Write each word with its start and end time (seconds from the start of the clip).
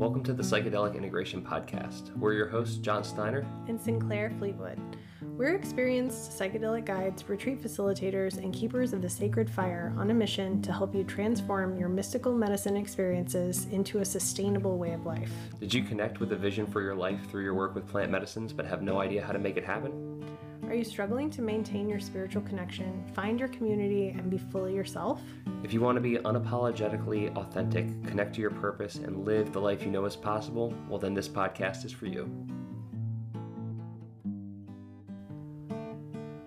Welcome 0.00 0.22
to 0.22 0.32
the 0.32 0.42
Psychedelic 0.42 0.96
Integration 0.96 1.42
Podcast. 1.42 2.16
We're 2.16 2.32
your 2.32 2.48
hosts, 2.48 2.78
John 2.78 3.04
Steiner 3.04 3.44
and 3.68 3.78
Sinclair 3.78 4.32
Fleetwood. 4.38 4.80
We're 5.20 5.54
experienced 5.54 6.30
psychedelic 6.30 6.86
guides, 6.86 7.28
retreat 7.28 7.62
facilitators, 7.62 8.38
and 8.38 8.50
keepers 8.50 8.94
of 8.94 9.02
the 9.02 9.10
sacred 9.10 9.50
fire 9.50 9.92
on 9.98 10.08
a 10.08 10.14
mission 10.14 10.62
to 10.62 10.72
help 10.72 10.94
you 10.94 11.04
transform 11.04 11.78
your 11.78 11.90
mystical 11.90 12.32
medicine 12.32 12.78
experiences 12.78 13.66
into 13.72 13.98
a 13.98 14.04
sustainable 14.06 14.78
way 14.78 14.94
of 14.94 15.04
life. 15.04 15.30
Did 15.60 15.74
you 15.74 15.82
connect 15.82 16.18
with 16.18 16.32
a 16.32 16.36
vision 16.36 16.66
for 16.66 16.80
your 16.80 16.94
life 16.94 17.28
through 17.30 17.44
your 17.44 17.54
work 17.54 17.74
with 17.74 17.86
plant 17.86 18.10
medicines 18.10 18.54
but 18.54 18.64
have 18.64 18.80
no 18.80 19.02
idea 19.02 19.22
how 19.22 19.32
to 19.32 19.38
make 19.38 19.58
it 19.58 19.66
happen? 19.66 20.24
Are 20.70 20.76
you 20.76 20.84
struggling 20.84 21.30
to 21.30 21.42
maintain 21.42 21.88
your 21.88 21.98
spiritual 21.98 22.42
connection, 22.42 23.02
find 23.12 23.40
your 23.40 23.48
community, 23.48 24.10
and 24.10 24.30
be 24.30 24.38
fully 24.38 24.72
yourself? 24.72 25.20
If 25.64 25.72
you 25.72 25.80
want 25.80 25.96
to 25.96 26.00
be 26.00 26.18
unapologetically 26.18 27.36
authentic, 27.36 27.86
connect 28.04 28.36
to 28.36 28.40
your 28.40 28.52
purpose, 28.52 28.94
and 28.94 29.24
live 29.24 29.52
the 29.52 29.60
life 29.60 29.82
you 29.82 29.90
know 29.90 30.04
is 30.04 30.14
possible, 30.14 30.72
well, 30.88 31.00
then 31.00 31.12
this 31.12 31.28
podcast 31.28 31.84
is 31.84 31.90
for 31.90 32.06
you. 32.06 32.30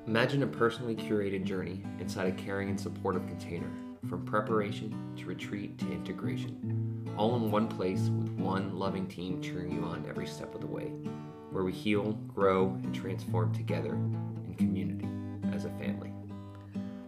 Imagine 0.07 0.43
a 0.43 0.47
personally 0.47 0.95
curated 0.95 1.43
journey 1.43 1.83
inside 1.99 2.27
a 2.27 2.31
caring 2.31 2.69
and 2.69 2.79
supportive 2.79 3.27
container, 3.27 3.73
from 4.07 4.23
preparation 4.23 5.13
to 5.17 5.25
retreat 5.25 5.77
to 5.79 5.91
integration, 5.91 7.13
all 7.17 7.35
in 7.35 7.51
one 7.51 7.67
place 7.67 8.03
with 8.03 8.29
one 8.39 8.79
loving 8.79 9.05
team 9.05 9.41
cheering 9.41 9.73
you 9.73 9.83
on 9.83 10.05
every 10.07 10.27
step 10.27 10.55
of 10.55 10.61
the 10.61 10.67
way 10.67 10.93
where 11.53 11.63
we 11.63 11.71
heal, 11.71 12.13
grow, 12.33 12.69
and 12.83 12.93
transform 12.93 13.53
together 13.53 13.93
in 13.93 14.55
community 14.57 15.07
as 15.53 15.65
a 15.65 15.69
family. 15.71 16.11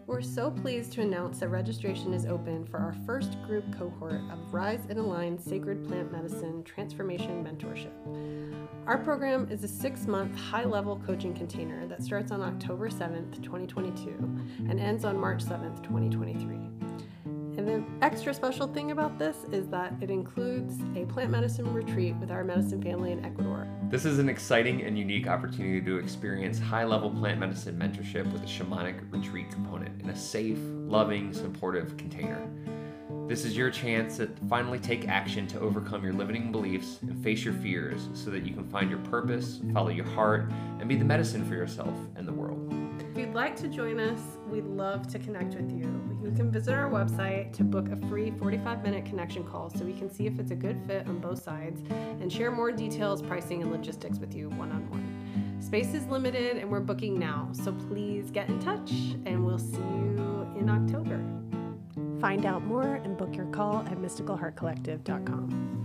We're 0.07 0.21
so 0.21 0.51
pleased 0.51 0.93
to 0.93 1.01
announce 1.01 1.39
that 1.39 1.49
registration 1.49 2.13
is 2.13 2.27
open 2.27 2.63
for 2.67 2.77
our 2.77 2.95
first 3.07 3.41
group 3.47 3.65
cohort 3.75 4.21
of 4.31 4.53
Rise 4.53 4.85
and 4.87 4.99
Align 4.99 5.39
Sacred 5.39 5.83
Plant 5.87 6.11
Medicine 6.11 6.63
Transformation 6.63 7.43
Mentorship. 7.43 7.91
Our 8.85 8.99
program 8.99 9.49
is 9.49 9.63
a 9.63 9.67
six 9.67 10.05
month 10.05 10.37
high 10.37 10.63
level 10.63 11.01
coaching 11.07 11.33
container 11.33 11.87
that 11.87 12.03
starts 12.03 12.31
on 12.31 12.41
October 12.41 12.87
7th, 12.87 13.41
2022, 13.41 14.09
and 14.69 14.79
ends 14.79 15.05
on 15.05 15.17
March 15.17 15.43
7th, 15.43 15.81
2023. 15.81 16.59
And 17.57 17.67
the 17.67 17.83
extra 18.01 18.33
special 18.33 18.67
thing 18.67 18.91
about 18.91 19.17
this 19.17 19.37
is 19.51 19.67
that 19.67 19.93
it 20.01 20.09
includes 20.09 20.75
a 20.95 21.05
plant 21.05 21.31
medicine 21.31 21.73
retreat 21.73 22.15
with 22.17 22.29
our 22.29 22.43
medicine 22.43 22.81
family 22.81 23.13
in 23.13 23.23
Ecuador. 23.23 23.65
This 23.89 24.03
is 24.03 24.19
an 24.19 24.27
exciting 24.27 24.81
and 24.81 24.97
unique 24.97 25.27
opportunity 25.27 25.79
to 25.81 25.97
experience 25.97 26.59
high 26.59 26.83
level 26.83 27.09
plant 27.09 27.39
medicine 27.39 27.77
mentorship 27.77 28.29
with 28.33 28.43
a 28.43 28.45
shamanic 28.45 29.09
retreat 29.09 29.51
component 29.51 30.01
in 30.01 30.09
a 30.09 30.15
safe, 30.15 30.59
loving, 30.61 31.31
supportive 31.33 31.95
container. 31.95 32.45
This 33.27 33.45
is 33.45 33.55
your 33.55 33.71
chance 33.71 34.17
to 34.17 34.29
finally 34.49 34.77
take 34.77 35.07
action 35.07 35.47
to 35.47 35.59
overcome 35.59 36.03
your 36.03 36.13
limiting 36.13 36.51
beliefs 36.51 36.99
and 37.01 37.23
face 37.23 37.43
your 37.45 37.55
fears 37.55 38.09
so 38.13 38.29
that 38.31 38.43
you 38.43 38.53
can 38.53 38.67
find 38.67 38.89
your 38.89 38.99
purpose, 38.99 39.61
follow 39.73 39.89
your 39.89 40.05
heart, 40.05 40.51
and 40.79 40.87
be 40.87 40.95
the 40.95 41.05
medicine 41.05 41.43
for 41.45 41.55
yourself 41.55 41.95
and 42.17 42.27
the 42.27 42.33
world. 42.33 42.71
If 43.11 43.17
you'd 43.17 43.33
like 43.33 43.55
to 43.57 43.67
join 43.67 43.99
us, 43.99 44.19
we'd 44.47 44.65
love 44.65 45.07
to 45.07 45.17
connect 45.17 45.55
with 45.55 45.71
you. 45.71 46.14
You 46.25 46.31
can 46.31 46.51
visit 46.51 46.73
our 46.73 46.89
website 46.89 47.53
to 47.53 47.63
book 47.63 47.91
a 47.91 47.95
free 48.07 48.31
45 48.31 48.81
minute 48.81 49.05
connection 49.05 49.43
call 49.43 49.69
so 49.69 49.85
we 49.85 49.93
can 49.93 50.09
see 50.09 50.25
if 50.25 50.39
it's 50.39 50.49
a 50.49 50.55
good 50.55 50.81
fit 50.87 51.07
on 51.07 51.19
both 51.19 51.43
sides 51.43 51.83
and 51.91 52.33
share 52.33 52.49
more 52.49 52.71
details, 52.71 53.21
pricing, 53.21 53.61
and 53.61 53.71
logistics 53.71 54.17
with 54.17 54.33
you 54.33 54.49
one 54.49 54.71
on 54.71 54.89
one. 54.89 55.61
Space 55.61 55.93
is 55.93 56.03
limited 56.07 56.57
and 56.57 56.67
we're 56.67 56.79
booking 56.79 57.19
now, 57.19 57.49
so 57.51 57.71
please 57.71 58.31
get 58.31 58.49
in 58.49 58.59
touch 58.59 58.89
and 59.25 59.45
we'll 59.45 59.59
see 59.59 59.77
you 59.77 60.49
in 60.57 60.67
October. 60.67 61.23
Find 62.19 62.47
out 62.47 62.63
more 62.63 62.95
and 62.95 63.15
book 63.15 63.35
your 63.35 63.45
call 63.51 63.81
at 63.81 63.99
mysticalheartcollective.com. 63.99 65.75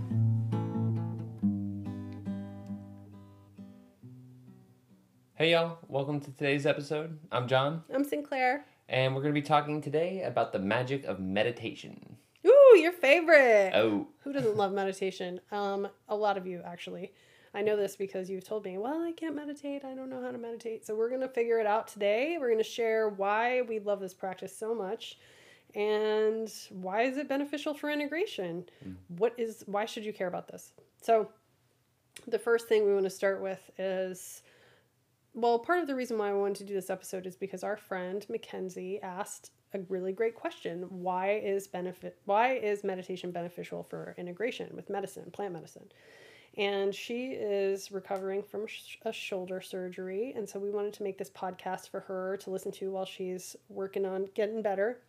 Hey 5.35 5.51
y'all, 5.51 5.77
welcome 5.87 6.19
to 6.19 6.31
today's 6.31 6.65
episode. 6.65 7.19
I'm 7.31 7.47
John. 7.47 7.83
I'm 7.93 8.03
Sinclair. 8.03 8.65
And 8.91 9.15
we're 9.15 9.21
going 9.21 9.33
to 9.33 9.41
be 9.41 9.47
talking 9.47 9.79
today 9.79 10.23
about 10.23 10.51
the 10.51 10.59
magic 10.59 11.05
of 11.05 11.21
meditation. 11.21 12.17
Ooh, 12.45 12.77
your 12.77 12.91
favorite. 12.91 13.71
Oh. 13.73 14.09
Who 14.25 14.33
doesn't 14.33 14.57
love 14.57 14.73
meditation? 14.73 15.39
Um, 15.49 15.87
a 16.09 16.15
lot 16.15 16.37
of 16.37 16.45
you 16.45 16.61
actually. 16.65 17.13
I 17.53 17.61
know 17.61 17.77
this 17.77 17.95
because 17.95 18.29
you've 18.29 18.43
told 18.43 18.65
me, 18.65 18.77
well, 18.77 19.01
I 19.01 19.13
can't 19.13 19.33
meditate. 19.33 19.85
I 19.85 19.93
don't 19.93 20.09
know 20.09 20.21
how 20.21 20.31
to 20.31 20.37
meditate. 20.37 20.85
So 20.85 20.93
we're 20.93 21.07
going 21.07 21.21
to 21.21 21.29
figure 21.29 21.57
it 21.57 21.65
out 21.65 21.87
today. 21.87 22.35
We're 22.37 22.49
going 22.49 22.57
to 22.57 22.65
share 22.65 23.07
why 23.07 23.61
we 23.61 23.79
love 23.79 24.01
this 24.01 24.13
practice 24.13 24.55
so 24.55 24.75
much 24.75 25.17
and 25.73 26.51
why 26.69 27.03
is 27.03 27.15
it 27.15 27.29
beneficial 27.29 27.73
for 27.73 27.89
integration? 27.89 28.65
Mm. 28.85 28.95
What 29.17 29.33
is 29.37 29.63
why 29.67 29.85
should 29.85 30.03
you 30.03 30.11
care 30.11 30.27
about 30.27 30.49
this? 30.49 30.73
So 31.01 31.29
the 32.27 32.39
first 32.39 32.67
thing 32.67 32.85
we 32.85 32.93
want 32.93 33.05
to 33.05 33.09
start 33.09 33.41
with 33.41 33.71
is 33.77 34.41
well, 35.33 35.59
part 35.59 35.79
of 35.79 35.87
the 35.87 35.95
reason 35.95 36.17
why 36.17 36.29
I 36.29 36.33
wanted 36.33 36.57
to 36.57 36.63
do 36.65 36.73
this 36.73 36.89
episode 36.89 37.25
is 37.25 37.35
because 37.35 37.63
our 37.63 37.77
friend 37.77 38.25
Mackenzie 38.29 38.99
asked 39.01 39.51
a 39.73 39.79
really 39.87 40.11
great 40.11 40.35
question. 40.35 40.83
Why 40.89 41.41
is 41.43 41.67
benefit 41.67 42.17
why 42.25 42.55
is 42.55 42.83
meditation 42.83 43.31
beneficial 43.31 43.83
for 43.83 44.13
integration 44.17 44.69
with 44.75 44.89
medicine, 44.89 45.31
plant 45.31 45.53
medicine? 45.53 45.85
And 46.57 46.93
she 46.93 47.27
is 47.27 47.93
recovering 47.93 48.43
from 48.43 48.65
a 49.05 49.13
shoulder 49.13 49.61
surgery, 49.61 50.33
and 50.35 50.47
so 50.47 50.59
we 50.59 50.69
wanted 50.69 50.93
to 50.95 51.03
make 51.03 51.17
this 51.17 51.29
podcast 51.29 51.89
for 51.89 52.01
her 52.01 52.35
to 52.41 52.49
listen 52.49 52.73
to 52.73 52.91
while 52.91 53.05
she's 53.05 53.55
working 53.69 54.05
on 54.05 54.27
getting 54.35 54.61
better. 54.61 54.99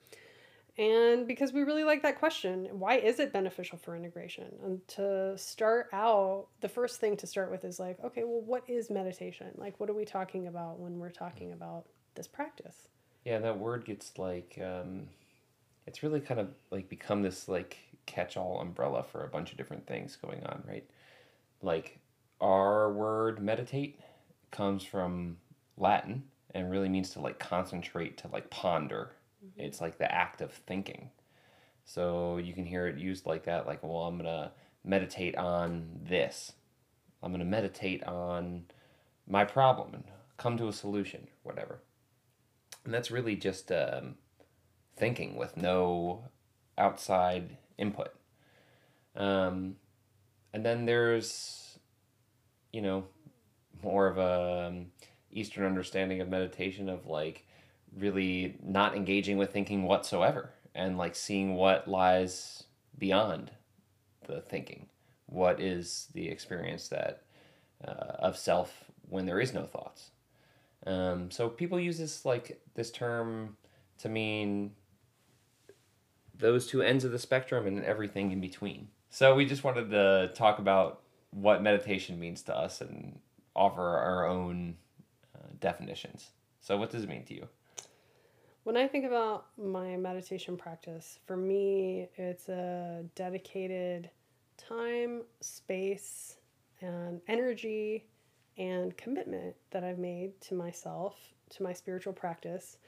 And 0.79 1.27
because 1.27 1.53
we 1.53 1.63
really 1.63 1.85
like 1.85 2.03
that 2.03 2.19
question, 2.19 2.67
why 2.73 2.97
is 2.97 3.21
it 3.21 3.33
beneficial 3.33 3.77
for 3.77 3.95
integration? 3.95 4.47
And 4.65 4.87
to 4.89 5.37
start 5.37 5.89
out, 5.93 6.47
the 6.61 6.69
first 6.69 6.99
thing 6.99 7.17
to 7.19 7.27
start 7.27 7.51
with 7.51 7.65
is 7.65 7.79
like, 7.79 8.03
okay, 8.03 8.25
well, 8.25 8.41
what 8.41 8.63
is 8.69 8.89
meditation? 8.89 9.49
Like, 9.57 9.79
what 9.79 9.91
are 9.91 9.95
we 9.95 10.07
talking 10.07 10.47
about 10.47 10.79
when 10.79 10.99
we're 10.99 11.11
talking 11.11 11.53
about 11.53 11.85
this 12.15 12.27
practice? 12.27 12.89
Yeah, 13.25 13.39
that 13.41 13.59
word 13.59 13.85
gets 13.85 14.19
like, 14.19 14.59
um, 14.65 15.09
it's 15.87 16.03
really 16.03 16.21
kind 16.21 16.41
of 16.41 16.49
like 16.71 16.89
become 16.89 17.21
this 17.21 17.49
like 17.49 17.77
catch 18.07 18.39
all 18.39 18.61
umbrella 18.61 19.05
for 19.05 19.25
a 19.25 19.29
bunch 19.29 19.53
of 19.53 19.59
different 19.59 19.87
things 19.87 20.17
going 20.17 20.43
on, 20.45 20.63
right? 20.67 20.89
Like, 21.61 21.99
our 22.41 22.91
word 22.91 23.43
meditate 23.43 24.01
comes 24.51 24.83
from 24.83 25.37
Latin 25.77 26.25
and 26.55 26.71
really 26.71 26.89
means 26.89 27.11
to 27.11 27.21
like 27.21 27.39
concentrate, 27.39 28.17
to 28.19 28.29
like 28.29 28.49
ponder 28.49 29.13
Mm-hmm. 29.45 29.61
It's 29.61 29.81
like 29.81 29.99
the 29.99 30.13
act 30.13 30.41
of 30.41 30.53
thinking. 30.53 31.11
So 31.85 32.37
you 32.37 32.53
can 32.55 32.65
hear 32.65 32.87
it 32.87 32.99
used 32.99 33.27
like 33.27 33.45
that, 33.45 33.67
like, 33.67 33.83
well, 33.83 34.03
I'm 34.03 34.17
going 34.17 34.27
to 34.27 34.53
meditate 34.85 35.37
on 35.37 36.01
this. 36.05 36.53
I'm 37.23 37.33
going 37.33 37.41
to 37.41 37.45
meditate 37.45 38.05
on 38.05 38.67
my 39.27 39.45
problem 39.45 39.95
and 39.95 40.05
come 40.37 40.57
to 40.59 40.69
a 40.69 40.73
solution, 40.73 41.29
whatever. 41.43 41.81
And 42.85 42.93
that's 42.93 43.11
really 43.11 43.37
just 43.37 43.71
um, 43.71 44.17
thinking 44.97 45.37
with 45.37 45.57
no 45.57 46.25
outside 46.79 47.57
input. 47.79 48.13
Um, 49.15 49.77
and 50.53 50.65
then 50.65 50.87
there's, 50.87 51.79
you 52.73 52.83
know, 52.83 53.05
more 53.83 54.07
of 54.07 54.19
a 54.19 54.69
um, 54.69 54.87
Eastern 55.31 55.65
understanding 55.65 56.21
of 56.21 56.29
meditation 56.29 56.89
of 56.89 57.07
like 57.07 57.47
really 57.97 58.57
not 58.63 58.97
engaging 58.97 59.37
with 59.37 59.53
thinking 59.53 59.85
whatsoever 59.85 60.51
and 60.75 60.97
like 60.97 61.15
seeing 61.15 61.55
what 61.55 61.89
lies 61.89 62.65
beyond 62.99 63.51
the 64.27 64.41
thinking. 64.41 64.87
What 65.27 65.61
is 65.61 66.09
the 66.15 66.29
experience 66.29 66.89
that 66.89 67.23
uh, 67.87 68.17
of 68.19 68.37
self 68.37 68.85
when 69.09 69.27
there 69.27 69.41
is 69.41 69.53
no 69.53 69.65
thoughts? 69.65 70.11
Um, 70.87 71.31
so 71.31 71.49
people 71.49 71.79
use 71.79 71.99
this 71.99 72.25
like 72.25 72.61
this 72.75 72.91
term 72.91 73.57
to 73.99 74.09
mean 74.09 74.73
those 76.37 76.67
two 76.67 76.83
ends 76.83 77.05
of 77.05 77.13
the 77.13 77.19
spectrum 77.19 77.67
and 77.67 77.85
everything 77.85 78.33
in 78.33 78.41
between. 78.41 78.89
So 79.11 79.35
we 79.35 79.45
just 79.45 79.63
wanted 79.63 79.91
to 79.91 80.33
talk 80.35 80.59
about 80.59 81.03
what 81.31 81.63
meditation 81.63 82.19
means 82.19 82.43
to 82.43 82.57
us 82.57 82.81
and 82.81 83.21
offer 83.55 83.83
our 83.83 84.27
own 84.27 84.77
uh, 85.35 85.49
definitions. 85.61 86.31
So 86.61 86.77
what 86.77 86.91
does 86.91 87.05
it 87.05 87.09
mean 87.09 87.25
to 87.25 87.35
you 87.35 87.49
when 88.65 88.77
I 88.77 88.87
think 88.87 89.05
about 89.05 89.47
my 89.59 89.97
meditation 89.97 90.57
practice, 90.57 91.19
for 91.27 91.37
me, 91.37 92.09
it's 92.17 92.49
a 92.49 93.05
dedicated 93.15 94.11
time, 94.57 95.23
space, 95.41 96.37
and 96.81 97.21
energy 97.27 98.07
and 98.57 98.97
commitment 98.97 99.57
that 99.71 99.83
I've 99.83 99.99
made 99.99 100.41
to 100.43 100.55
myself, 100.55 101.17
to 101.51 101.63
my 101.63 101.73
spiritual 101.73 102.13
practice, 102.13 102.79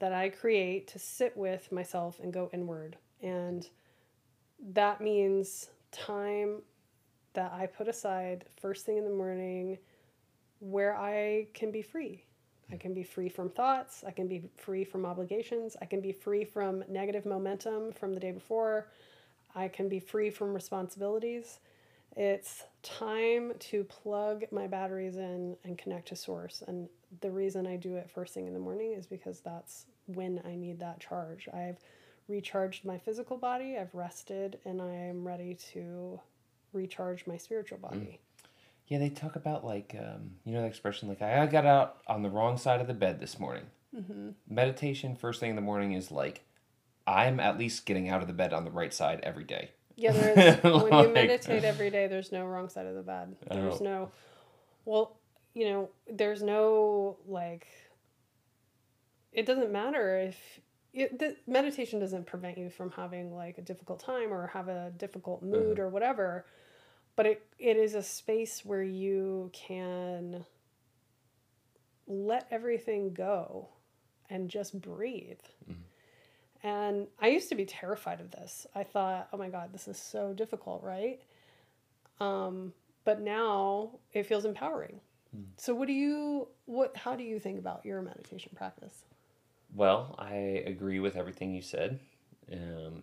that 0.00 0.12
I 0.12 0.30
create 0.30 0.88
to 0.88 0.98
sit 0.98 1.36
with 1.36 1.70
myself 1.70 2.18
and 2.20 2.32
go 2.32 2.50
inward. 2.52 2.96
And 3.22 3.68
that 4.72 5.00
means 5.00 5.70
time 5.92 6.62
that 7.34 7.52
I 7.52 7.66
put 7.66 7.86
aside 7.86 8.46
first 8.60 8.84
thing 8.84 8.96
in 8.96 9.04
the 9.04 9.10
morning 9.10 9.78
where 10.58 10.96
I 10.96 11.46
can 11.54 11.70
be 11.70 11.82
free 11.82 12.24
I 12.72 12.76
can 12.76 12.94
be 12.94 13.02
free 13.02 13.28
from 13.28 13.50
thoughts. 13.50 14.04
I 14.06 14.10
can 14.10 14.26
be 14.26 14.44
free 14.56 14.84
from 14.84 15.04
obligations. 15.04 15.76
I 15.80 15.84
can 15.84 16.00
be 16.00 16.12
free 16.12 16.44
from 16.44 16.84
negative 16.88 17.26
momentum 17.26 17.92
from 17.92 18.14
the 18.14 18.20
day 18.20 18.32
before. 18.32 18.88
I 19.54 19.68
can 19.68 19.88
be 19.88 20.00
free 20.00 20.30
from 20.30 20.54
responsibilities. 20.54 21.58
It's 22.16 22.64
time 22.82 23.52
to 23.58 23.84
plug 23.84 24.44
my 24.50 24.66
batteries 24.66 25.16
in 25.16 25.56
and 25.64 25.76
connect 25.76 26.08
to 26.08 26.16
source. 26.16 26.62
And 26.66 26.88
the 27.20 27.30
reason 27.30 27.66
I 27.66 27.76
do 27.76 27.96
it 27.96 28.10
first 28.10 28.34
thing 28.34 28.46
in 28.46 28.54
the 28.54 28.60
morning 28.60 28.92
is 28.92 29.06
because 29.06 29.40
that's 29.40 29.86
when 30.06 30.40
I 30.44 30.54
need 30.54 30.78
that 30.80 31.00
charge. 31.00 31.48
I've 31.52 31.78
recharged 32.28 32.84
my 32.84 32.98
physical 32.98 33.36
body, 33.36 33.76
I've 33.78 33.94
rested, 33.94 34.58
and 34.64 34.80
I 34.80 34.94
am 34.94 35.26
ready 35.26 35.54
to 35.72 36.20
recharge 36.72 37.26
my 37.26 37.36
spiritual 37.36 37.78
body. 37.78 38.18
Mm. 38.20 38.23
Yeah, 38.86 38.98
they 38.98 39.08
talk 39.08 39.36
about 39.36 39.64
like 39.64 39.96
um, 39.98 40.32
you 40.44 40.52
know 40.52 40.60
the 40.60 40.66
expression 40.66 41.08
like 41.08 41.22
I 41.22 41.46
got 41.46 41.64
out 41.66 41.98
on 42.06 42.22
the 42.22 42.30
wrong 42.30 42.56
side 42.58 42.80
of 42.80 42.86
the 42.86 42.94
bed 42.94 43.20
this 43.20 43.38
morning. 43.38 43.64
Mm-hmm. 43.96 44.30
Meditation 44.48 45.16
first 45.16 45.40
thing 45.40 45.50
in 45.50 45.56
the 45.56 45.62
morning 45.62 45.92
is 45.92 46.10
like 46.10 46.42
I'm 47.06 47.40
at 47.40 47.58
least 47.58 47.86
getting 47.86 48.08
out 48.08 48.20
of 48.22 48.28
the 48.28 48.34
bed 48.34 48.52
on 48.52 48.64
the 48.64 48.70
right 48.70 48.92
side 48.92 49.20
every 49.22 49.44
day. 49.44 49.70
Yeah, 49.96 50.12
there's 50.12 50.62
when 50.62 50.92
you 50.92 51.14
meditate 51.14 51.64
every 51.64 51.90
day, 51.90 52.08
there's 52.08 52.32
no 52.32 52.44
wrong 52.44 52.68
side 52.68 52.86
of 52.86 52.94
the 52.94 53.02
bed. 53.02 53.36
There's 53.50 53.80
Oh. 53.80 53.84
no 53.84 54.10
well, 54.84 55.16
you 55.54 55.66
know, 55.70 55.88
there's 56.10 56.42
no 56.42 57.16
like 57.26 57.66
it 59.32 59.46
doesn't 59.46 59.72
matter 59.72 60.18
if 60.18 60.60
it, 60.92 61.18
the, 61.18 61.36
meditation 61.46 61.98
doesn't 61.98 62.26
prevent 62.26 62.56
you 62.58 62.70
from 62.70 62.90
having 62.92 63.34
like 63.34 63.58
a 63.58 63.62
difficult 63.62 63.98
time 63.98 64.32
or 64.32 64.46
have 64.48 64.68
a 64.68 64.92
difficult 64.96 65.42
mood 65.42 65.78
or 65.80 65.88
whatever 65.88 66.44
but 67.16 67.26
it, 67.26 67.46
it 67.58 67.76
is 67.76 67.94
a 67.94 68.02
space 68.02 68.64
where 68.64 68.82
you 68.82 69.50
can 69.52 70.44
let 72.06 72.46
everything 72.50 73.14
go 73.14 73.68
and 74.28 74.48
just 74.48 74.80
breathe 74.80 75.38
and 76.64 77.08
I 77.20 77.28
used 77.28 77.50
to 77.50 77.54
be 77.54 77.66
terrified 77.66 78.20
of 78.20 78.30
this. 78.30 78.66
I 78.74 78.84
thought, 78.84 79.28
oh 79.32 79.36
my 79.36 79.50
God, 79.50 79.70
this 79.72 79.86
is 79.86 79.98
so 79.98 80.32
difficult, 80.32 80.82
right? 80.82 81.20
Um, 82.20 82.72
but 83.04 83.20
now 83.20 83.98
it 84.14 84.24
feels 84.24 84.46
empowering. 84.46 85.00
So 85.56 85.74
what 85.74 85.88
do 85.88 85.92
you 85.92 86.48
what 86.64 86.96
how 86.96 87.16
do 87.16 87.24
you 87.24 87.38
think 87.38 87.58
about 87.58 87.84
your 87.84 88.00
meditation 88.00 88.52
practice? 88.54 89.02
Well, 89.74 90.14
I 90.16 90.62
agree 90.64 91.00
with 91.00 91.16
everything 91.16 91.52
you 91.52 91.60
said. 91.60 91.98
Um, 92.50 93.02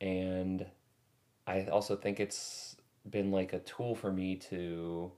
and 0.00 0.66
I 1.46 1.64
also 1.66 1.94
think 1.94 2.20
it's 2.20 2.74
been 3.10 3.30
like 3.30 3.52
a 3.52 3.58
tool 3.60 3.94
for 3.94 4.12
me 4.12 4.36
to 4.36 5.12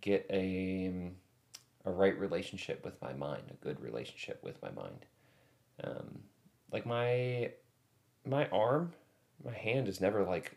get 0.00 0.26
a, 0.30 1.10
a 1.84 1.90
right 1.90 2.18
relationship 2.18 2.84
with 2.84 3.00
my 3.00 3.12
mind, 3.12 3.42
a 3.50 3.64
good 3.64 3.80
relationship 3.80 4.42
with 4.42 4.60
my 4.62 4.70
mind. 4.70 5.06
Um, 5.82 6.20
like 6.72 6.86
my 6.86 7.50
my 8.26 8.46
arm, 8.48 8.92
my 9.44 9.52
hand 9.52 9.88
is 9.88 10.00
never 10.00 10.24
like 10.24 10.56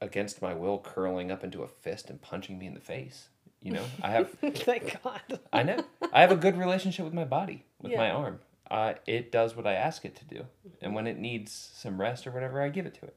against 0.00 0.40
my 0.40 0.54
will 0.54 0.78
curling 0.78 1.30
up 1.30 1.44
into 1.44 1.62
a 1.62 1.68
fist 1.68 2.08
and 2.10 2.20
punching 2.20 2.58
me 2.58 2.66
in 2.66 2.74
the 2.74 2.80
face. 2.80 3.28
You 3.60 3.72
know, 3.72 3.84
I 4.02 4.10
have 4.10 4.30
Thank 4.54 5.02
God. 5.02 5.40
I 5.52 5.62
know. 5.62 5.84
I 6.12 6.20
have 6.20 6.30
a 6.30 6.36
good 6.36 6.56
relationship 6.56 7.04
with 7.04 7.14
my 7.14 7.24
body, 7.24 7.64
with 7.82 7.92
my 7.96 8.10
arm. 8.10 8.38
Uh, 8.70 8.94
it 9.06 9.32
does 9.32 9.56
what 9.56 9.66
I 9.66 9.74
ask 9.74 10.04
it 10.04 10.14
to 10.16 10.24
do, 10.24 10.44
and 10.82 10.94
when 10.94 11.06
it 11.06 11.18
needs 11.18 11.70
some 11.74 12.00
rest 12.00 12.26
or 12.26 12.30
whatever, 12.30 12.60
I 12.60 12.68
give 12.68 12.86
it 12.86 12.94
to 12.94 13.06
it. 13.06 13.16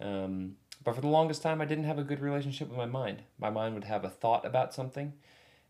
Um, 0.00 0.56
but 0.82 0.94
for 0.94 1.00
the 1.00 1.08
longest 1.08 1.42
time, 1.42 1.60
I 1.60 1.66
didn't 1.66 1.84
have 1.84 1.98
a 1.98 2.04
good 2.04 2.20
relationship 2.20 2.68
with 2.68 2.78
my 2.78 2.86
mind. 2.86 3.22
My 3.38 3.50
mind 3.50 3.74
would 3.74 3.84
have 3.84 4.04
a 4.04 4.10
thought 4.10 4.46
about 4.46 4.74
something, 4.74 5.12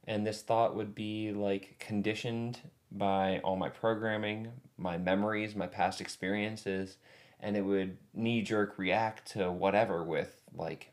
and 0.07 0.27
this 0.27 0.43
thought 0.43 0.77
would 0.77 0.95
be 0.95 1.33
like 1.33 1.77
conditioned 1.79 2.61
by 2.93 3.41
all 3.45 3.57
my 3.57 3.69
programming, 3.69 4.49
my 4.77 4.99
memories, 4.99 5.55
my 5.55 5.67
past 5.67 6.01
experiences, 6.01 6.97
and 7.41 7.57
it 7.57 7.62
would 7.62 7.97
knee 8.15 8.43
jerk 8.43 8.79
react 8.79 9.31
to 9.33 9.51
whatever 9.51 10.05
with 10.05 10.41
like 10.55 10.93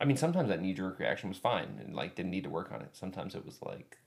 I 0.00 0.04
mean, 0.04 0.16
sometimes 0.16 0.48
that 0.48 0.62
knee 0.62 0.74
jerk 0.74 1.00
reaction 1.00 1.28
was 1.28 1.38
fine 1.38 1.80
and 1.84 1.94
like 1.94 2.14
didn't 2.14 2.30
need 2.30 2.44
to 2.44 2.50
work 2.50 2.70
on 2.72 2.82
it. 2.82 2.90
Sometimes 2.92 3.34
it 3.34 3.44
was 3.44 3.60
like 3.62 3.98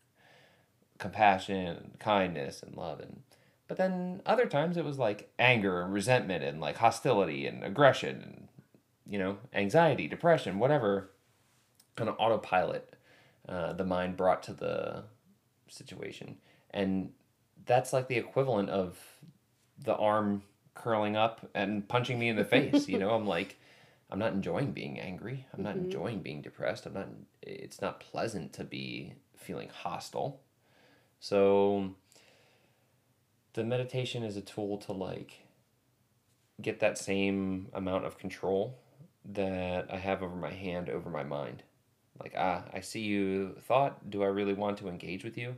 compassion 0.97 1.67
and 1.67 1.99
kindness 1.99 2.61
and 2.61 2.75
love 2.75 2.99
and 2.99 3.23
but 3.67 3.77
then 3.77 4.21
other 4.25 4.45
times 4.45 4.77
it 4.77 4.85
was 4.85 4.99
like 4.99 5.31
anger 5.39 5.81
and 5.81 5.91
resentment 5.91 6.43
and 6.43 6.61
like 6.61 6.77
hostility 6.77 7.47
and 7.47 7.63
aggression 7.63 8.21
and 8.21 8.47
you 9.11 9.19
know 9.19 9.37
anxiety 9.53 10.07
depression 10.07 10.57
whatever 10.57 11.11
kind 11.95 12.09
of 12.09 12.15
autopilot 12.17 12.95
uh, 13.49 13.73
the 13.73 13.83
mind 13.83 14.17
brought 14.17 14.43
to 14.43 14.53
the 14.53 15.03
situation. 15.67 16.37
And 16.71 17.11
that's 17.65 17.93
like 17.93 18.07
the 18.07 18.17
equivalent 18.17 18.69
of 18.69 18.97
the 19.83 19.95
arm 19.95 20.43
curling 20.73 21.15
up 21.15 21.49
and 21.53 21.87
punching 21.87 22.17
me 22.17 22.29
in 22.29 22.35
the 22.35 22.45
face 22.45 22.87
you 22.87 22.97
know? 22.97 23.11
I'm 23.11 23.25
like 23.25 23.57
i'm 24.09 24.19
not 24.19 24.33
enjoying 24.33 24.71
being 24.71 24.99
angry. 24.99 25.45
I'm 25.53 25.63
not 25.63 25.75
enjoying 25.75 26.21
being 26.21 26.41
depressed. 26.41 26.85
I'm 26.85 26.93
not 26.93 27.09
it's 27.41 27.81
not 27.81 27.99
pleasant 27.99 28.53
to 28.53 28.63
be 28.63 29.13
feeling 29.35 29.69
hostile. 29.69 30.39
So 31.19 31.95
the 33.53 33.63
meditation 33.63 34.23
is 34.23 34.37
a 34.37 34.41
tool 34.41 34.77
to 34.79 34.93
like 34.93 35.45
get 36.61 36.79
that 36.79 36.97
same 36.97 37.67
amount 37.73 38.05
of 38.05 38.17
control 38.17 38.77
that 39.25 39.87
I 39.91 39.97
have 39.97 40.23
over 40.23 40.35
my 40.35 40.51
hand 40.51 40.89
over 40.89 41.09
my 41.09 41.23
mind. 41.23 41.63
Like, 42.19 42.33
ah, 42.37 42.65
I 42.73 42.81
see 42.81 43.01
you 43.01 43.55
thought, 43.61 44.09
do 44.09 44.23
I 44.23 44.27
really 44.27 44.53
want 44.53 44.77
to 44.79 44.89
engage 44.89 45.23
with 45.23 45.37
you? 45.37 45.55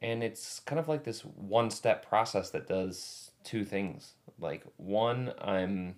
And 0.00 0.22
it's 0.22 0.60
kind 0.60 0.78
of 0.78 0.88
like 0.88 1.04
this 1.04 1.22
one 1.22 1.70
step 1.70 2.08
process 2.08 2.50
that 2.50 2.68
does 2.68 3.30
two 3.44 3.64
things. 3.64 4.12
Like 4.38 4.64
one, 4.76 5.32
I'm 5.40 5.96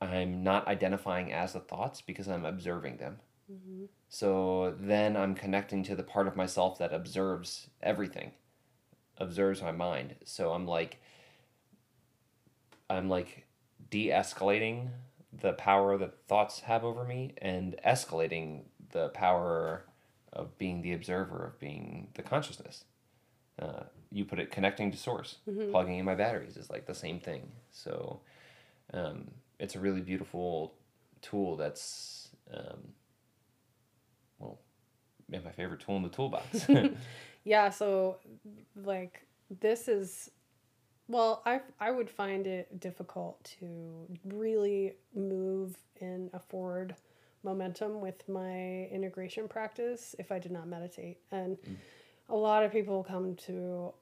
I'm 0.00 0.42
not 0.42 0.66
identifying 0.66 1.32
as 1.32 1.52
the 1.52 1.60
thoughts 1.60 2.00
because 2.00 2.26
I'm 2.28 2.44
observing 2.44 2.96
them. 2.96 3.18
So 4.08 4.74
then 4.80 5.16
I'm 5.16 5.34
connecting 5.34 5.82
to 5.84 5.94
the 5.94 6.02
part 6.02 6.26
of 6.26 6.36
myself 6.36 6.78
that 6.78 6.92
observes 6.92 7.68
everything, 7.82 8.32
observes 9.18 9.62
my 9.62 9.72
mind. 9.72 10.16
So 10.24 10.52
I'm 10.52 10.66
like, 10.66 11.00
I'm 12.90 13.08
like 13.08 13.46
de 13.92 14.08
escalating 14.08 14.88
the 15.40 15.52
power 15.52 15.96
that 15.98 16.26
thoughts 16.26 16.60
have 16.60 16.82
over 16.82 17.04
me 17.04 17.34
and 17.38 17.76
escalating 17.86 18.62
the 18.90 19.10
power 19.10 19.84
of 20.32 20.56
being 20.58 20.82
the 20.82 20.94
observer, 20.94 21.46
of 21.46 21.60
being 21.60 22.08
the 22.14 22.22
consciousness. 22.22 22.84
Uh, 23.60 23.84
you 24.10 24.24
put 24.24 24.38
it 24.38 24.50
connecting 24.50 24.90
to 24.90 24.96
source, 24.96 25.36
plugging 25.70 25.98
in 25.98 26.04
my 26.04 26.14
batteries 26.14 26.56
is 26.56 26.70
like 26.70 26.86
the 26.86 26.94
same 26.94 27.20
thing. 27.20 27.52
So 27.70 28.20
um, 28.94 29.30
it's 29.58 29.76
a 29.76 29.80
really 29.80 30.00
beautiful 30.00 30.74
tool 31.20 31.56
that's. 31.56 32.30
Um, 32.52 32.94
well, 34.38 34.58
my 35.28 35.52
favorite 35.52 35.80
tool 35.80 35.96
in 35.96 36.02
the 36.02 36.08
toolbox. 36.08 36.66
Yeah, 37.44 37.70
so 37.70 38.18
like 38.76 39.26
this 39.60 39.88
is 39.88 40.30
well, 41.12 41.42
I 41.44 41.60
I 41.78 41.90
would 41.90 42.10
find 42.10 42.46
it 42.46 42.80
difficult 42.80 43.44
to 43.60 44.06
really 44.24 44.94
move 45.14 45.76
in 46.00 46.30
a 46.32 46.40
forward 46.40 46.96
momentum 47.44 48.00
with 48.00 48.28
my 48.28 48.86
integration 48.86 49.48
practice 49.48 50.14
if 50.18 50.32
I 50.32 50.38
did 50.38 50.52
not 50.52 50.66
meditate. 50.68 51.18
And 51.30 51.56
mm. 51.58 51.76
a 52.28 52.36
lot 52.36 52.64
of 52.64 52.72
people 52.72 53.04
come 53.04 53.36
to 53.46 53.92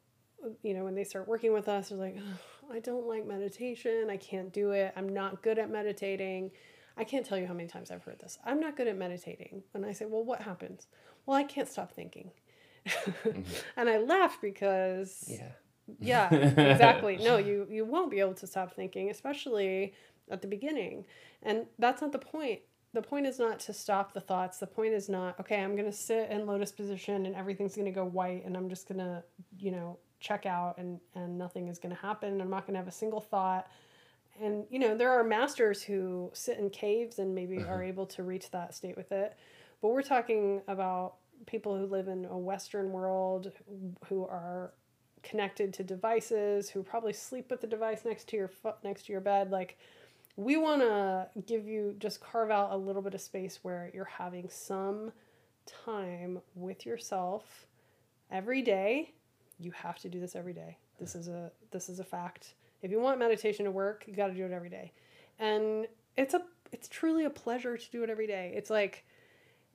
you 0.63 0.73
know, 0.73 0.85
when 0.85 0.95
they 0.95 1.05
start 1.05 1.29
working 1.29 1.53
with 1.53 1.69
us, 1.69 1.91
they're 1.91 1.99
like, 1.99 2.17
"Ugh, 2.17 2.39
I 2.73 2.79
don't 2.79 3.07
like 3.07 3.27
meditation. 3.27 4.09
I 4.09 4.17
can't 4.17 4.53
do 4.53 4.71
it. 4.71 4.93
I'm 4.97 5.09
not 5.09 5.43
good 5.43 5.59
at 5.59 5.71
meditating. 5.71 6.51
I 6.97 7.05
can't 7.05 7.27
tell 7.27 7.39
you 7.39 7.47
how 7.47 7.55
many 7.55 7.69
times 7.69 7.91
I've 7.91 8.05
heard 8.05 8.21
this. 8.21 8.39
I'm 8.45 8.61
not 8.61 8.77
good 8.77 8.87
at 8.87 8.97
meditating. 8.97 9.63
And 9.75 9.85
I 9.85 9.93
say, 9.93 10.07
Well, 10.07 10.25
what 10.25 10.43
happens? 10.43 10.87
Well, 11.27 11.37
I 11.37 11.45
can't 11.45 11.69
stop 11.69 11.93
thinking. 11.93 12.31
Mm-hmm. 12.87 13.43
and 13.77 13.89
I 13.89 13.99
laugh 13.99 14.39
because 14.41 15.25
yeah. 15.29 15.51
Yeah, 16.01 16.33
exactly. 16.33 17.17
No, 17.17 17.37
you 17.37 17.67
you 17.71 17.85
won't 17.85 18.11
be 18.11 18.21
able 18.21 18.35
to 18.35 18.47
stop 18.47 18.75
thinking, 18.75 19.11
especially 19.11 19.95
at 20.31 20.43
the 20.43 20.49
beginning. 20.49 21.05
And 21.43 21.67
that's 21.79 22.03
not 22.03 22.13
the 22.13 22.19
point. 22.19 22.61
The 22.93 23.03
point 23.03 23.27
is 23.27 23.39
not 23.39 23.61
to 23.61 23.73
stop 23.73 24.13
the 24.13 24.21
thoughts. 24.21 24.59
The 24.59 24.67
point 24.67 24.95
is 24.95 25.09
not, 25.09 25.39
okay, 25.39 25.63
I'm 25.63 25.77
going 25.77 25.91
to 25.91 25.97
sit 25.97 26.29
in 26.31 26.47
lotus 26.47 26.73
position 26.73 27.25
and 27.27 27.37
everything's 27.37 27.77
going 27.77 27.87
to 27.87 27.93
go 27.93 28.05
white 28.05 28.45
and 28.45 28.57
I'm 28.57 28.69
just 28.69 28.89
going 28.89 28.99
to, 28.99 29.23
you 29.59 29.71
know, 29.71 29.99
check 30.19 30.45
out 30.45 30.77
and 30.77 31.01
and 31.15 31.39
nothing 31.39 31.69
is 31.69 31.79
going 31.79 31.95
to 31.95 32.01
happen. 32.01 32.41
I'm 32.41 32.51
not 32.51 32.67
going 32.67 32.75
to 32.75 32.79
have 32.79 32.89
a 32.89 32.93
single 32.93 33.21
thought. 33.21 33.69
And 34.43 34.65
you 34.71 34.79
know, 34.79 34.97
there 34.97 35.11
are 35.11 35.25
masters 35.25 35.83
who 35.83 36.31
sit 36.35 36.59
in 36.59 36.71
caves 36.71 37.19
and 37.19 37.35
maybe 37.35 37.59
mm-hmm. 37.59 37.71
are 37.71 37.83
able 37.83 38.07
to 38.07 38.23
reach 38.23 38.51
that 38.51 38.75
state 38.75 38.97
with 38.97 39.13
it. 39.13 39.37
But 39.81 39.89
we're 39.89 40.03
talking 40.03 40.63
about 40.69 41.15
people 41.47 41.77
who 41.77 41.87
live 41.87 42.09
in 42.09 42.27
a 42.27 42.37
western 42.37 42.93
world 42.93 43.53
who 44.09 44.25
are 44.25 44.73
connected 45.23 45.73
to 45.75 45.85
devices 45.85 46.71
who 46.71 46.83
probably 46.83 47.13
sleep 47.13 47.51
with 47.51 47.61
the 47.61 47.67
device 47.67 48.05
next 48.05 48.29
to 48.29 48.37
your 48.37 48.49
foot 48.49 48.77
next 48.83 49.07
to 49.07 49.13
your 49.13 49.21
bed 49.21 49.51
like 49.51 49.79
we 50.37 50.57
want 50.57 50.81
to 50.81 51.29
give 51.47 51.67
you 51.67 51.95
just 51.99 52.21
carve 52.21 52.51
out 52.51 52.73
a 52.73 52.77
little 52.77 53.03
bit 53.03 53.15
of 53.15 53.21
space 53.21 53.59
where 53.63 53.91
you're 53.93 54.05
having 54.05 54.49
some 54.49 55.13
time 55.67 56.41
with 56.55 56.87
yourself 56.87 57.67
every 58.31 58.63
day 58.63 59.13
you 59.59 59.71
have 59.73 59.99
to 59.99 60.09
do 60.09 60.21
this 60.21 60.35
every 60.35 60.55
day 60.55 60.77
this 60.99 61.15
is 61.15 61.29
a 61.29 61.51
this 61.71 61.89
is 61.89 62.01
a 62.01 62.05
fact 62.05 62.55
if 62.83 62.91
you 62.91 63.01
want 63.01 63.19
meditation 63.19 63.65
to 63.65 63.71
work 63.71 64.05
you 64.07 64.15
got 64.15 64.29
to 64.29 64.35
do 64.35 64.45
it 64.45 64.53
every 64.53 64.71
day 64.71 64.93
and 65.39 65.87
it's 66.17 66.35
a 66.35 66.43
it's 66.73 66.89
truly 66.89 67.25
a 67.25 67.31
pleasure 67.31 67.77
to 67.77 67.91
do 67.91 68.03
it 68.05 68.11
every 68.11 68.27
day. 68.27 68.53
It's 68.55 68.71
like 68.71 69.05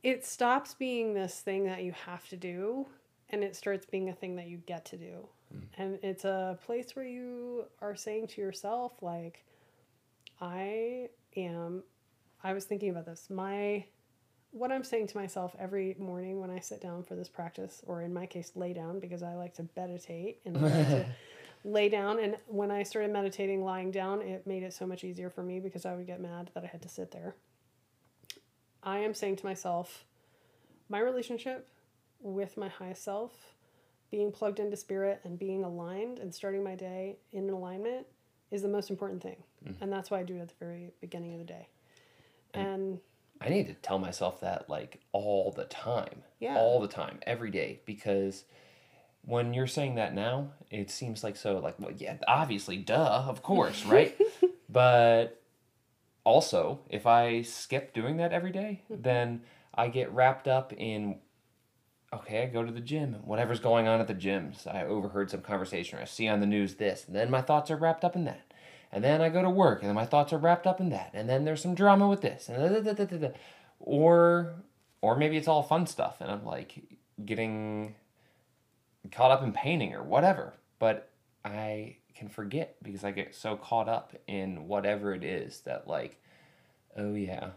it 0.03 0.25
stops 0.25 0.73
being 0.73 1.13
this 1.13 1.39
thing 1.39 1.65
that 1.65 1.83
you 1.83 1.93
have 2.05 2.27
to 2.29 2.37
do 2.37 2.87
and 3.29 3.43
it 3.43 3.55
starts 3.55 3.85
being 3.85 4.09
a 4.09 4.13
thing 4.13 4.35
that 4.35 4.47
you 4.47 4.57
get 4.57 4.85
to 4.85 4.97
do. 4.97 5.27
And 5.77 5.99
it's 6.03 6.25
a 6.25 6.57
place 6.65 6.95
where 6.95 7.05
you 7.05 7.65
are 7.81 7.95
saying 7.95 8.27
to 8.27 8.41
yourself 8.41 8.93
like 9.01 9.43
I 10.41 11.09
am 11.35 11.83
I 12.43 12.53
was 12.53 12.65
thinking 12.65 12.89
about 12.89 13.05
this. 13.05 13.29
My 13.29 13.85
what 14.51 14.71
I'm 14.71 14.83
saying 14.83 15.07
to 15.07 15.17
myself 15.17 15.53
every 15.59 15.95
morning 15.99 16.39
when 16.39 16.49
I 16.49 16.59
sit 16.59 16.79
down 16.81 17.03
for 17.03 17.15
this 17.15 17.27
practice, 17.27 17.81
or 17.85 18.01
in 18.01 18.13
my 18.13 18.25
case, 18.25 18.53
lay 18.55 18.71
down 18.71 18.99
because 18.99 19.21
I 19.21 19.33
like 19.33 19.53
to 19.55 19.67
meditate 19.75 20.39
and 20.45 20.61
like 20.61 20.87
to 20.87 21.05
lay 21.65 21.89
down. 21.89 22.19
And 22.19 22.37
when 22.47 22.71
I 22.71 22.83
started 22.83 23.11
meditating 23.11 23.65
lying 23.65 23.91
down, 23.91 24.21
it 24.21 24.47
made 24.47 24.63
it 24.63 24.73
so 24.73 24.87
much 24.87 25.03
easier 25.03 25.29
for 25.29 25.43
me 25.43 25.59
because 25.59 25.85
I 25.85 25.93
would 25.93 26.07
get 26.07 26.21
mad 26.21 26.51
that 26.53 26.63
I 26.63 26.67
had 26.67 26.81
to 26.83 26.89
sit 26.89 27.11
there. 27.11 27.35
I 28.81 28.99
am 28.99 29.13
saying 29.13 29.37
to 29.37 29.45
myself, 29.45 30.05
my 30.87 30.99
relationship 30.99 31.67
with 32.21 32.55
my 32.55 32.69
high 32.69 32.93
self, 32.93 33.54
being 34.15 34.31
plugged 34.31 34.61
into 34.61 34.77
spirit 34.77 35.19
and 35.25 35.37
being 35.37 35.65
aligned 35.65 36.19
and 36.19 36.33
starting 36.33 36.63
my 36.63 36.73
day 36.73 37.17
in 37.33 37.49
alignment 37.49 38.07
is 38.49 38.61
the 38.61 38.67
most 38.69 38.89
important 38.89 39.21
thing. 39.21 39.35
Mm-hmm. 39.67 39.83
And 39.83 39.91
that's 39.91 40.09
why 40.09 40.21
I 40.21 40.23
do 40.23 40.37
it 40.37 40.39
at 40.39 40.47
the 40.47 40.55
very 40.57 40.93
beginning 41.01 41.33
of 41.33 41.39
the 41.39 41.45
day. 41.45 41.67
And 42.53 42.99
I 43.41 43.49
need 43.49 43.67
to 43.67 43.73
tell 43.73 43.99
myself 43.99 44.39
that 44.39 44.69
like 44.69 45.01
all 45.11 45.51
the 45.51 45.65
time. 45.65 46.23
Yeah. 46.39 46.55
All 46.55 46.79
the 46.79 46.87
time, 46.87 47.19
every 47.23 47.51
day. 47.51 47.81
Because 47.85 48.45
when 49.23 49.53
you're 49.53 49.67
saying 49.67 49.95
that 49.95 50.15
now, 50.15 50.51
it 50.71 50.89
seems 50.89 51.21
like 51.21 51.35
so 51.35 51.59
like, 51.59 51.75
well, 51.77 51.91
yeah, 51.91 52.15
obviously, 52.25 52.77
duh, 52.77 53.25
of 53.27 53.43
course, 53.43 53.83
right? 53.85 54.17
but 54.69 55.41
also, 56.23 56.79
if 56.89 57.05
I 57.05 57.41
skip 57.41 57.93
doing 57.93 58.15
that 58.15 58.31
every 58.31 58.53
day, 58.53 58.83
mm-hmm. 58.89 59.01
then 59.01 59.41
I 59.73 59.89
get 59.89 60.09
wrapped 60.13 60.47
up 60.47 60.71
in 60.71 61.17
okay, 62.15 62.43
I 62.43 62.45
go 62.47 62.63
to 62.63 62.71
the 62.71 62.79
gym, 62.79 63.13
whatever's 63.23 63.59
going 63.59 63.87
on 63.87 63.99
at 63.99 64.07
the 64.07 64.13
gym. 64.13 64.53
So 64.53 64.71
I 64.71 64.85
overheard 64.85 65.29
some 65.29 65.41
conversation 65.41 65.99
or 65.99 66.01
I 66.01 66.05
see 66.05 66.27
on 66.27 66.39
the 66.39 66.45
news 66.45 66.75
this, 66.75 67.05
and 67.07 67.15
then 67.15 67.29
my 67.29 67.41
thoughts 67.41 67.71
are 67.71 67.77
wrapped 67.77 68.03
up 68.03 68.15
in 68.15 68.25
that. 68.25 68.41
And 68.91 69.03
then 69.03 69.21
I 69.21 69.29
go 69.29 69.41
to 69.41 69.49
work 69.49 69.81
and 69.81 69.89
then 69.89 69.95
my 69.95 70.05
thoughts 70.05 70.31
are 70.31 70.37
wrapped 70.37 70.65
up 70.65 70.79
in 70.79 70.89
that. 70.89 71.11
And 71.13 71.27
then 71.27 71.43
there's 71.43 71.61
some 71.61 71.75
drama 71.75 72.07
with 72.07 72.21
this. 72.21 72.47
And 72.47 72.85
da, 72.85 72.93
da, 72.93 73.03
da. 73.03 73.29
or 73.79 74.55
or 75.01 75.17
maybe 75.17 75.35
it's 75.35 75.49
all 75.49 75.63
fun 75.63 75.85
stuff 75.85 76.21
and 76.21 76.31
I'm 76.31 76.45
like 76.45 76.81
getting 77.25 77.95
caught 79.11 79.31
up 79.31 79.43
in 79.43 79.51
painting 79.51 79.93
or 79.93 80.03
whatever. 80.03 80.53
But 80.79 81.09
I 81.43 81.97
can 82.15 82.29
forget 82.29 82.77
because 82.81 83.03
I 83.03 83.11
get 83.11 83.35
so 83.35 83.57
caught 83.57 83.89
up 83.89 84.13
in 84.27 84.67
whatever 84.67 85.13
it 85.13 85.23
is 85.25 85.59
that 85.61 85.87
like, 85.87 86.21
oh 86.95 87.13
yeah, 87.13 87.49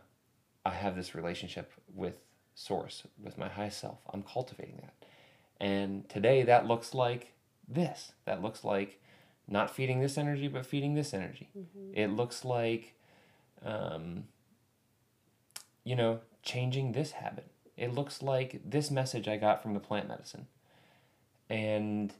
I 0.67 0.71
have 0.71 0.97
this 0.97 1.15
relationship 1.15 1.73
with 1.95 2.15
source, 2.59 3.05
with 3.23 3.39
my 3.39 3.49
high 3.49 3.69
self. 3.69 4.01
I'm 4.13 4.25
cultivating 4.25 4.79
that. 4.83 4.95
And 5.61 6.09
today 6.09 6.43
that 6.43 6.67
looks 6.67 6.93
like 6.93 7.33
this. 7.69 8.13
That 8.25 8.43
looks 8.43 8.65
like 8.65 9.01
not 9.47 9.71
feeding 9.71 10.01
this 10.01 10.19
energy, 10.19 10.49
but 10.49 10.67
feeding 10.67 10.95
this 10.95 11.15
energy. 11.15 11.49
It 11.95 12.09
looks 12.09 12.45
like, 12.45 12.95
um, 13.65 14.25
you 15.85 15.95
know, 15.95 16.21
changing 16.43 16.93
this 16.93 17.13
habit. 17.13 17.47
It 17.77 17.95
looks 17.95 18.23
like 18.23 18.61
this 18.65 18.91
message 18.91 19.29
I 19.29 19.37
got 19.37 19.63
from 19.63 19.75
the 19.75 19.81
plant 19.81 20.09
medicine. 20.09 20.49
And 21.49 22.13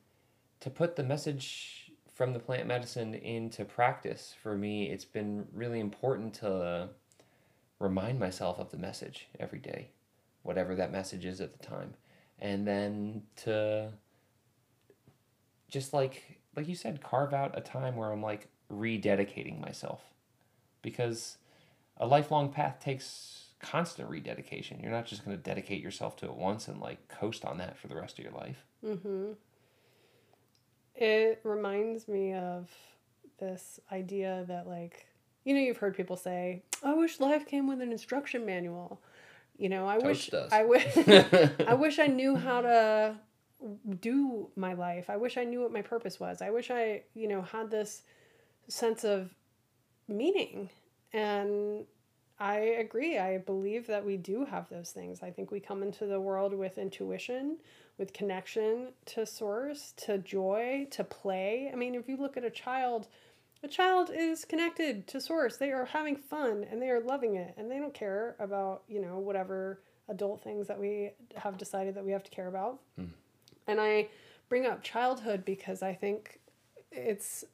to 0.61 0.71
put 0.71 0.95
the 0.95 1.03
message 1.03 1.91
from 2.15 2.33
the 2.33 2.39
plant 2.39 2.69
medicine 2.69 3.13
into 3.15 3.65
practice, 3.65 4.35
for 4.41 4.57
me, 4.57 4.89
it's 4.91 5.05
been 5.05 5.49
really 5.53 5.81
important 5.81 6.35
to 6.35 6.91
remind 7.81 8.21
myself 8.21 8.59
of 8.59 8.71
the 8.71 8.79
message 8.79 9.27
every 9.39 9.59
day, 9.59 9.89
whatever 10.43 10.75
that 10.75 10.93
message 10.93 11.25
is 11.25 11.41
at 11.41 11.59
the 11.59 11.67
time. 11.67 11.95
And 12.39 12.67
then 12.67 13.23
to 13.45 13.93
just 15.69 15.93
like 15.93 16.41
like 16.57 16.69
you 16.69 16.75
said, 16.75 17.03
carve 17.03 17.33
out 17.33 17.57
a 17.57 17.61
time 17.61 17.97
where 17.97 18.11
I'm 18.11 18.23
like 18.23 18.49
rededicating 18.73 19.61
myself. 19.61 20.03
Because 20.83 21.39
a 21.97 22.07
lifelong 22.07 22.51
path 22.51 22.79
takes 22.81 23.49
constant 23.61 24.09
rededication. 24.09 24.81
You're 24.81 24.93
not 24.93 25.07
just 25.07 25.25
going 25.25 25.37
to 25.37 25.43
dedicate 25.43 25.83
yourself 25.83 26.17
to 26.17 26.27
it 26.27 26.35
once 26.35 26.69
and 26.69 26.81
like 26.81 27.09
coast 27.09 27.45
on 27.45 27.59
that 27.59 27.77
for 27.77 27.89
the 27.89 27.97
rest 27.97 28.19
of 28.19 28.25
your 28.25 28.35
life. 28.35 28.65
Mm-hmm. 28.85 29.33
It 30.95 31.41
reminds 31.45 32.09
me 32.09 32.35
of 32.35 32.69
this 33.39 33.79
idea 33.93 34.45
that, 34.49 34.67
like, 34.67 35.07
you 35.45 35.55
know, 35.55 35.61
you've 35.61 35.79
heard 35.79 35.97
people 35.97 36.17
say, 36.17 36.63
"I 36.83 36.95
wish 36.95 37.21
life 37.21 37.47
came 37.47 37.69
with 37.69 37.81
an 37.81 37.93
instruction 37.93 38.45
manual." 38.45 39.01
You 39.59 39.69
know, 39.69 39.87
I 39.87 39.99
wish 39.99 40.29
does. 40.29 40.53
I 40.53 40.65
wish 40.65 40.97
I 41.67 41.75
wish 41.75 41.99
I 41.99 42.07
knew 42.07 42.37
how 42.37 42.63
to 42.63 43.17
do 44.01 44.49
my 44.57 44.75
life. 44.75 45.11
I 45.11 45.17
wish 45.17 45.37
I 45.37 45.45
knew 45.45 45.61
what 45.61 45.73
my 45.73 45.83
purpose 45.83 46.21
was. 46.21 46.41
I 46.41 46.51
wish 46.51 46.71
I, 46.71 47.03
you 47.15 47.27
know, 47.27 47.43
had 47.43 47.71
this 47.71 48.03
sense 48.69 49.05
of 49.05 49.35
meaning. 50.07 50.71
And 51.13 51.85
I 52.39 52.59
agree. 52.59 53.19
I 53.19 53.39
believe 53.39 53.89
that 53.89 54.05
we 54.05 54.17
do 54.17 54.45
have 54.45 54.69
those 54.69 54.91
things. 54.93 55.23
I 55.23 55.31
think 55.31 55.51
we 55.51 55.59
come 55.59 55.83
into 55.83 56.07
the 56.07 56.21
world 56.21 56.55
with 56.55 56.79
intuition, 56.79 57.57
with 57.99 58.13
connection 58.13 58.93
to 59.07 59.27
source, 59.27 59.93
to 59.97 60.19
joy, 60.19 60.87
to 60.93 61.03
play. 61.03 61.69
I 61.73 61.77
mean, 61.77 61.97
if 61.97 62.09
you 62.09 62.17
look 62.17 62.37
at 62.37 62.45
a 62.45 62.51
child, 62.51 63.09
a 63.63 63.69
child 63.69 64.11
is 64.15 64.45
connected 64.45 65.07
to 65.09 65.21
source. 65.21 65.57
They 65.57 65.73
are 65.73 65.87
having 65.87 66.17
fun 66.17 66.65
and 66.71 66.81
they 66.81 66.91
are 66.91 67.01
loving 67.01 67.37
it 67.37 67.55
and 67.57 67.71
they 67.71 67.79
don't 67.79 67.95
care 67.95 68.37
about, 68.39 68.83
you 68.89 69.01
know, 69.01 69.19
whatever 69.19 69.81
adult 70.09 70.43
things 70.43 70.67
that 70.69 70.79
we 70.79 71.11
have 71.37 71.59
decided 71.59 71.95
that 71.95 72.05
we 72.05 72.13
have 72.13 72.23
to 72.25 72.31
care 72.31 72.49
about. 72.49 72.81
Hmm. 72.97 73.07
And 73.67 73.81
I 73.81 74.09
bring 74.49 74.67
up 74.67 74.83
childhood 74.83 75.45
because 75.45 75.83
I 75.83 75.93
think 75.93 76.41
it's 76.91 77.45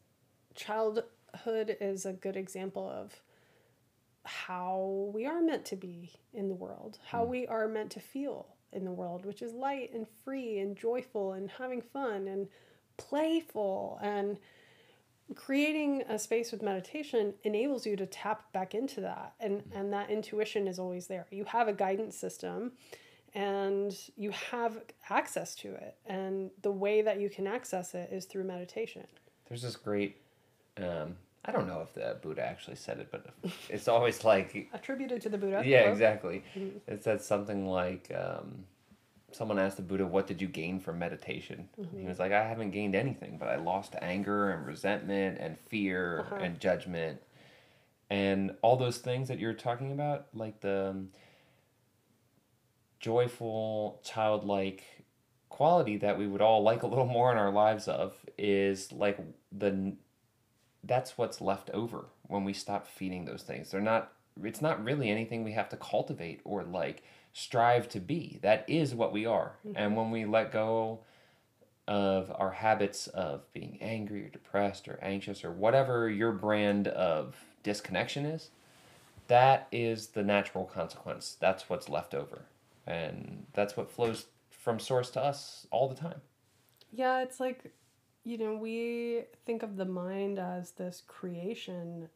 childhood 0.55 1.77
is 1.81 2.07
a 2.07 2.13
good 2.13 2.37
example 2.37 2.89
of 2.89 3.13
how 4.25 5.11
we 5.13 5.27
are 5.27 5.43
meant 5.43 5.65
to 5.67 5.77
be 5.77 6.13
in 6.33 6.49
the 6.49 6.55
world, 6.55 6.99
how 7.07 7.25
hmm. 7.25 7.31
we 7.31 7.47
are 7.47 7.67
meant 7.67 7.91
to 7.93 8.01
feel 8.01 8.47
in 8.73 8.85
the 8.85 8.93
world, 8.93 9.25
which 9.25 9.41
is 9.41 9.53
light 9.53 9.93
and 9.95 10.07
free 10.25 10.59
and 10.59 10.77
joyful 10.77 11.33
and 11.33 11.51
having 11.51 11.81
fun 11.81 12.29
and 12.29 12.49
playful 12.97 13.99
and 14.03 14.39
creating 15.35 16.03
a 16.09 16.19
space 16.19 16.53
with 16.53 16.63
meditation 16.63 17.35
enables 17.45 17.87
you 17.87 17.97
to 17.97 18.07
tap 18.07 18.53
back 18.53 18.75
into 18.75 19.01
that. 19.01 19.35
And 19.41 19.63
and 19.75 19.93
that 19.93 20.11
intuition 20.11 20.69
is 20.69 20.79
always 20.79 21.07
there. 21.07 21.27
You 21.31 21.45
have 21.45 21.69
a 21.69 21.73
guidance 21.73 22.17
system 22.17 22.73
and 23.35 23.97
you 24.17 24.31
have 24.31 24.79
access 25.11 25.55
to 25.57 25.75
it. 25.75 25.97
And 26.07 26.51
the 26.63 26.71
way 26.71 27.03
that 27.03 27.21
you 27.21 27.29
can 27.29 27.47
access 27.47 27.95
it 27.95 28.11
is 28.13 28.27
through 28.27 28.45
meditation. 28.45 29.07
There's 29.49 29.63
this 29.63 29.77
great, 29.77 30.17
um, 30.79 31.17
I 31.45 31.53
don't 31.53 31.67
know 31.67 31.81
if 31.83 31.93
the 31.95 32.17
Buddha 32.23 32.43
actually 32.43 32.77
said 32.77 32.99
it, 32.99 33.09
but 33.11 33.27
it's 33.69 33.89
always 33.89 34.25
like 34.25 34.69
attributed 34.73 35.21
to 35.23 35.29
the 35.29 35.39
buddha 35.39 35.63
Yeah, 35.67 35.91
exactly. 35.91 36.45
It 36.87 37.03
said 37.03 37.21
something 37.21 37.67
like 37.67 38.11
um, 38.17 38.65
someone 39.35 39.59
asked 39.59 39.77
the 39.77 39.83
Buddha, 39.83 40.07
What 40.07 40.27
did 40.27 40.41
you 40.41 40.49
gain 40.49 40.81
from 40.81 40.99
meditation? 40.99 41.69
And 41.77 42.01
he 42.01 42.07
was 42.07 42.19
like, 42.19 42.33
I 42.33 42.45
haven't 42.47 42.71
gained 42.71 42.95
anything, 42.95 43.37
but 43.39 43.49
I 43.49 43.57
lost 43.57 43.95
anger 44.01 44.51
and 44.51 44.67
resentment 44.67 45.39
and 45.41 45.59
fear 45.59 46.21
Uh-huh. 46.21 46.37
and 46.37 46.61
judgment. 46.61 47.21
And 48.11 48.55
all 48.63 48.77
those 48.77 48.99
things 48.99 49.29
that 49.29 49.39
you're 49.39 49.55
talking 49.55 49.91
about, 49.93 50.27
like 50.35 50.61
the 50.61 50.91
um, 50.91 51.09
joyful, 53.01 54.01
childlike 54.05 54.83
quality 55.49 55.97
that 55.99 56.19
we 56.19 56.27
would 56.27 56.41
all 56.43 56.63
like 56.63 56.83
a 56.83 56.87
little 56.87 57.07
more 57.07 57.31
in 57.31 57.39
our 57.39 57.51
lives 57.53 57.89
of, 57.89 58.15
is 58.39 58.93
like 58.93 59.19
the 59.53 59.95
that's 60.87 61.17
what's 61.17 61.41
left 61.41 61.71
over 61.71 62.07
when 62.27 62.45
we 62.45 62.53
stop 62.53 62.87
feeding 62.87 63.25
those 63.25 63.43
things. 63.43 63.71
They're 63.71 63.81
not 63.81 64.13
it's 64.43 64.61
not 64.61 64.83
really 64.85 65.11
anything 65.11 65.45
we 65.45 65.53
have 65.53 65.69
to 65.71 65.77
cultivate 65.77 66.41
or 66.45 66.63
like 66.65 67.03
strive 67.35 67.89
to 67.91 68.01
be. 68.01 68.39
That 68.41 68.65
is 68.67 68.95
what 68.95 69.13
we 69.13 69.27
are. 69.27 69.57
Mm-hmm. 69.67 69.77
And 69.77 69.97
when 69.97 70.11
we 70.11 70.25
let 70.25 70.51
go 70.51 71.01
of 71.87 72.33
our 72.35 72.53
habits 72.53 73.09
of 73.09 73.53
being 73.53 73.77
angry 73.83 74.25
or 74.25 74.29
depressed 74.29 74.89
or 74.89 74.99
anxious 75.03 75.45
or 75.45 75.51
whatever 75.51 76.09
your 76.09 76.33
brand 76.33 76.89
of 76.89 77.37
disconnection 77.63 78.25
is, 78.25 78.49
that 79.27 79.67
is 79.73 80.09
the 80.09 80.23
natural 80.23 80.65
consequence. 80.65 81.37
That's 81.39 81.69
what's 81.69 81.89
left 81.89 82.15
over. 82.15 82.47
And 82.87 83.47
that's 83.53 83.77
what 83.77 83.91
flows 83.91 84.27
from 84.51 84.79
source 84.79 85.11
to 85.11 85.23
us 85.23 85.67
all 85.71 85.89
the 85.89 85.95
time. 85.95 86.21
Yeah, 86.93 87.21
it's 87.21 87.41
like, 87.41 87.73
you 88.23 88.39
know, 88.39 88.55
we 88.55 89.25
think 89.45 89.63
of 89.63 89.77
the 89.77 89.85
mind 89.85 90.39
as 90.39 90.71
this 90.71 91.03
creation 91.07 92.09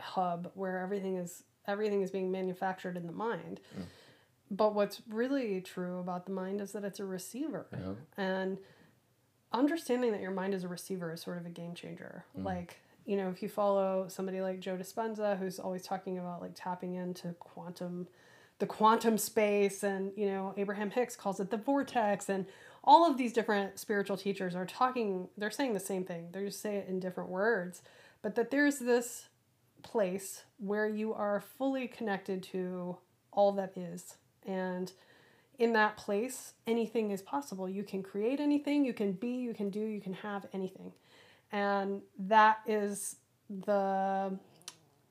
hub 0.00 0.50
where 0.54 0.78
everything 0.80 1.16
is 1.16 1.44
everything 1.68 2.02
is 2.02 2.10
being 2.10 2.32
manufactured 2.32 2.96
in 2.96 3.06
the 3.06 3.12
mind. 3.12 3.60
Mm. 3.78 3.84
But 4.52 4.74
what's 4.74 5.00
really 5.08 5.62
true 5.62 5.98
about 5.98 6.26
the 6.26 6.32
mind 6.32 6.60
is 6.60 6.72
that 6.72 6.84
it's 6.84 7.00
a 7.00 7.06
receiver. 7.06 7.66
Know? 7.72 7.96
And 8.16 8.58
understanding 9.52 10.12
that 10.12 10.20
your 10.20 10.30
mind 10.30 10.54
is 10.54 10.62
a 10.62 10.68
receiver 10.68 11.10
is 11.12 11.22
sort 11.22 11.38
of 11.38 11.46
a 11.46 11.50
game 11.50 11.74
changer. 11.74 12.24
Mm. 12.38 12.44
Like 12.44 12.76
you 13.04 13.16
know, 13.16 13.30
if 13.30 13.42
you 13.42 13.48
follow 13.48 14.06
somebody 14.08 14.40
like 14.40 14.60
Joe 14.60 14.76
Dispenza, 14.76 15.38
who's 15.38 15.58
always 15.58 15.82
talking 15.82 16.18
about 16.18 16.40
like 16.40 16.52
tapping 16.54 16.94
into 16.94 17.32
quantum, 17.40 18.06
the 18.58 18.66
quantum 18.66 19.18
space, 19.18 19.82
and 19.82 20.12
you 20.16 20.26
know, 20.26 20.54
Abraham 20.56 20.90
Hicks 20.90 21.16
calls 21.16 21.40
it 21.40 21.50
the 21.50 21.56
vortex, 21.56 22.28
and 22.28 22.46
all 22.84 23.08
of 23.08 23.16
these 23.16 23.32
different 23.32 23.78
spiritual 23.78 24.16
teachers 24.16 24.54
are 24.54 24.66
talking, 24.66 25.28
they're 25.36 25.50
saying 25.50 25.72
the 25.72 25.80
same 25.80 26.04
thing. 26.04 26.28
They 26.32 26.44
just 26.44 26.60
say 26.60 26.76
it 26.76 26.88
in 26.88 27.00
different 27.00 27.30
words, 27.30 27.82
but 28.22 28.34
that 28.36 28.50
there's 28.50 28.78
this 28.78 29.28
place 29.82 30.44
where 30.58 30.88
you 30.88 31.12
are 31.12 31.40
fully 31.40 31.88
connected 31.88 32.42
to 32.44 32.98
all 33.32 33.52
that 33.52 33.76
is. 33.76 34.16
And 34.46 34.92
in 35.58 35.72
that 35.74 35.96
place, 35.96 36.54
anything 36.66 37.10
is 37.10 37.22
possible. 37.22 37.68
You 37.68 37.84
can 37.84 38.02
create 38.02 38.40
anything, 38.40 38.84
you 38.84 38.92
can 38.92 39.12
be, 39.12 39.28
you 39.28 39.54
can 39.54 39.70
do, 39.70 39.80
you 39.80 40.00
can 40.00 40.14
have 40.14 40.46
anything. 40.52 40.92
And 41.52 42.02
that 42.18 42.60
is 42.66 43.16
the 43.48 44.38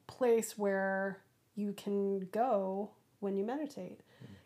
place 0.08 0.58
where 0.58 1.20
you 1.56 1.74
can 1.74 2.28
go 2.32 2.90
when 3.20 3.38
you 3.38 3.46
meditate. 3.46 4.02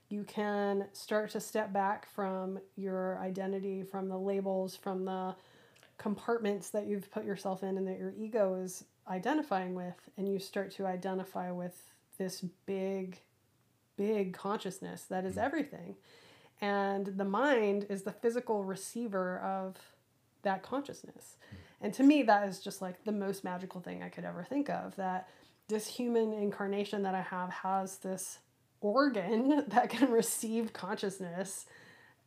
You 0.10 0.24
can 0.24 0.88
start 0.94 1.32
to 1.32 1.40
step 1.40 1.74
back 1.74 2.08
from 2.10 2.60
your 2.76 3.18
identity, 3.20 3.84
from 3.84 4.08
the 4.08 4.18
labels, 4.18 4.76
from 4.76 5.06
the 5.06 5.36
compartments 5.98 6.70
that 6.70 6.86
you've 6.86 7.10
put 7.10 7.26
yourself 7.26 7.64
in 7.64 7.78
and 7.78 7.88
that 7.88 7.98
your 7.98 8.14
ego 8.18 8.56
is 8.56 8.84
identifying 9.08 9.74
with, 9.74 9.96
and 10.18 10.28
you 10.28 10.40
start 10.40 10.72
to 10.72 10.86
identify 10.86 11.52
with 11.52 11.92
this 12.18 12.42
big, 12.66 13.20
big 13.98 14.34
consciousness 14.34 15.04
that 15.04 15.26
is 15.26 15.36
mm. 15.36 15.44
everything. 15.44 15.96
And 16.62 17.06
the 17.06 17.26
mind 17.26 17.88
is 17.90 18.04
the 18.04 18.12
physical 18.12 18.64
receiver 18.64 19.40
of 19.40 19.78
that 20.44 20.64
consciousness. 20.64 21.38
Mm. 21.38 21.58
And 21.82 21.94
to 21.96 22.04
me, 22.04 22.24
that 22.24 22.48
is 22.48 22.60
just 22.60 22.82
like 22.82 23.04
the 23.04 23.12
most 23.12 23.44
magical 23.44 23.82
thing 23.82 24.02
I 24.02 24.10
could 24.10 24.26
ever 24.26 24.44
think 24.44 24.70
of. 24.70 24.96
That 24.96 25.28
this 25.68 25.88
human 25.88 26.34
incarnation 26.34 27.04
that 27.04 27.16
I 27.16 27.22
have 27.22 27.50
has 27.50 27.98
this 27.98 28.40
organ 28.82 29.66
that 29.68 29.90
can 29.90 30.12
receive 30.12 30.74
consciousness 30.74 31.66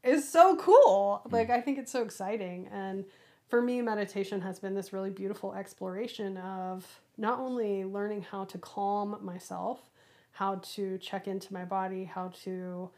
is 0.04 0.30
so 0.30 0.56
cool. 0.56 1.22
Mm. 1.26 1.32
Like, 1.32 1.50
I 1.50 1.60
think 1.60 1.78
it's 1.78 1.92
so 1.92 2.02
exciting. 2.02 2.68
And 2.72 3.04
for 3.48 3.62
me, 3.62 3.80
meditation 3.80 4.40
has 4.42 4.58
been 4.58 4.74
this 4.74 4.92
really 4.92 5.10
beautiful 5.10 5.54
exploration 5.54 6.36
of 6.36 6.86
not 7.16 7.40
only 7.40 7.84
learning 7.84 8.22
how 8.22 8.44
to 8.44 8.58
calm 8.58 9.18
myself, 9.22 9.87
how 10.38 10.54
to 10.62 10.96
check 10.98 11.26
into 11.26 11.52
my 11.52 11.64
body, 11.64 12.04
how 12.04 12.28
to 12.28 12.88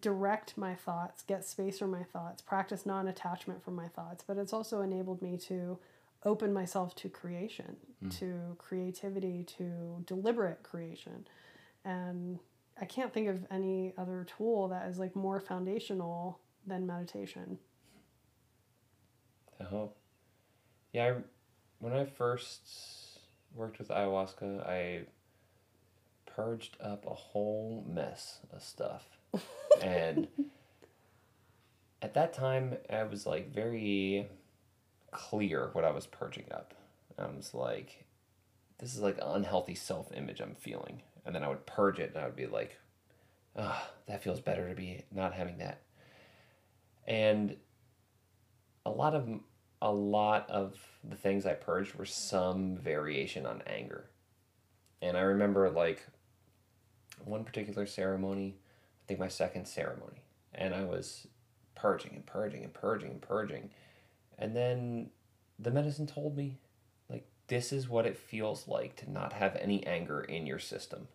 direct 0.00 0.58
my 0.58 0.74
thoughts, 0.74 1.22
get 1.22 1.44
space 1.44 1.78
for 1.78 1.86
my 1.86 2.02
thoughts, 2.02 2.42
practice 2.42 2.84
non 2.84 3.06
attachment 3.06 3.62
from 3.62 3.76
my 3.76 3.86
thoughts, 3.86 4.24
but 4.26 4.36
it's 4.36 4.52
also 4.52 4.80
enabled 4.80 5.22
me 5.22 5.36
to 5.36 5.78
open 6.24 6.52
myself 6.52 6.96
to 6.96 7.08
creation, 7.08 7.76
mm. 8.04 8.18
to 8.18 8.56
creativity, 8.58 9.44
to 9.44 10.02
deliberate 10.04 10.64
creation. 10.64 11.28
And 11.84 12.40
I 12.80 12.86
can't 12.86 13.12
think 13.12 13.28
of 13.28 13.46
any 13.48 13.94
other 13.96 14.26
tool 14.36 14.66
that 14.68 14.88
is 14.88 14.98
like 14.98 15.14
more 15.14 15.38
foundational 15.38 16.40
than 16.66 16.88
meditation. 16.88 17.56
I 19.60 19.62
hope. 19.62 19.96
Yeah, 20.92 21.04
I, 21.04 21.14
when 21.78 21.92
I 21.92 22.04
first 22.04 23.20
worked 23.54 23.78
with 23.78 23.90
ayahuasca, 23.90 24.66
I 24.66 25.04
purged 26.34 26.76
up 26.80 27.04
a 27.06 27.14
whole 27.14 27.84
mess 27.88 28.40
of 28.52 28.62
stuff. 28.62 29.18
and 29.82 30.28
at 32.02 32.14
that 32.14 32.32
time, 32.32 32.76
I 32.90 33.04
was 33.04 33.26
like 33.26 33.52
very 33.52 34.28
clear 35.10 35.70
what 35.72 35.84
I 35.84 35.90
was 35.90 36.06
purging 36.06 36.46
up. 36.50 36.74
I 37.18 37.26
was 37.26 37.54
like, 37.54 38.04
this 38.78 38.94
is 38.94 39.00
like 39.00 39.18
an 39.18 39.28
unhealthy 39.28 39.74
self 39.74 40.12
image 40.14 40.40
I'm 40.40 40.54
feeling. 40.54 41.02
And 41.24 41.34
then 41.34 41.42
I 41.42 41.48
would 41.48 41.66
purge 41.66 41.98
it 41.98 42.12
and 42.14 42.22
I 42.22 42.26
would 42.26 42.36
be 42.36 42.46
like, 42.46 42.78
ah, 43.56 43.82
oh, 43.82 43.94
that 44.06 44.22
feels 44.22 44.40
better 44.40 44.68
to 44.68 44.74
be 44.74 45.04
not 45.12 45.32
having 45.32 45.58
that. 45.58 45.82
And 47.06 47.56
a 48.84 48.90
lot 48.90 49.14
of 49.14 49.28
a 49.80 49.92
lot 49.92 50.48
of 50.48 50.78
the 51.02 51.16
things 51.16 51.46
I 51.46 51.52
purged 51.54 51.94
were 51.94 52.06
some 52.06 52.76
variation 52.76 53.46
on 53.46 53.62
anger. 53.66 54.10
And 55.02 55.16
I 55.16 55.20
remember 55.20 55.70
like 55.70 56.06
one 57.24 57.44
particular 57.44 57.86
ceremony, 57.86 58.56
I 58.56 59.02
think 59.06 59.20
my 59.20 59.28
second 59.28 59.66
ceremony, 59.66 60.22
and 60.54 60.74
I 60.74 60.84
was 60.84 61.26
purging 61.74 62.12
and 62.14 62.26
purging 62.26 62.64
and 62.64 62.72
purging 62.72 63.10
and 63.10 63.20
purging. 63.20 63.70
And 64.38 64.56
then 64.56 65.10
the 65.58 65.70
medicine 65.70 66.06
told 66.06 66.36
me, 66.36 66.58
like, 67.08 67.26
this 67.48 67.72
is 67.72 67.88
what 67.88 68.06
it 68.06 68.16
feels 68.16 68.66
like 68.66 68.96
to 68.96 69.10
not 69.10 69.34
have 69.34 69.56
any 69.56 69.86
anger 69.86 70.20
in 70.20 70.46
your 70.46 70.58
system. 70.58 71.08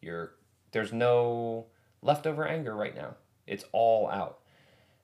You're, 0.00 0.34
there's 0.72 0.92
no 0.92 1.66
leftover 2.02 2.46
anger 2.46 2.74
right 2.74 2.96
now. 2.96 3.16
It's 3.46 3.64
all 3.72 4.08
out. 4.08 4.40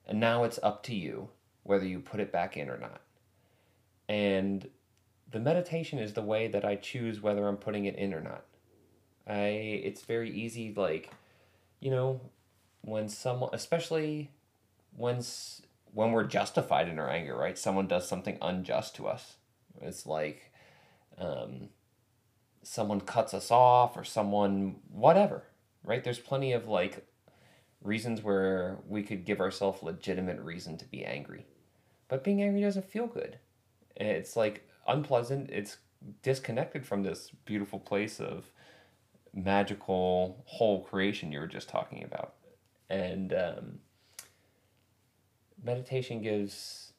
And 0.07 0.19
now 0.19 0.43
it's 0.43 0.59
up 0.63 0.83
to 0.83 0.95
you 0.95 1.29
whether 1.63 1.85
you 1.85 1.99
put 1.99 2.19
it 2.19 2.31
back 2.31 2.57
in 2.57 2.69
or 2.69 2.77
not. 2.77 3.01
And 4.09 4.67
the 5.31 5.39
meditation 5.39 5.99
is 5.99 6.13
the 6.13 6.21
way 6.21 6.47
that 6.47 6.65
I 6.65 6.75
choose 6.75 7.21
whether 7.21 7.47
I'm 7.47 7.57
putting 7.57 7.85
it 7.85 7.95
in 7.95 8.13
or 8.13 8.21
not. 8.21 8.43
I 9.27 9.81
it's 9.83 10.01
very 10.01 10.29
easy 10.29 10.73
like 10.75 11.11
you 11.79 11.91
know 11.91 12.21
when 12.81 13.09
someone 13.09 13.51
especially 13.53 14.31
when 14.95 15.21
when 15.93 16.11
we're 16.11 16.23
justified 16.23 16.87
in 16.87 16.99
our 16.99 17.09
anger, 17.09 17.35
right? 17.35 17.57
Someone 17.57 17.87
does 17.87 18.07
something 18.07 18.37
unjust 18.41 18.95
to 18.95 19.07
us. 19.07 19.35
It's 19.81 20.05
like 20.05 20.51
um, 21.17 21.69
someone 22.63 23.01
cuts 23.01 23.33
us 23.33 23.51
off 23.51 23.97
or 23.97 24.03
someone 24.03 24.77
whatever, 24.89 25.43
right? 25.83 26.03
There's 26.03 26.19
plenty 26.19 26.53
of 26.53 26.67
like 26.67 27.05
reasons 27.83 28.23
where 28.23 28.77
we 28.87 29.03
could 29.03 29.25
give 29.25 29.41
ourselves 29.41 29.83
legitimate 29.83 30.39
reason 30.39 30.77
to 30.77 30.85
be 30.85 31.03
angry. 31.03 31.45
But 32.07 32.23
being 32.23 32.41
angry 32.41 32.61
doesn't 32.61 32.89
feel 32.89 33.07
good. 33.07 33.39
It's 33.95 34.35
like 34.35 34.67
unpleasant. 34.87 35.49
It's 35.49 35.77
disconnected 36.23 36.85
from 36.85 37.03
this 37.03 37.31
beautiful 37.45 37.79
place 37.79 38.19
of 38.19 38.51
magical 39.33 40.43
whole 40.45 40.83
creation 40.83 41.31
you 41.31 41.39
were 41.39 41.47
just 41.47 41.69
talking 41.69 42.03
about. 42.03 42.33
And 42.89 43.33
um, 43.33 43.79
meditation 45.63 46.21
gives 46.21 46.93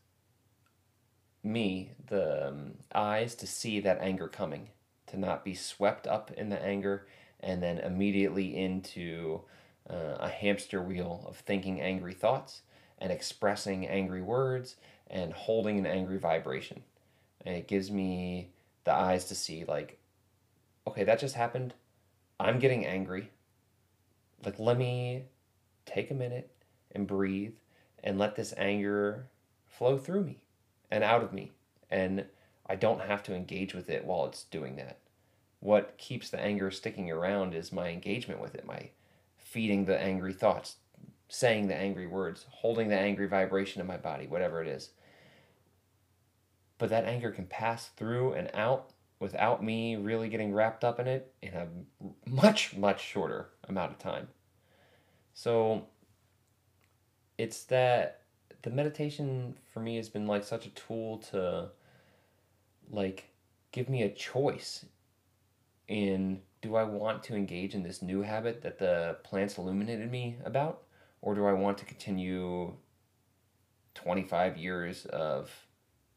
me 1.42 1.92
the 2.06 2.48
um, 2.48 2.74
eyes 2.94 3.34
to 3.36 3.46
see 3.46 3.80
that 3.80 3.98
anger 4.00 4.28
coming, 4.28 4.68
to 5.08 5.18
not 5.18 5.44
be 5.44 5.54
swept 5.54 6.06
up 6.06 6.30
in 6.32 6.48
the 6.48 6.62
anger 6.64 7.06
and 7.40 7.62
then 7.62 7.78
immediately 7.78 8.56
into 8.56 9.40
uh, 9.90 10.16
a 10.20 10.28
hamster 10.28 10.80
wheel 10.80 11.24
of 11.26 11.36
thinking 11.36 11.80
angry 11.80 12.14
thoughts 12.14 12.62
and 12.98 13.10
expressing 13.10 13.86
angry 13.86 14.22
words 14.22 14.76
and 15.08 15.32
holding 15.32 15.78
an 15.78 15.86
angry 15.86 16.18
vibration. 16.18 16.82
And 17.44 17.56
it 17.56 17.66
gives 17.66 17.90
me 17.90 18.52
the 18.84 18.94
eyes 18.94 19.24
to 19.26 19.34
see, 19.34 19.64
like, 19.64 19.98
okay, 20.86 21.04
that 21.04 21.18
just 21.18 21.34
happened. 21.34 21.74
I'm 22.42 22.58
getting 22.58 22.84
angry. 22.84 23.30
Like, 24.44 24.58
let 24.58 24.76
me 24.76 25.24
take 25.86 26.10
a 26.10 26.14
minute 26.14 26.50
and 26.90 27.06
breathe 27.06 27.54
and 28.02 28.18
let 28.18 28.34
this 28.34 28.52
anger 28.56 29.28
flow 29.68 29.96
through 29.96 30.24
me 30.24 30.42
and 30.90 31.04
out 31.04 31.22
of 31.22 31.32
me. 31.32 31.52
And 31.90 32.26
I 32.66 32.74
don't 32.74 33.02
have 33.02 33.22
to 33.24 33.34
engage 33.34 33.74
with 33.74 33.88
it 33.88 34.04
while 34.04 34.26
it's 34.26 34.42
doing 34.44 34.76
that. 34.76 34.98
What 35.60 35.96
keeps 35.98 36.30
the 36.30 36.40
anger 36.40 36.72
sticking 36.72 37.10
around 37.10 37.54
is 37.54 37.72
my 37.72 37.90
engagement 37.90 38.40
with 38.40 38.56
it, 38.56 38.66
my 38.66 38.90
feeding 39.36 39.84
the 39.84 39.98
angry 39.98 40.32
thoughts, 40.32 40.76
saying 41.28 41.68
the 41.68 41.76
angry 41.76 42.08
words, 42.08 42.46
holding 42.50 42.88
the 42.88 42.98
angry 42.98 43.28
vibration 43.28 43.80
in 43.80 43.86
my 43.86 43.96
body, 43.96 44.26
whatever 44.26 44.60
it 44.60 44.66
is. 44.66 44.90
But 46.78 46.90
that 46.90 47.04
anger 47.04 47.30
can 47.30 47.46
pass 47.46 47.86
through 47.86 48.32
and 48.32 48.50
out 48.52 48.90
without 49.22 49.62
me 49.62 49.94
really 49.94 50.28
getting 50.28 50.52
wrapped 50.52 50.82
up 50.82 50.98
in 50.98 51.06
it 51.06 51.32
in 51.42 51.54
a 51.54 51.68
much, 52.28 52.76
much 52.76 53.00
shorter 53.00 53.50
amount 53.68 53.92
of 53.92 53.98
time. 53.98 54.26
So 55.32 55.86
it's 57.38 57.62
that 57.64 58.22
the 58.62 58.70
meditation 58.70 59.54
for 59.72 59.78
me 59.78 59.94
has 59.96 60.08
been 60.08 60.26
like 60.26 60.42
such 60.42 60.66
a 60.66 60.70
tool 60.70 61.18
to 61.30 61.68
like 62.90 63.30
give 63.70 63.88
me 63.88 64.02
a 64.02 64.08
choice 64.08 64.84
in 65.86 66.40
do 66.60 66.74
I 66.74 66.82
want 66.82 67.22
to 67.24 67.36
engage 67.36 67.74
in 67.76 67.84
this 67.84 68.02
new 68.02 68.22
habit 68.22 68.62
that 68.62 68.78
the 68.78 69.18
plants 69.22 69.56
illuminated 69.56 70.10
me 70.10 70.36
about 70.44 70.82
or 71.20 71.36
do 71.36 71.46
I 71.46 71.52
want 71.52 71.78
to 71.78 71.84
continue 71.84 72.74
25 73.94 74.56
years 74.56 75.06
of 75.06 75.50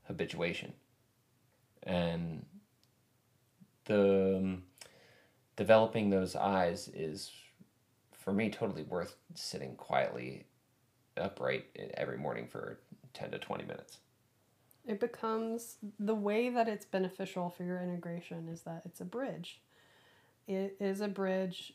habituation 0.07 0.73
and 1.83 2.45
the 3.85 4.37
um, 4.37 4.63
developing 5.55 6.09
those 6.09 6.35
eyes 6.35 6.89
is 6.93 7.31
for 8.11 8.33
me 8.33 8.49
totally 8.49 8.83
worth 8.83 9.15
sitting 9.35 9.75
quietly 9.75 10.45
upright 11.17 11.65
every 11.95 12.17
morning 12.17 12.47
for 12.47 12.79
10 13.13 13.31
to 13.31 13.39
20 13.39 13.63
minutes 13.65 13.99
It 14.85 14.99
becomes 14.99 15.77
the 15.99 16.15
way 16.15 16.49
that 16.49 16.67
it's 16.67 16.85
beneficial 16.85 17.49
for 17.49 17.63
your 17.63 17.81
integration 17.81 18.49
is 18.49 18.61
that 18.61 18.81
it's 18.85 19.01
a 19.01 19.05
bridge. 19.05 19.61
It 20.47 20.75
is 20.79 21.01
a 21.01 21.07
bridge. 21.07 21.73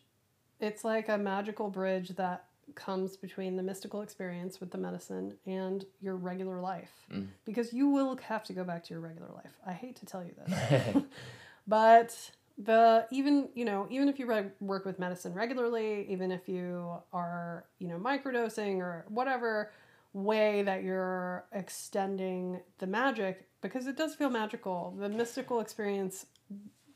It's 0.61 0.85
like 0.85 1.09
a 1.09 1.17
magical 1.19 1.71
bridge 1.71 2.11
that 2.11 2.45
comes 2.75 3.17
between 3.17 3.57
the 3.57 3.63
mystical 3.63 4.03
experience 4.03 4.61
with 4.61 4.71
the 4.71 4.79
medicine 4.79 5.35
and 5.47 5.85
your 6.01 6.17
regular 6.17 6.61
life. 6.61 6.93
Mm. 7.13 7.29
Because 7.45 7.73
you 7.73 7.89
will 7.89 8.17
have 8.19 8.45
to 8.45 8.53
go 8.53 8.63
back 8.65 8.85
to 8.85 8.95
your 8.95 9.01
regular 9.01 9.31
life. 9.35 9.53
I 9.67 9.73
hate 9.73 9.97
to 9.97 10.07
tell 10.07 10.23
you 10.23 10.33
this. 10.47 11.03
but 11.67 12.31
the 12.59 13.07
even 13.11 13.49
you 13.55 13.65
know 13.65 13.87
even 13.91 14.09
if 14.09 14.19
you 14.19 14.27
re- 14.27 14.51
work 14.61 14.85
with 14.85 14.99
medicine 14.99 15.33
regularly 15.33 16.07
even 16.11 16.31
if 16.31 16.49
you 16.49 16.93
are 17.13 17.65
you 17.79 17.89
know 17.89 17.97
microdosing 17.99 18.79
or 18.79 19.05
whatever 19.09 19.73
way 20.13 20.63
that 20.63 20.83
you're 20.83 21.45
extending 21.53 22.61
the 22.79 22.87
magic 22.87 23.49
because 23.63 23.87
it 23.87 23.97
does 23.97 24.15
feel 24.15 24.29
magical 24.29 24.95
the 24.99 25.09
mystical 25.09 25.61
experience 25.61 26.27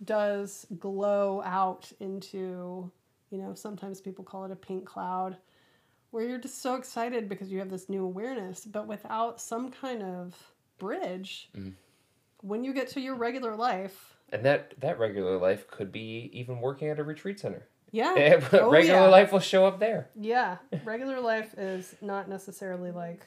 does 0.05 0.67
glow 0.79 1.41
out 1.45 1.91
into 2.01 2.91
you 3.31 3.39
know 3.39 3.55
sometimes 3.55 4.01
people 4.01 4.25
call 4.25 4.45
it 4.45 4.51
a 4.51 4.57
pink 4.57 4.85
cloud 4.85 5.37
where 6.11 6.27
you're 6.29 6.39
just 6.39 6.61
so 6.63 6.75
excited 6.75 7.29
because 7.29 7.51
you 7.51 7.59
have 7.59 7.71
this 7.71 7.89
new 7.89 8.05
awareness 8.05 8.65
but 8.67 8.87
without 8.87 9.41
some 9.41 9.71
kind 9.71 10.03
of 10.03 10.35
bridge 10.79 11.49
Mhm. 11.57 11.75
when 12.43 12.65
you 12.65 12.75
get 12.75 12.89
to 12.89 13.01
your 13.01 13.15
regular 13.15 13.55
life 13.57 14.14
and 14.33 14.45
that 14.45 14.75
that 14.81 14.99
regular 14.99 15.39
life 15.39 15.69
could 15.71 15.93
be 15.93 16.31
even 16.33 16.61
working 16.61 16.89
at 16.89 16.99
a 16.99 17.05
retreat 17.05 17.39
center. 17.41 17.67
yeah 17.93 18.13
regular 18.53 18.63
Oh, 18.65 18.77
yeah. 18.79 19.07
life 19.07 19.33
will 19.33 19.41
show 19.41 19.67
up 19.67 19.79
there. 19.81 20.09
Yeah, 20.21 20.57
regular 20.85 21.21
life 21.21 21.55
is 21.57 21.95
not 22.01 22.29
necessarily 22.29 22.91
like 22.91 23.27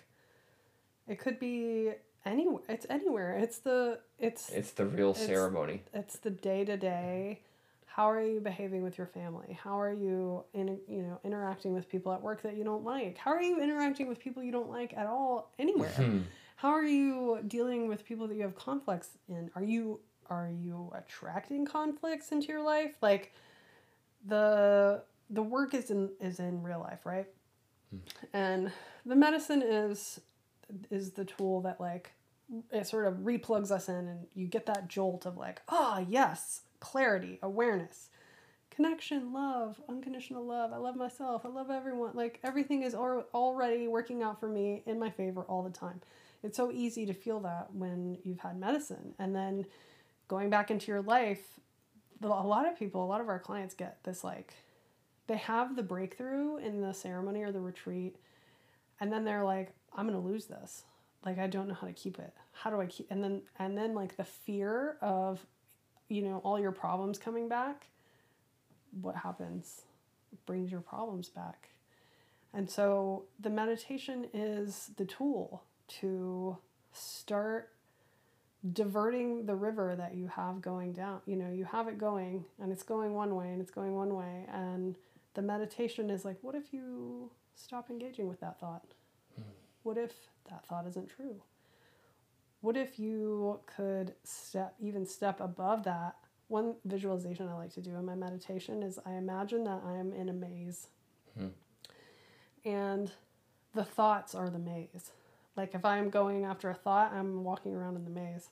it 1.08 1.20
could 1.20 1.40
be 1.40 1.92
anywhere. 2.26 2.62
It's 2.68 2.86
anywhere. 2.90 3.38
It's 3.38 3.60
the 3.60 4.00
it's 4.20 4.50
It's 4.50 4.72
the 4.72 4.86
real 4.86 5.12
It's- 5.12 5.26
ceremony. 5.26 5.84
it's 5.94 6.18
the 6.20 6.30
day 6.32 6.66
to 6.66 6.76
day. 6.78 7.42
How 7.86 8.12
are 8.12 8.22
you 8.22 8.40
behaving 8.42 8.84
with 8.84 8.98
your 9.00 9.08
family? 9.08 9.58
How 9.64 9.80
are 9.82 9.92
you 9.94 10.44
in 10.54 10.78
you 10.88 11.02
know 11.02 11.20
interacting 11.24 11.74
with 11.74 11.90
people 11.90 12.12
at 12.12 12.22
work 12.22 12.42
that 12.44 12.56
you 12.56 12.64
don't 12.64 12.84
like? 12.84 13.18
How 13.18 13.32
are 13.32 13.42
you 13.42 13.60
interacting 13.62 14.08
with 14.08 14.20
people 14.20 14.44
you 14.44 14.52
don't 14.52 14.70
like 14.70 14.94
at 14.96 15.08
all 15.08 15.52
anywhere? 15.58 15.90
Hmm. 15.90 16.20
How 16.58 16.70
are 16.70 16.84
you 16.84 17.40
dealing 17.48 17.88
with 17.88 18.04
people 18.06 18.28
that 18.28 18.36
you 18.36 18.42
have 18.44 18.56
conflicts 18.56 19.10
in? 19.30 19.50
Are 19.56 19.64
you 19.64 20.00
are 20.30 20.50
you 20.50 20.92
attracting 20.96 21.66
conflicts 21.66 22.32
into 22.32 22.48
your 22.48 22.64
life? 22.64 22.96
Like 23.02 23.34
the 24.26 25.04
the 25.30 25.44
work 25.44 25.74
is 25.74 25.92
in 25.92 26.10
is 26.20 26.40
in 26.40 26.64
real 26.64 26.80
life, 26.80 27.06
right? 27.06 27.28
And 28.34 28.72
the 29.06 29.16
medicine 29.16 29.62
is 29.62 30.20
is 30.92 31.12
the 31.12 31.26
tool 31.26 31.62
that 31.62 31.80
like 31.80 32.12
it 32.72 32.88
sort 32.88 33.06
of 33.06 33.16
replugs 33.20 33.72
us 33.72 33.90
in 33.90 34.08
and 34.08 34.28
you 34.34 34.48
get 34.48 34.66
that 34.68 34.88
jolt 34.88 35.26
of 35.26 35.38
like, 35.38 35.62
ah, 35.70 36.04
yes, 36.08 36.62
clarity, 36.80 37.40
awareness, 37.42 38.10
connection, 38.70 39.34
love, 39.34 39.82
unconditional 39.90 40.46
love. 40.46 40.72
I 40.72 40.78
love 40.78 40.96
myself. 40.96 41.46
I 41.46 41.50
love 41.50 41.70
everyone. 41.70 42.12
Like 42.14 42.40
everything 42.44 42.84
is 42.84 42.94
al- 42.94 43.26
already 43.34 43.88
working 43.88 44.24
out 44.24 44.40
for 44.40 44.48
me 44.48 44.84
in 44.86 45.00
my 45.00 45.10
favor 45.10 45.42
all 45.44 45.64
the 45.64 45.70
time. 45.70 46.02
It's 46.44 46.56
so 46.58 46.72
easy 46.72 47.06
to 47.06 47.14
feel 47.14 47.40
that 47.42 47.74
when 47.74 48.18
you've 48.24 48.40
had 48.40 48.60
medicine. 48.60 49.14
And 49.20 49.36
then 49.36 49.66
going 50.28 50.50
back 50.50 50.72
into 50.72 50.92
your 50.92 51.02
life, 51.02 51.60
a 52.22 52.28
lot 52.28 52.68
of 52.68 52.78
people, 52.78 53.04
a 53.04 53.08
lot 53.08 53.22
of 53.22 53.30
our 53.30 53.40
clients 53.40 53.74
get 53.74 54.04
this 54.04 54.24
like, 54.24 54.54
they 55.28 55.38
have 55.38 55.76
the 55.76 55.84
breakthrough 55.84 56.58
in 56.58 56.82
the 56.82 56.94
ceremony 56.94 57.44
or 57.44 57.52
the 57.52 57.60
retreat, 57.60 58.16
and 59.00 59.12
then 59.12 59.26
they're 59.26 59.44
like, 59.44 59.74
I'm 59.96 60.06
gonna 60.06 60.20
lose 60.20 60.46
this. 60.46 60.84
Like 61.26 61.40
I 61.40 61.48
don't 61.48 61.68
know 61.68 61.74
how 61.74 61.88
to 61.88 61.94
keep 61.94 62.20
it. 62.20 62.34
How 62.54 62.70
do 62.70 62.80
I 62.80 62.86
keep? 62.86 63.08
And 63.10 63.24
then 63.24 63.42
and 63.60 63.78
then 63.78 63.94
like 63.94 64.16
the 64.16 64.24
fear 64.24 64.98
of, 65.02 65.46
you 66.08 66.22
know, 66.22 66.38
all 66.44 66.60
your 66.60 66.72
problems 66.72 67.18
coming 67.18 67.50
back. 67.50 67.88
What 69.02 69.16
happens? 69.16 69.82
brings 70.46 70.72
your 70.72 70.82
problems 70.82 71.30
back. 71.30 71.70
And 72.54 72.70
so 72.70 73.26
the 73.40 73.50
meditation 73.50 74.28
is 74.34 74.92
the 74.98 75.06
tool 75.06 75.64
to 76.00 76.58
start 76.92 77.72
diverting 78.74 79.46
the 79.46 79.56
river 79.56 79.96
that 79.96 80.16
you 80.16 80.28
have 80.28 80.62
going 80.62 80.94
down. 80.94 81.22
You 81.26 81.36
know, 81.36 81.52
you 81.52 81.66
have 81.66 81.88
it 81.88 81.98
going 81.98 82.46
and 82.62 82.72
it's 82.72 82.84
going 82.84 83.14
one 83.14 83.36
way 83.36 83.50
and 83.50 83.62
it's 83.62 83.72
going 83.72 83.96
one 83.96 84.16
way. 84.16 84.46
And 84.52 84.96
the 85.34 85.42
meditation 85.42 86.10
is 86.10 86.26
like, 86.26 86.38
what 86.42 86.56
if 86.56 86.74
you 86.74 87.30
stop 87.56 87.90
engaging 87.90 88.28
with 88.28 88.40
that 88.40 88.60
thought? 88.60 88.86
What 89.84 89.98
if 89.98 90.12
that 90.50 90.66
thought 90.66 90.86
isn't 90.88 91.10
true? 91.10 91.42
What 92.62 92.76
if 92.76 93.00
you 93.00 93.60
could 93.66 94.16
step 94.24 94.76
even 94.80 95.06
step 95.06 95.40
above 95.40 95.84
that? 95.84 96.16
One 96.48 96.76
visualization 96.86 97.48
I 97.48 97.56
like 97.56 97.74
to 97.74 97.82
do 97.82 97.96
in 97.96 98.06
my 98.06 98.16
meditation 98.16 98.84
is 98.84 99.00
I 99.06 99.14
imagine 99.14 99.64
that 99.66 99.82
I'm 99.86 100.12
in 100.12 100.30
a 100.30 100.34
maze. 100.34 100.88
Hmm. 101.38 101.48
And 102.66 103.12
the 103.74 103.86
thoughts 103.86 104.34
are 104.34 104.50
the 104.50 104.60
maze. 104.60 105.12
Like 105.56 105.74
if 105.74 105.86
I'm 105.86 106.10
going 106.10 106.46
after 106.46 106.70
a 106.70 106.74
thought, 106.74 107.14
I'm 107.14 107.44
walking 107.44 107.74
around 107.74 107.96
in 107.96 108.04
the 108.04 108.10
maze. 108.10 108.50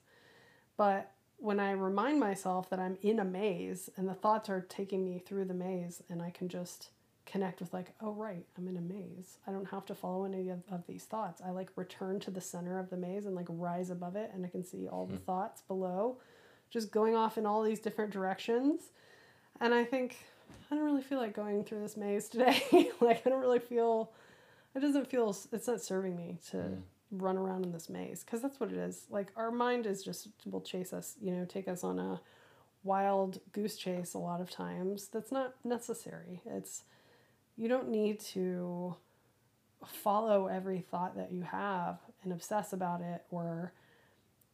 But 0.78 1.12
when 1.38 1.60
I 1.60 1.72
remind 1.72 2.20
myself 2.20 2.70
that 2.70 2.80
I'm 2.80 2.98
in 3.02 3.20
a 3.20 3.26
maze 3.26 3.90
and 3.98 4.08
the 4.08 4.14
thoughts 4.14 4.50
are 4.50 4.62
taking 4.68 5.04
me 5.06 5.20
through 5.20 5.46
the 5.46 5.54
maze 5.54 6.02
and 6.10 6.22
I 6.22 6.30
can 6.30 6.48
just 6.50 6.90
connect 7.26 7.60
with 7.60 7.74
like, 7.74 7.88
oh 8.02 8.14
right, 8.14 8.46
I'm 8.58 8.68
in 8.68 8.78
a 8.78 8.82
maze. 8.82 9.38
I 9.48 9.52
don't 9.52 9.70
have 9.70 9.86
to 9.88 9.96
follow 9.96 10.26
any 10.26 10.50
of, 10.50 10.64
of 10.72 10.86
these 10.88 11.04
thoughts. 11.06 11.42
I 11.46 11.52
like 11.52 11.70
return 11.76 12.20
to 12.22 12.32
the 12.32 12.42
center 12.42 12.80
of 12.80 12.90
the 12.90 12.98
maze 12.98 13.26
and 13.26 13.36
like 13.36 13.48
rise 13.50 13.90
above 13.90 14.16
it 14.16 14.32
and 14.34 14.46
I 14.46 14.50
can 14.50 14.64
see 14.64 14.88
all 14.88 15.06
the 15.06 15.18
thoughts 15.18 15.62
below 15.62 16.18
just 16.72 16.92
going 16.92 17.16
off 17.16 17.38
in 17.38 17.46
all 17.46 17.64
these 17.64 17.80
different 17.80 18.12
directions. 18.12 18.92
And 19.62 19.74
I 19.74 19.84
think 19.86 20.18
I 20.72 20.76
don't 20.76 20.84
really 20.84 21.02
feel 21.04 21.20
like 21.20 21.34
going 21.36 21.64
through 21.64 21.82
this 21.82 21.98
maze 21.98 22.28
today. 22.30 22.64
like 23.02 23.26
I 23.26 23.30
don't 23.30 23.42
really 23.42 23.60
feel 23.60 24.12
it 24.76 24.80
doesn't 24.82 25.08
feel 25.10 25.36
it's 25.52 25.68
not 25.68 25.82
serving 25.82 26.16
me 26.16 26.38
to 26.52 26.58
Mm. 26.58 26.82
Run 27.22 27.38
around 27.38 27.66
in 27.66 27.72
this 27.72 27.90
maze 27.90 28.24
because 28.24 28.42
that's 28.42 28.60
what 28.60 28.72
it 28.72 28.78
is. 28.78 29.06
Like 29.10 29.32
our 29.36 29.52
mind 29.52 29.86
is 29.86 30.04
just 30.04 30.30
will 30.46 30.62
chase 30.62 30.94
us, 30.94 31.16
you 31.22 31.32
know, 31.32 31.46
take 31.46 31.68
us 31.68 31.84
on 31.84 32.00
a 32.00 32.22
wild 32.84 33.40
goose 33.52 33.76
chase 33.78 34.14
a 34.14 34.20
lot 34.20 34.42
of 34.42 34.50
times. 34.50 35.08
That's 35.08 35.32
not 35.32 35.56
necessary. 35.64 36.42
It's 36.46 36.84
you 37.58 37.68
don't 37.68 37.90
need 37.90 38.20
to 38.20 38.96
follow 39.86 40.48
every 40.48 40.80
thought 40.80 41.16
that 41.16 41.32
you 41.32 41.44
have 41.44 42.00
and 42.24 42.34
obsess 42.34 42.74
about 42.74 43.02
it 43.02 43.24
or 43.30 43.72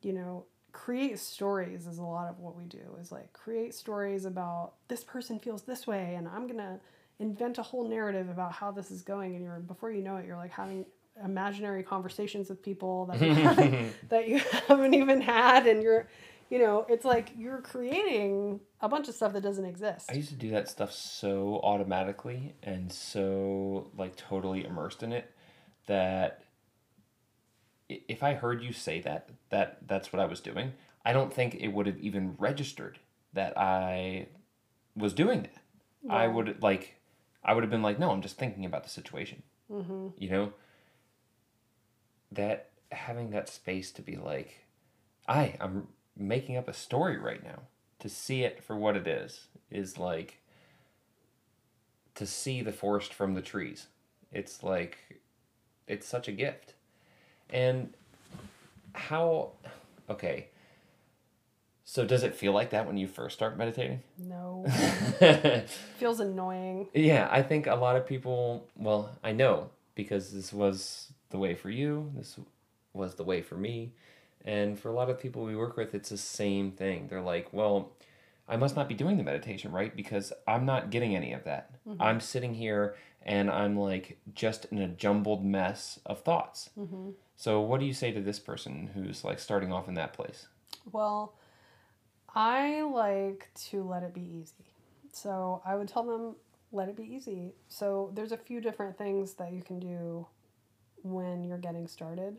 you 0.02 0.14
know 0.14 0.46
create 0.72 1.20
stories 1.20 1.86
is 1.88 1.98
a 1.98 2.04
lot 2.04 2.30
of 2.30 2.40
what 2.40 2.56
we 2.56 2.66
do 2.66 2.80
is 3.00 3.12
like 3.12 3.32
create 3.34 3.74
stories 3.74 4.26
about 4.26 4.74
this 4.88 5.04
person 5.04 5.40
feels 5.40 5.64
this 5.64 5.86
way 5.88 6.16
and 6.16 6.28
i'm 6.28 6.48
gonna 6.48 6.80
invent 7.20 7.58
a 7.58 7.64
whole 7.64 7.88
narrative 7.88 8.30
about 8.30 8.52
how 8.52 8.72
this 8.72 8.92
is 8.92 9.02
going 9.02 9.36
and 9.36 9.44
you're 9.44 9.60
before 9.60 9.92
you 9.92 10.02
know 10.02 10.18
it 10.18 10.26
you're 10.26 10.38
like 10.38 10.52
having 10.52 10.86
imaginary 11.24 11.84
conversations 11.84 12.50
with 12.50 12.62
people 12.62 13.06
that 13.06 13.22
you 13.26 13.34
haven't, 13.34 14.10
that 14.10 14.28
you 14.28 14.40
haven't 14.68 14.94
even 14.94 15.22
had 15.22 15.68
and 15.68 15.84
you're 15.84 16.08
you 16.50 16.60
know 16.60 16.86
it's 16.90 17.06
like 17.06 17.30
you're 17.38 17.62
creating 17.62 18.60
a 18.82 18.90
bunch 18.90 19.08
of 19.08 19.16
stuff 19.16 19.34
that 19.34 19.42
doesn't 19.42 19.66
exist 19.66 20.10
I 20.12 20.16
used 20.16 20.30
to 20.30 20.36
do 20.36 20.52
that 20.52 20.68
stuff 20.70 20.92
so 20.92 21.60
automatically 21.64 22.56
and 22.64 22.92
so 22.92 23.90
like 23.98 24.16
totally 24.16 24.66
immersed 24.66 25.04
in 25.04 25.14
it 25.14 25.32
that 25.88 26.44
if 28.08 28.24
I 28.24 28.34
heard 28.34 28.64
you 28.64 28.74
say 28.74 29.02
that 29.02 29.30
that 29.50 29.80
that's 29.88 30.14
what 30.14 30.22
I 30.22 30.26
was 30.26 30.40
doing, 30.40 30.74
I 31.06 31.14
don't 31.14 31.34
think 31.34 31.56
it 31.56 31.70
would 31.70 31.88
have 31.88 32.00
even 32.00 32.36
registered 32.38 33.00
that 33.34 33.58
I 33.58 34.28
was 34.96 35.14
doing 35.14 35.44
that. 35.44 35.58
I 36.10 36.28
would 36.28 36.62
like 36.62 36.96
I 37.44 37.54
would 37.54 37.64
have 37.64 37.72
been 37.72 37.82
like, 37.82 38.00
no, 38.00 38.12
I'm 38.12 38.22
just 38.22 38.38
thinking 38.38 38.66
about 38.66 38.84
the 38.84 38.90
situation. 38.90 39.44
mm-hmm. 39.70 40.08
You 40.18 40.30
know? 40.30 40.54
That 42.32 42.70
having 42.92 43.32
that 43.32 43.50
space 43.50 43.92
to 43.94 44.02
be 44.02 44.16
like, 44.16 44.66
I 45.28 45.56
I'm 45.60 45.88
making 46.18 46.58
up 46.58 46.68
a 46.68 46.74
story 46.74 47.18
right 47.18 47.44
now. 47.44 47.60
To 48.00 48.10
see 48.10 48.44
it 48.44 48.64
for 48.64 48.76
what 48.76 48.98
it 48.98 49.08
is 49.08 49.48
is 49.70 49.98
like 49.98 50.40
to 52.16 52.26
see 52.26 52.62
the 52.62 52.72
forest 52.72 53.14
from 53.14 53.34
the 53.34 53.42
trees. 53.42 53.88
It's 54.32 54.64
like 54.64 55.20
it's 55.88 56.08
such 56.08 56.28
a 56.28 56.32
gift. 56.32 56.74
And 57.50 57.94
how 58.94 59.52
okay. 60.10 60.48
So 61.84 62.06
does 62.06 62.24
it 62.24 62.36
feel 62.36 62.54
like 62.54 62.70
that 62.70 62.88
when 62.88 62.98
you 62.98 63.08
first 63.08 63.36
start 63.36 63.58
meditating? 63.58 64.02
no 64.18 64.66
feels 65.98 66.20
annoying 66.20 66.88
Yeah, 66.94 67.28
I 67.30 67.42
think 67.42 67.68
a 67.68 67.76
lot 67.76 67.96
of 67.96 68.08
people, 68.08 68.68
well, 68.78 69.10
I 69.24 69.32
know 69.34 69.70
because 69.96 70.32
this 70.32 70.54
was 70.54 71.12
the 71.32 71.38
way 71.38 71.56
for 71.56 71.70
you, 71.70 72.12
this 72.16 72.38
was 72.94 73.16
the 73.16 73.24
way 73.24 73.42
for 73.42 73.56
me. 73.56 73.94
And 74.44 74.80
for 74.80 74.90
a 74.90 74.94
lot 74.94 75.10
of 75.10 75.20
people 75.20 75.44
we 75.44 75.56
work 75.56 75.78
with, 75.78 75.94
it's 75.94 76.10
the 76.10 76.18
same 76.18 76.72
thing. 76.72 77.08
They're 77.08 77.22
like, 77.22 77.54
well, 77.54 77.92
I 78.48 78.58
must 78.58 78.76
not 78.76 78.90
be 78.90 78.96
doing 78.96 79.18
the 79.18 79.24
meditation, 79.24 79.72
right? 79.72 79.96
Because 79.96 80.34
I'm 80.48 80.66
not 80.66 80.90
getting 80.90 81.16
any 81.16 81.34
of 81.34 81.44
that. 81.46 81.72
I'm 82.00 82.20
sitting 82.20 82.54
here 82.54 82.96
and 83.24 83.50
I'm 83.50 83.78
like 83.78 84.18
just 84.34 84.66
in 84.66 84.80
a 84.80 84.88
jumbled 84.88 85.46
mess 85.46 86.00
of 86.06 86.22
thoughts. 86.22 86.70
Mm-hmm. 86.78 87.12
So, 87.36 87.62
what 87.62 87.80
do 87.80 87.86
you 87.86 87.94
say 87.94 88.12
to 88.12 88.22
this 88.22 88.40
person 88.40 88.90
who's 88.94 89.24
like 89.24 89.40
starting 89.40 89.72
off 89.72 89.88
in 89.88 89.94
that 89.96 90.14
place? 90.14 90.48
Well, 90.92 91.34
I 92.34 92.82
like 92.82 93.50
to 93.70 93.84
let 93.84 94.04
it 94.04 94.14
be 94.14 94.22
easy. 94.22 94.74
So 95.12 95.62
I 95.66 95.76
would 95.76 95.88
tell 95.88 96.04
them, 96.04 96.36
let 96.72 96.88
it 96.88 96.96
be 96.96 97.04
easy. 97.04 97.54
So 97.68 98.12
there's 98.14 98.32
a 98.32 98.38
few 98.38 98.62
different 98.62 98.98
things 98.98 99.34
that 99.34 99.52
you 99.52 99.62
can 99.62 99.80
do 99.80 100.26
when 101.04 101.44
you're 101.44 101.58
getting 101.58 101.88
started. 101.88 102.38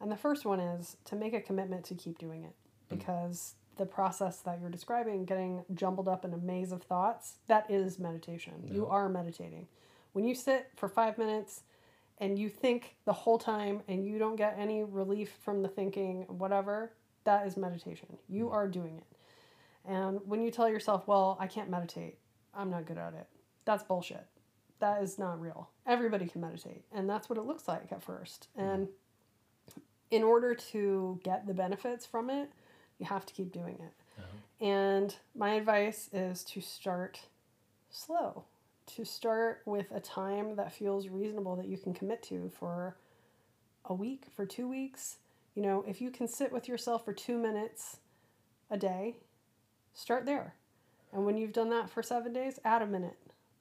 And 0.00 0.10
the 0.10 0.16
first 0.16 0.44
one 0.44 0.60
is 0.60 0.96
to 1.06 1.16
make 1.16 1.32
a 1.32 1.40
commitment 1.40 1.84
to 1.86 1.94
keep 1.94 2.18
doing 2.18 2.44
it 2.44 2.54
mm. 2.54 2.98
because 2.98 3.54
the 3.76 3.86
process 3.86 4.38
that 4.40 4.60
you're 4.60 4.70
describing, 4.70 5.24
getting 5.24 5.64
jumbled 5.74 6.08
up 6.08 6.24
in 6.24 6.32
a 6.32 6.38
maze 6.38 6.72
of 6.72 6.82
thoughts, 6.82 7.36
that 7.46 7.70
is 7.70 7.98
meditation. 7.98 8.54
You 8.70 8.86
are 8.86 9.08
meditating. 9.08 9.68
When 10.12 10.24
you 10.24 10.34
sit 10.34 10.70
for 10.76 10.88
five 10.88 11.18
minutes 11.18 11.62
and 12.18 12.38
you 12.38 12.48
think 12.48 12.96
the 13.04 13.12
whole 13.12 13.38
time 13.38 13.82
and 13.88 14.06
you 14.06 14.18
don't 14.18 14.36
get 14.36 14.56
any 14.58 14.82
relief 14.82 15.32
from 15.42 15.62
the 15.62 15.68
thinking, 15.68 16.22
whatever, 16.28 16.92
that 17.24 17.46
is 17.46 17.56
meditation. 17.56 18.16
You 18.28 18.46
mm. 18.46 18.52
are 18.52 18.68
doing 18.68 18.96
it. 18.96 19.04
And 19.88 20.20
when 20.24 20.42
you 20.42 20.50
tell 20.50 20.68
yourself, 20.68 21.06
well, 21.06 21.36
I 21.38 21.46
can't 21.46 21.70
meditate, 21.70 22.18
I'm 22.54 22.70
not 22.70 22.86
good 22.86 22.98
at 22.98 23.14
it, 23.14 23.26
that's 23.64 23.84
bullshit. 23.84 24.26
That 24.78 25.02
is 25.02 25.18
not 25.18 25.40
real. 25.40 25.70
Everybody 25.86 26.26
can 26.26 26.40
meditate. 26.40 26.84
And 26.92 27.08
that's 27.08 27.28
what 27.28 27.38
it 27.38 27.46
looks 27.46 27.66
like 27.66 27.90
at 27.92 28.02
first. 28.02 28.48
Mm-hmm. 28.58 28.68
And 28.68 28.88
in 30.10 30.22
order 30.22 30.54
to 30.54 31.20
get 31.24 31.46
the 31.46 31.54
benefits 31.54 32.06
from 32.06 32.30
it, 32.30 32.50
you 32.98 33.06
have 33.06 33.26
to 33.26 33.34
keep 33.34 33.52
doing 33.52 33.74
it. 33.74 33.92
Uh-huh. 34.18 34.66
And 34.66 35.16
my 35.34 35.54
advice 35.54 36.08
is 36.12 36.44
to 36.44 36.60
start 36.60 37.20
slow, 37.90 38.44
to 38.94 39.04
start 39.04 39.62
with 39.64 39.90
a 39.90 40.00
time 40.00 40.56
that 40.56 40.72
feels 40.72 41.08
reasonable 41.08 41.56
that 41.56 41.68
you 41.68 41.78
can 41.78 41.94
commit 41.94 42.22
to 42.24 42.50
for 42.58 42.96
a 43.84 43.94
week, 43.94 44.24
for 44.34 44.46
two 44.46 44.68
weeks. 44.68 45.16
You 45.54 45.62
know, 45.62 45.84
if 45.88 46.00
you 46.00 46.10
can 46.10 46.28
sit 46.28 46.52
with 46.52 46.68
yourself 46.68 47.04
for 47.04 47.12
two 47.12 47.38
minutes 47.38 47.98
a 48.70 48.76
day, 48.76 49.16
start 49.94 50.26
there. 50.26 50.54
And 51.12 51.24
when 51.24 51.38
you've 51.38 51.52
done 51.52 51.70
that 51.70 51.88
for 51.88 52.02
seven 52.02 52.32
days, 52.32 52.58
add 52.64 52.82
a 52.82 52.86
minute. 52.86 53.16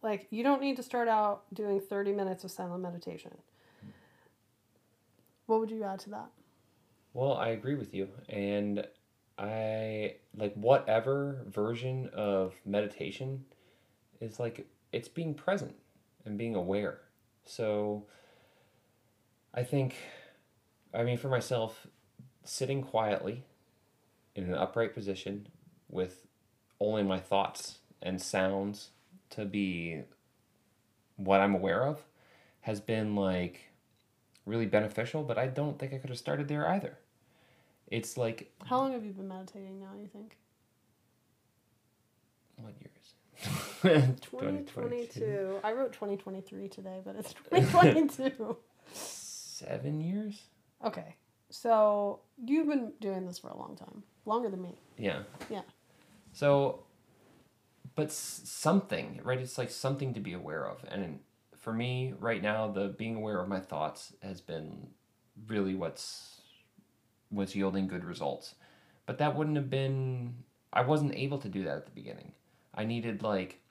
Like, 0.05 0.27
you 0.29 0.43
don't 0.43 0.61
need 0.61 0.75
to 0.75 0.83
start 0.83 1.07
out 1.07 1.51
doing 1.51 1.81
30 1.81 2.13
minutes 2.13 2.43
of 2.43 2.51
silent 2.51 2.83
meditation. 2.83 3.31
What 5.47 5.59
would 5.59 5.71
you 5.71 5.83
add 5.83 5.97
to 6.01 6.11
that? 6.11 6.27
Well, 7.15 7.33
I 7.33 7.47
agree 7.47 7.73
with 7.73 7.91
you. 7.91 8.09
And 8.29 8.85
I 9.39 10.17
like 10.37 10.53
whatever 10.53 11.41
version 11.47 12.11
of 12.13 12.53
meditation 12.67 13.45
is 14.21 14.39
like 14.39 14.67
it's 14.91 15.07
being 15.07 15.33
present 15.33 15.73
and 16.23 16.37
being 16.37 16.53
aware. 16.53 16.99
So 17.45 18.05
I 19.55 19.63
think, 19.63 19.95
I 20.93 21.01
mean, 21.01 21.17
for 21.17 21.29
myself, 21.29 21.87
sitting 22.43 22.83
quietly 22.83 23.43
in 24.35 24.43
an 24.43 24.53
upright 24.53 24.93
position 24.93 25.47
with 25.89 26.27
only 26.79 27.01
my 27.01 27.17
thoughts 27.17 27.79
and 28.03 28.21
sounds 28.21 28.91
to 29.31 29.45
be 29.45 30.01
what 31.17 31.39
I'm 31.41 31.55
aware 31.55 31.83
of 31.83 32.01
has 32.61 32.79
been 32.79 33.15
like 33.15 33.61
really 34.45 34.65
beneficial, 34.65 35.23
but 35.23 35.37
I 35.37 35.47
don't 35.47 35.77
think 35.79 35.93
I 35.93 35.97
could 35.97 36.09
have 36.09 36.19
started 36.19 36.47
there 36.47 36.67
either. 36.67 36.97
It's 37.87 38.17
like 38.17 38.51
How 38.65 38.77
long 38.79 38.93
have 38.93 39.05
you 39.05 39.11
been 39.11 39.27
meditating 39.27 39.79
now, 39.79 39.91
you 39.99 40.07
think? 40.07 40.37
what 42.61 42.73
year 42.79 42.89
is 43.01 43.13
it? 43.83 44.21
2022. 44.21 45.59
I 45.63 45.73
wrote 45.73 45.91
2023 45.93 46.69
today, 46.69 47.01
but 47.03 47.15
it's 47.17 47.33
2022. 47.51 48.57
Seven 48.93 50.01
years? 50.01 50.41
okay. 50.83 51.15
So 51.51 52.19
you've 52.43 52.67
been 52.67 52.91
doing 52.99 53.25
this 53.25 53.37
for 53.39 53.49
a 53.49 53.57
long 53.57 53.75
time, 53.77 54.03
longer 54.25 54.49
than 54.49 54.61
me. 54.61 54.79
Yeah. 54.97 55.19
Yeah. 55.49 55.61
So, 56.33 56.79
but 57.95 58.11
something, 58.11 59.21
right? 59.23 59.39
It's 59.39 59.57
like 59.57 59.69
something 59.69 60.13
to 60.13 60.19
be 60.19 60.33
aware 60.33 60.67
of. 60.67 60.83
And 60.89 61.19
for 61.55 61.73
me, 61.73 62.13
right 62.19 62.41
now, 62.41 62.67
the 62.69 62.89
being 62.89 63.15
aware 63.15 63.39
of 63.39 63.47
my 63.47 63.59
thoughts 63.59 64.13
has 64.21 64.41
been 64.41 64.89
really 65.47 65.75
what's 65.75 66.41
what's 67.29 67.55
yielding 67.55 67.87
good 67.87 68.03
results. 68.03 68.55
But 69.05 69.17
that 69.19 69.35
wouldn't 69.35 69.55
have 69.57 69.69
been. 69.69 70.35
I 70.73 70.81
wasn't 70.81 71.15
able 71.15 71.37
to 71.39 71.49
do 71.49 71.63
that 71.63 71.77
at 71.77 71.85
the 71.85 71.91
beginning. 71.91 72.33
I 72.73 72.83
needed 72.83 73.23
like 73.23 73.61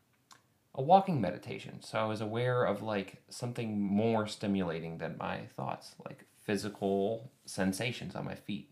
a 0.74 0.82
walking 0.82 1.20
meditation. 1.20 1.82
So 1.82 1.98
I 1.98 2.04
was 2.04 2.20
aware 2.20 2.64
of 2.64 2.82
like 2.82 3.22
something 3.28 3.80
more 3.80 4.26
stimulating 4.26 4.98
than 4.98 5.16
my 5.18 5.40
thoughts, 5.56 5.94
like 6.04 6.24
physical 6.44 7.30
sensations 7.44 8.14
on 8.14 8.24
my 8.24 8.34
feet, 8.34 8.70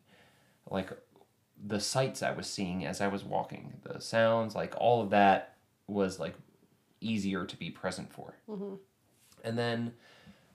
like 0.68 0.90
the 1.64 1.80
sights 1.80 2.22
I 2.22 2.32
was 2.32 2.46
seeing 2.46 2.84
as 2.84 3.00
I 3.00 3.08
was 3.08 3.24
walking, 3.24 3.74
the 3.82 4.00
sounds, 4.00 4.54
like 4.54 4.74
all 4.78 5.02
of 5.02 5.10
that 5.10 5.56
was 5.86 6.18
like 6.18 6.34
easier 7.00 7.44
to 7.44 7.56
be 7.56 7.70
present 7.70 8.12
for. 8.12 8.34
Mm-hmm. 8.48 8.74
And 9.44 9.58
then 9.58 9.92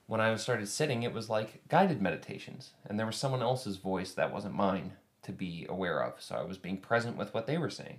when 0.06 0.20
I 0.20 0.34
started 0.36 0.68
sitting, 0.68 1.02
it 1.02 1.12
was 1.12 1.30
like 1.30 1.62
guided 1.68 2.00
meditations, 2.02 2.72
and 2.86 2.98
there 2.98 3.06
was 3.06 3.16
someone 3.16 3.42
else's 3.42 3.76
voice 3.76 4.12
that 4.14 4.32
wasn't 4.32 4.54
mine 4.54 4.92
to 5.22 5.32
be 5.32 5.66
aware 5.68 6.02
of. 6.02 6.20
So 6.20 6.36
I 6.36 6.42
was 6.42 6.58
being 6.58 6.78
present 6.78 7.16
with 7.16 7.34
what 7.34 7.46
they 7.46 7.58
were 7.58 7.70
saying. 7.70 7.98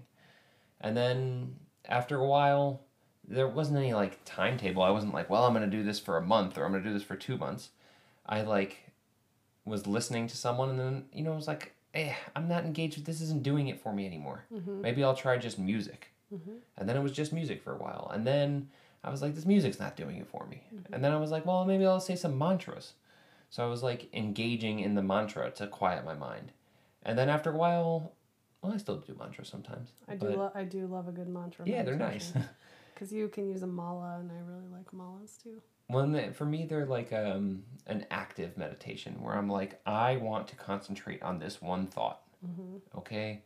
And 0.81 0.95
then 0.95 1.55
after 1.85 2.17
a 2.17 2.27
while, 2.27 2.81
there 3.27 3.47
wasn't 3.47 3.77
any 3.77 3.93
like 3.93 4.19
timetable. 4.25 4.81
I 4.81 4.89
wasn't 4.89 5.13
like, 5.13 5.29
well, 5.29 5.45
I'm 5.45 5.53
going 5.53 5.69
to 5.69 5.77
do 5.77 5.83
this 5.83 5.99
for 5.99 6.17
a 6.17 6.25
month 6.25 6.57
or 6.57 6.65
I'm 6.65 6.71
going 6.71 6.83
to 6.83 6.89
do 6.89 6.93
this 6.93 7.03
for 7.03 7.15
two 7.15 7.37
months. 7.37 7.69
I 8.25 8.41
like 8.41 8.91
was 9.65 9.85
listening 9.85 10.27
to 10.27 10.37
someone 10.37 10.71
and 10.71 10.79
then, 10.79 11.05
you 11.13 11.23
know, 11.23 11.33
I 11.33 11.35
was 11.35 11.47
like, 11.47 11.73
eh, 11.93 12.13
I'm 12.35 12.47
not 12.47 12.65
engaged 12.65 12.97
with 12.97 13.05
this, 13.05 13.21
isn't 13.21 13.43
doing 13.43 13.67
it 13.67 13.81
for 13.81 13.93
me 13.93 14.05
anymore. 14.05 14.45
Mm-hmm. 14.53 14.81
Maybe 14.81 15.03
I'll 15.03 15.15
try 15.15 15.37
just 15.37 15.59
music. 15.59 16.11
Mm-hmm. 16.33 16.57
And 16.77 16.87
then 16.87 16.95
it 16.95 17.01
was 17.01 17.11
just 17.11 17.33
music 17.33 17.63
for 17.63 17.73
a 17.73 17.77
while. 17.77 18.11
And 18.13 18.25
then 18.25 18.69
I 19.03 19.09
was 19.09 19.21
like, 19.21 19.35
this 19.35 19.45
music's 19.45 19.79
not 19.79 19.95
doing 19.95 20.17
it 20.17 20.27
for 20.27 20.45
me. 20.47 20.63
Mm-hmm. 20.73 20.93
And 20.93 21.03
then 21.03 21.11
I 21.11 21.17
was 21.17 21.31
like, 21.31 21.45
well, 21.45 21.65
maybe 21.65 21.85
I'll 21.85 21.99
say 21.99 22.15
some 22.15 22.37
mantras. 22.37 22.93
So 23.49 23.65
I 23.65 23.67
was 23.67 23.81
like 23.81 24.13
engaging 24.13 24.79
in 24.79 24.93
the 24.93 25.01
mantra 25.01 25.49
to 25.51 25.67
quiet 25.67 26.05
my 26.05 26.13
mind. 26.13 26.51
And 27.03 27.17
then 27.17 27.29
after 27.29 27.51
a 27.51 27.57
while, 27.57 28.13
well, 28.61 28.73
I 28.73 28.77
still 28.77 28.97
do 28.97 29.15
mantras 29.17 29.47
sometimes. 29.47 29.89
I 30.07 30.15
do. 30.15 30.27
Lo- 30.27 30.51
I 30.53 30.63
do 30.63 30.85
love 30.85 31.07
a 31.07 31.11
good 31.11 31.29
mantra. 31.29 31.65
yeah, 31.67 31.83
they're 31.83 31.95
nice. 31.95 32.33
Because 32.93 33.11
you 33.13 33.27
can 33.29 33.49
use 33.49 33.63
a 33.63 33.67
mala, 33.67 34.17
and 34.19 34.31
I 34.31 34.35
really 34.45 34.67
like 34.71 34.91
malas 34.91 35.41
too. 35.41 35.61
One 35.89 36.11
that 36.11 36.35
for 36.35 36.45
me, 36.45 36.65
they're 36.65 36.85
like 36.85 37.11
um, 37.11 37.63
an 37.87 38.05
active 38.11 38.57
meditation 38.57 39.15
where 39.21 39.35
I'm 39.35 39.49
like, 39.49 39.81
I 39.87 40.17
want 40.17 40.47
to 40.49 40.55
concentrate 40.55 41.23
on 41.23 41.39
this 41.39 41.61
one 41.61 41.87
thought. 41.87 42.21
Okay, 42.95 43.41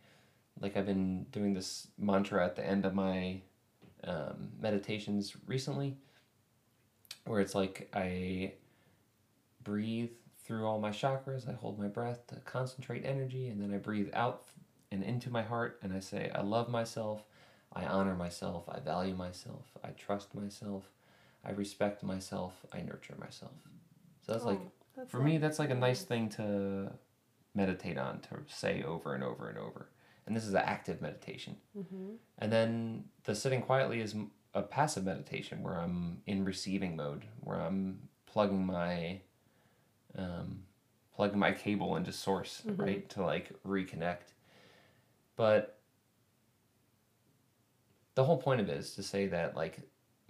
like 0.60 0.76
I've 0.76 0.86
been 0.86 1.24
doing 1.32 1.54
this 1.54 1.88
mantra 1.98 2.44
at 2.46 2.58
the 2.58 2.66
end 2.66 2.84
of 2.86 2.94
my 2.94 3.40
um, 4.04 4.50
meditations 4.62 5.36
recently, 5.48 5.96
where 7.26 7.40
it's 7.40 7.56
like 7.56 7.90
I 7.94 8.52
breathe 9.64 10.12
through 10.44 10.68
all 10.68 10.80
my 10.82 10.90
chakras, 10.90 11.48
I 11.50 11.54
hold 11.54 11.80
my 11.80 11.88
breath 11.88 12.28
to 12.28 12.36
concentrate 12.42 13.06
energy, 13.06 13.48
and 13.48 13.62
then 13.62 13.74
I 13.74 13.78
breathe 13.78 14.10
out 14.14 14.44
and 14.92 15.02
into 15.02 15.30
my 15.30 15.42
heart, 15.44 15.80
and 15.82 15.94
I 15.94 16.02
say, 16.02 16.30
I 16.36 16.42
love 16.42 16.68
myself, 16.68 17.24
I 17.72 17.86
honor 17.86 18.16
myself, 18.16 18.66
I 18.68 18.80
value 18.82 19.16
myself, 19.16 19.66
I 19.82 19.92
trust 19.92 20.36
myself, 20.36 20.84
I 21.46 21.52
respect 21.52 22.04
myself, 22.04 22.54
I 22.72 22.82
nurture 22.82 23.16
myself. 23.20 23.52
So 24.26 24.32
that's 24.32 24.46
like, 24.46 24.60
Oh, 24.62 24.72
that's 24.96 25.12
for 25.12 25.20
me, 25.20 25.38
that's 25.38 25.60
like 25.60 25.70
a 25.70 25.76
nice 25.76 26.04
thing 26.04 26.30
to 26.30 26.92
meditate 27.56 27.98
on, 27.98 28.20
to 28.22 28.30
say 28.48 28.84
over 28.84 29.14
and 29.14 29.24
over 29.24 29.50
and 29.50 29.58
over. 29.58 29.90
And 30.26 30.36
this 30.36 30.46
is 30.46 30.54
an 30.54 30.62
active 30.64 31.02
meditation. 31.02 31.58
Mm-hmm. 31.78 32.14
And 32.40 32.52
then 32.52 33.06
the 33.26 33.36
sitting 33.36 33.62
quietly 33.62 34.00
is 34.00 34.16
a 34.54 34.62
passive 34.62 35.04
meditation 35.04 35.62
where 35.62 35.76
I'm 35.76 36.22
in 36.26 36.46
receiving 36.46 36.96
mode, 36.96 37.26
where 37.42 37.60
I'm 37.60 38.00
plugging 38.26 38.66
my 38.66 39.20
um, 40.18 40.64
plugging 41.16 41.40
my 41.40 41.52
cable 41.52 41.96
into 41.96 42.12
source, 42.12 42.62
right, 42.66 43.08
to 43.10 43.24
like 43.24 43.52
reconnect. 43.68 44.34
But 45.36 45.80
the 48.16 48.24
whole 48.24 48.38
point 48.38 48.62
of 48.62 48.70
it 48.70 48.78
is 48.78 48.96
to 48.96 49.04
say 49.04 49.28
that 49.28 49.56
like 49.56 49.80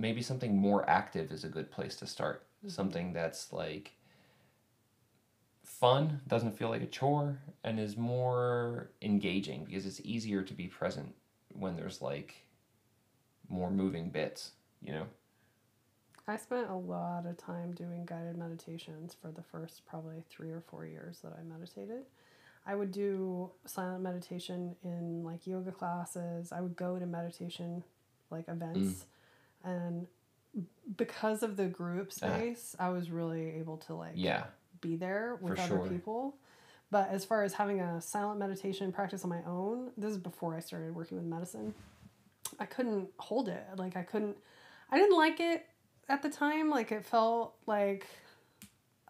maybe 0.03 0.21
something 0.21 0.57
more 0.57 0.87
active 0.89 1.31
is 1.31 1.45
a 1.45 1.47
good 1.47 1.71
place 1.71 1.95
to 1.95 2.05
start. 2.05 2.45
Mm-hmm. 2.59 2.69
Something 2.69 3.13
that's 3.13 3.53
like 3.53 3.93
fun, 5.63 6.19
doesn't 6.27 6.57
feel 6.57 6.67
like 6.67 6.81
a 6.81 6.87
chore, 6.87 7.39
and 7.63 7.79
is 7.79 7.95
more 7.95 8.91
engaging 9.01 9.63
because 9.63 9.85
it's 9.85 10.01
easier 10.03 10.41
to 10.43 10.53
be 10.53 10.67
present 10.67 11.15
when 11.53 11.77
there's 11.77 12.01
like 12.01 12.45
more 13.47 13.71
moving 13.71 14.09
bits, 14.09 14.51
you 14.81 14.91
know? 14.91 15.05
I 16.27 16.35
spent 16.35 16.69
a 16.69 16.75
lot 16.75 17.25
of 17.25 17.37
time 17.37 17.71
doing 17.71 18.05
guided 18.05 18.37
meditations 18.37 19.15
for 19.21 19.31
the 19.31 19.41
first 19.41 19.85
probably 19.85 20.21
three 20.29 20.51
or 20.51 20.61
four 20.69 20.85
years 20.85 21.19
that 21.23 21.33
I 21.39 21.43
meditated. 21.43 22.03
I 22.65 22.75
would 22.75 22.91
do 22.91 23.51
silent 23.65 24.03
meditation 24.03 24.75
in 24.83 25.23
like 25.23 25.47
yoga 25.47 25.71
classes. 25.71 26.51
I 26.51 26.59
would 26.59 26.75
go 26.75 26.99
to 26.99 27.05
meditation 27.05 27.83
like 28.29 28.49
events. 28.49 28.79
Mm. 28.79 29.03
And 29.63 30.07
because 30.97 31.43
of 31.43 31.55
the 31.57 31.65
group 31.65 32.09
uh, 32.09 32.11
space, 32.11 32.75
I 32.79 32.89
was 32.89 33.09
really 33.09 33.51
able 33.51 33.77
to 33.77 33.93
like 33.95 34.13
Yeah. 34.15 34.45
be 34.81 34.95
there 34.95 35.37
with 35.41 35.57
For 35.57 35.61
other 35.63 35.77
sure. 35.79 35.87
people. 35.87 36.35
But 36.91 37.09
as 37.09 37.25
far 37.25 37.43
as 37.43 37.53
having 37.53 37.79
a 37.81 37.99
silent 38.01 38.39
meditation 38.39 38.91
practice 38.91 39.23
on 39.23 39.29
my 39.29 39.41
own, 39.47 39.91
this 39.97 40.11
is 40.11 40.17
before 40.19 40.55
I 40.55 40.59
started 40.59 40.93
working 40.93 41.17
with 41.17 41.25
medicine. 41.25 41.73
I 42.59 42.65
couldn't 42.65 43.09
hold 43.17 43.49
it. 43.49 43.63
Like 43.77 43.95
I 43.97 44.03
couldn't 44.03 44.37
I 44.91 44.97
didn't 44.99 45.17
like 45.17 45.39
it 45.39 45.65
at 46.07 46.21
the 46.21 46.29
time. 46.29 46.69
Like 46.69 46.91
it 46.91 47.03
felt 47.05 47.55
like 47.65 48.05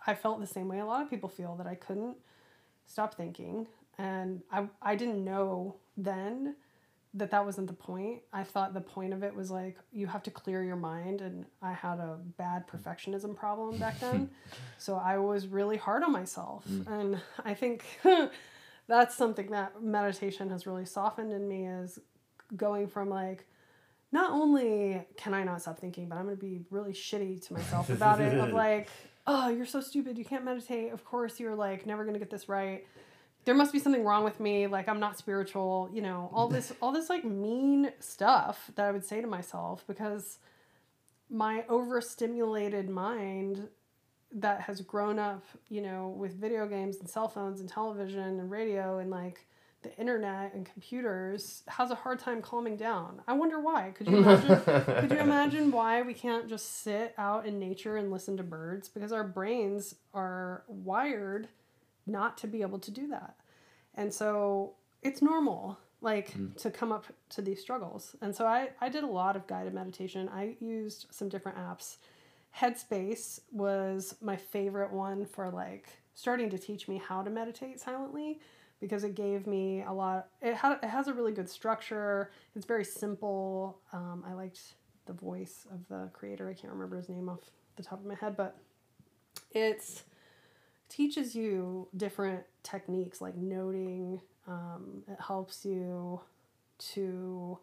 I 0.06 0.14
felt 0.14 0.40
the 0.40 0.48
same 0.48 0.68
way 0.70 0.80
a 0.80 0.86
lot 0.86 1.02
of 1.02 1.10
people 1.10 1.28
feel 1.30 1.56
that 1.56 1.68
I 1.68 1.76
couldn't 1.76 2.16
stop 2.86 3.16
thinking 3.16 3.68
and 3.98 4.42
I 4.52 4.68
I 4.82 4.96
didn't 4.96 5.24
know 5.26 5.76
then 5.98 6.56
that 7.16 7.32
that 7.32 7.46
wasn't 7.46 7.68
the 7.68 7.74
point. 7.74 8.22
I 8.32 8.44
thought 8.44 8.74
the 8.74 8.82
point 8.82 9.14
of 9.14 9.24
it 9.24 9.36
was 9.36 9.52
like 9.52 9.78
you 9.92 10.08
have 10.08 10.24
to 10.24 10.32
clear 10.32 10.64
your 10.64 10.76
mind 10.76 11.22
and 11.22 11.46
I 11.62 11.74
had 11.74 12.00
a 12.00 12.18
bad 12.38 12.68
perfectionism 12.68 13.36
problem 13.36 13.78
back 13.78 14.00
then. 14.00 14.30
so 14.78 14.96
I 14.96 15.18
was 15.18 15.48
really 15.48 15.78
hard 15.78 16.04
on 16.04 16.12
myself 16.12 16.66
mm. 16.68 16.88
and 16.88 17.22
I 17.46 17.54
think 17.54 17.86
that's 18.88 19.16
something 19.16 19.52
that 19.52 19.84
meditation 19.84 20.50
has 20.50 20.66
really 20.66 20.86
softened 20.86 21.32
in 21.32 21.48
me 21.48 21.68
is 21.68 22.00
going 22.56 22.88
from 22.88 23.10
like 23.10 23.46
not 24.12 24.32
only 24.32 25.04
can 25.18 25.34
I 25.34 25.44
not 25.44 25.62
stop 25.62 25.80
thinking, 25.80 26.08
but 26.08 26.18
I'm 26.18 26.26
going 26.26 26.36
to 26.36 26.42
be 26.42 26.62
really 26.70 26.94
shitty 26.94 27.46
to 27.48 27.54
myself 27.54 27.90
about 27.90 28.22
it 28.22 28.38
of 28.38 28.54
like, 28.54 28.88
oh, 29.26 29.50
you're 29.50 29.66
so 29.66 29.82
stupid. 29.82 30.20
You 30.20 30.26
can't 30.26 30.46
meditate. 30.46 30.94
Of 30.94 31.04
course, 31.04 31.40
you're 31.40 31.56
like 31.56 31.88
never 31.88 32.04
going 32.04 32.14
to 32.14 32.20
get 32.20 32.30
this 32.30 32.48
right. 32.48 32.86
There 33.46 33.56
must 33.56 33.74
be 33.74 33.80
something 33.80 34.04
wrong 34.04 34.24
with 34.24 34.40
me. 34.40 34.68
Like 34.68 34.88
I'm 34.88 35.00
not 35.00 35.18
spiritual, 35.18 35.90
you 35.94 36.02
know, 36.02 36.30
all 36.34 36.48
this, 36.48 36.72
all 36.82 36.92
this 36.92 37.10
like 37.10 37.24
mean 37.24 37.92
stuff 38.00 38.72
that 38.76 38.86
I 38.86 38.92
would 38.92 39.06
say 39.06 39.22
to 39.22 39.28
myself 39.28 39.84
because 39.88 40.40
my 41.30 41.66
overstimulated 41.68 42.90
mind 42.90 43.68
that 44.32 44.62
has 44.62 44.82
grown 44.82 45.20
up, 45.20 45.46
you 45.70 45.82
know, 45.82 46.16
with 46.18 46.34
video 46.36 46.68
games 46.68 46.98
and 46.98 47.10
cell 47.10 47.28
phones 47.28 47.60
and 47.60 47.70
television 47.70 48.40
and 48.40 48.50
radio 48.50 49.00
and 49.00 49.10
like 49.10 49.46
the 49.84 49.96
internet 49.98 50.54
and 50.54 50.66
computers 50.66 51.62
has 51.68 51.92
a 51.92 51.96
hard 51.96 52.18
time 52.18 52.42
calming 52.42 52.78
down. 52.78 53.22
I 53.28 53.34
wonder 53.34 53.60
why. 53.60 53.92
Could 53.96 54.08
you 54.08 54.18
imagine 54.18 54.62
could 55.00 55.12
you 55.12 55.18
imagine 55.18 55.72
why 55.72 56.02
we 56.02 56.14
can't 56.14 56.48
just 56.50 56.84
sit 56.84 57.14
out 57.18 57.46
in 57.46 57.60
nature 57.60 57.98
and 57.98 58.12
listen 58.12 58.38
to 58.38 58.44
birds 58.44 58.90
because 58.90 59.12
our 59.12 59.24
brains 59.24 59.96
are 60.14 60.64
wired 60.68 61.48
not 62.06 62.38
to 62.40 62.48
be 62.48 62.62
able 62.62 62.80
to 62.80 62.92
do 62.92 63.08
that. 63.08 63.36
And 63.96 64.14
so 64.14 64.74
it's 65.02 65.22
normal 65.22 65.78
like 66.02 66.34
to 66.58 66.70
come 66.70 66.92
up 66.92 67.06
to 67.30 67.42
these 67.42 67.62
struggles. 67.62 68.16
And 68.22 68.36
so 68.36 68.46
I 68.46 68.70
I 68.82 68.90
did 68.90 69.04
a 69.04 69.08
lot 69.08 69.36
of 69.36 69.48
guided 69.48 69.74
meditation. 69.74 70.30
I 70.30 70.58
used 70.60 71.08
some 71.12 71.30
different 71.30 71.58
apps. 71.58 71.98
Headspace 72.58 73.40
was 73.52 74.16
my 74.22 74.36
favorite 74.36 74.92
one 74.92 75.26
for 75.26 75.50
like 75.50 75.88
starting 76.14 76.50
to 76.50 76.58
teach 76.58 76.88
me 76.88 76.98
how 76.98 77.24
to 77.24 77.30
meditate 77.30 77.80
silently 77.80 78.40
because 78.80 79.04
it 79.04 79.16
gave 79.16 79.48
me 79.48 79.82
a 79.82 79.92
lot 79.92 80.28
it, 80.42 80.56
had, 80.56 80.78
it 80.84 80.90
has 80.90 81.08
a 81.08 81.14
really 81.14 81.32
good 81.32 81.50
structure 81.50 82.30
it's 82.56 82.66
very 82.66 82.84
simple 82.84 83.80
um, 83.94 84.24
i 84.28 84.34
liked 84.34 84.60
the 85.06 85.14
voice 85.14 85.66
of 85.72 85.88
the 85.88 86.10
creator 86.14 86.50
i 86.50 86.54
can't 86.54 86.72
remember 86.72 86.98
his 86.98 87.10
name 87.10 87.30
off 87.30 87.40
the 87.78 87.84
top 87.84 88.00
of 88.00 88.06
my 88.06 88.16
head 88.16 88.36
but 88.36 88.58
it's 89.52 90.04
teaches 90.94 91.36
you 91.36 91.88
different 91.98 92.44
techniques 92.62 93.20
like 93.20 93.36
noting 93.36 94.22
um, 94.48 95.04
it 95.08 95.18
helps 95.20 95.66
you 95.66 96.22
to 96.78 97.58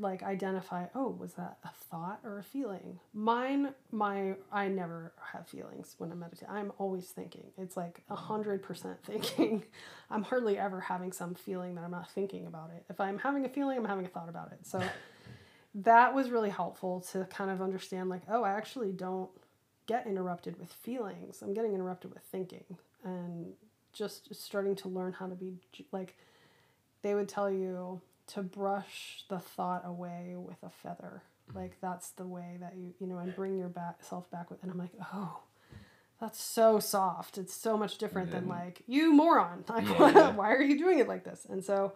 like 0.00 0.24
identify 0.24 0.86
oh 0.96 1.08
was 1.20 1.34
that 1.34 1.58
a 1.62 1.68
thought 1.88 2.18
or 2.24 2.38
a 2.38 2.42
feeling? 2.42 2.98
Mine 3.12 3.74
my 3.92 4.34
i 4.50 4.66
never 4.66 5.12
have 5.32 5.46
feelings 5.46 5.94
when 5.98 6.10
i 6.10 6.14
meditate 6.14 6.48
i'm 6.50 6.72
always 6.78 7.06
thinking. 7.06 7.46
It's 7.58 7.76
like 7.76 8.02
a 8.10 8.16
hundred 8.16 8.62
percent 8.62 8.98
thinking. 9.04 9.62
I'm 10.10 10.22
hardly 10.22 10.58
ever 10.58 10.80
having 10.80 11.12
some 11.12 11.34
feeling 11.34 11.76
that 11.76 11.84
i'm 11.84 11.92
not 11.92 12.10
thinking 12.10 12.46
about 12.46 12.70
it. 12.76 12.84
If 12.90 13.00
i'm 13.00 13.18
having 13.18 13.44
a 13.44 13.48
feeling 13.48 13.78
i'm 13.78 13.84
having 13.84 14.06
a 14.06 14.08
thought 14.08 14.28
about 14.28 14.50
it. 14.52 14.66
So 14.66 14.82
that 15.76 16.14
was 16.14 16.30
really 16.30 16.50
helpful 16.50 17.00
to 17.12 17.24
kind 17.26 17.50
of 17.50 17.60
understand 17.62 18.08
like 18.08 18.22
oh 18.28 18.42
i 18.42 18.50
actually 18.52 18.90
don't 18.90 19.30
get 19.86 20.06
interrupted 20.06 20.58
with 20.58 20.72
feelings. 20.72 21.42
I'm 21.42 21.54
getting 21.54 21.74
interrupted 21.74 22.12
with 22.12 22.22
thinking 22.22 22.64
and 23.04 23.52
just 23.92 24.34
starting 24.34 24.74
to 24.76 24.88
learn 24.88 25.12
how 25.12 25.26
to 25.26 25.34
be 25.34 25.58
like 25.92 26.16
they 27.02 27.14
would 27.14 27.28
tell 27.28 27.50
you 27.50 28.00
to 28.26 28.42
brush 28.42 29.24
the 29.28 29.38
thought 29.38 29.82
away 29.84 30.34
with 30.36 30.62
a 30.62 30.70
feather. 30.70 31.22
Mm-hmm. 31.48 31.58
Like 31.58 31.80
that's 31.80 32.10
the 32.10 32.26
way 32.26 32.56
that 32.60 32.74
you 32.76 32.94
you 32.98 33.06
know 33.06 33.18
and 33.18 33.34
bring 33.34 33.56
your 33.58 33.68
back 33.68 33.96
self 34.02 34.30
back 34.30 34.50
with 34.50 34.62
and 34.62 34.72
i'm 34.72 34.78
like 34.78 34.92
oh 35.12 35.40
that's 36.20 36.42
so 36.42 36.78
soft. 36.78 37.38
It's 37.38 37.54
so 37.54 37.76
much 37.76 37.98
different 37.98 38.30
than 38.30 38.48
like 38.48 38.82
you 38.86 39.12
moron. 39.12 39.64
Like 39.68 39.86
Yeah, 39.86 40.10
yeah. 40.14 40.30
why 40.30 40.52
are 40.52 40.62
you 40.62 40.78
doing 40.78 40.98
it 40.98 41.08
like 41.08 41.24
this? 41.24 41.46
And 41.50 41.62
so 41.64 41.92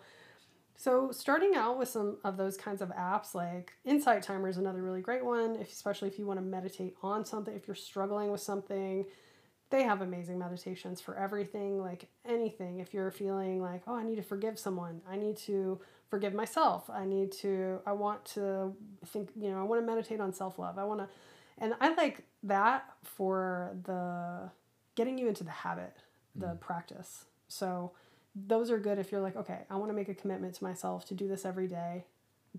so 0.79 1.11
starting 1.11 1.57
out 1.57 1.77
with 1.77 1.88
some 1.88 2.19
of 2.23 2.37
those 2.37 2.57
kinds 2.57 2.81
of 2.83 2.91
apps 2.91 3.35
like 3.35 3.73
Insight 3.85 4.23
Timer 4.23 4.49
is 4.49 4.59
another 4.59 4.81
really 4.81 5.01
great 5.01 5.25
one, 5.25 5.57
if, 5.57 5.73
especially 5.73 6.07
if 6.07 6.21
you 6.21 6.25
want 6.25 6.38
to 6.38 6.45
meditate 6.45 6.95
on 7.03 7.25
something, 7.25 7.53
if 7.53 7.67
you're 7.67 7.75
struggling 7.75 8.31
with 8.31 8.41
something. 8.41 9.05
They 9.71 9.83
have 9.83 10.03
amazing 10.03 10.38
meditations 10.38 11.01
for 11.01 11.17
everything, 11.17 11.83
like 11.83 12.09
anything. 12.25 12.79
If 12.79 12.95
you're 12.95 13.11
feeling 13.11 13.61
like, 13.61 13.83
oh, 13.88 13.97
I 13.97 14.05
need 14.05 14.17
to 14.17 14.23
forgive 14.23 14.57
someone, 14.57 15.03
I 15.11 15.17
need 15.17 15.37
to 15.38 15.81
forgive 16.09 16.33
myself, 16.33 16.88
I 16.88 17.05
need 17.05 17.33
to, 17.33 17.81
I 17.85 17.93
want 17.93 18.25
to 18.27 18.75
think, 19.07 19.31
you 19.35 19.51
know, 19.51 19.59
I 19.59 19.64
want 19.64 19.83
to 19.83 19.87
meditate 19.87 20.21
on 20.21 20.33
self 20.33 20.61
love. 20.61 20.79
I 20.79 20.85
want 20.85 21.01
to, 21.01 21.09
and 21.59 21.75
I 21.81 21.93
like 21.95 22.23
that 22.45 22.85
for 23.03 23.77
the 23.83 24.49
getting 24.95 25.19
you 25.19 25.27
into 25.27 25.43
the 25.43 25.51
habit, 25.51 25.97
the 26.37 26.47
mm. 26.47 26.61
practice. 26.61 27.25
So, 27.49 27.93
those 28.46 28.70
are 28.70 28.79
good 28.79 28.98
if 28.98 29.11
you're 29.11 29.20
like, 29.20 29.37
okay, 29.37 29.61
I 29.70 29.77
want 29.77 29.90
to 29.90 29.94
make 29.94 30.09
a 30.09 30.14
commitment 30.14 30.55
to 30.55 30.64
myself 30.64 31.05
to 31.07 31.14
do 31.14 31.27
this 31.27 31.44
every 31.44 31.66
day. 31.66 32.05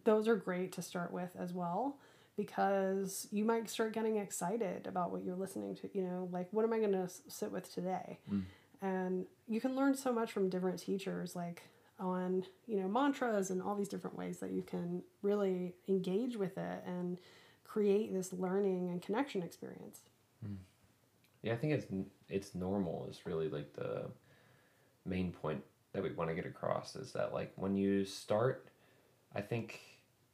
Those 0.03 0.27
are 0.27 0.35
great 0.35 0.71
to 0.73 0.81
start 0.81 1.11
with 1.11 1.31
as 1.39 1.53
well 1.53 1.97
because 2.35 3.27
you 3.31 3.43
might 3.43 3.69
start 3.69 3.93
getting 3.93 4.17
excited 4.17 4.87
about 4.87 5.11
what 5.11 5.23
you're 5.23 5.35
listening 5.35 5.75
to. 5.75 5.89
You 5.93 6.03
know, 6.03 6.29
like, 6.31 6.47
what 6.51 6.63
am 6.63 6.73
I 6.73 6.79
going 6.79 6.93
to 6.93 7.09
sit 7.27 7.51
with 7.51 7.73
today? 7.73 8.19
Mm. 8.31 8.43
And 8.81 9.25
you 9.47 9.59
can 9.59 9.75
learn 9.75 9.95
so 9.95 10.13
much 10.13 10.31
from 10.31 10.49
different 10.49 10.79
teachers, 10.79 11.35
like 11.35 11.63
on, 11.99 12.45
you 12.65 12.79
know, 12.79 12.87
mantras 12.87 13.49
and 13.49 13.61
all 13.61 13.75
these 13.75 13.89
different 13.89 14.17
ways 14.17 14.39
that 14.39 14.51
you 14.51 14.61
can 14.61 15.03
really 15.21 15.75
engage 15.87 16.37
with 16.37 16.57
it 16.57 16.83
and 16.85 17.17
create 17.65 18.13
this 18.13 18.31
learning 18.31 18.89
and 18.89 19.01
connection 19.01 19.43
experience. 19.43 19.99
Hmm. 20.43 20.55
Yeah, 21.41 21.53
I 21.53 21.57
think 21.57 21.73
it's 21.73 21.87
it's 22.29 22.55
normal 22.55 23.05
It's 23.09 23.25
really 23.25 23.49
like 23.49 23.73
the 23.73 24.05
main 25.09 25.31
point 25.31 25.63
that 25.93 26.03
we 26.03 26.11
want 26.11 26.29
to 26.29 26.35
get 26.35 26.45
across 26.45 26.95
is 26.95 27.11
that 27.13 27.33
like 27.33 27.51
when 27.55 27.75
you 27.75 28.05
start, 28.05 28.67
I 29.35 29.41
think 29.41 29.79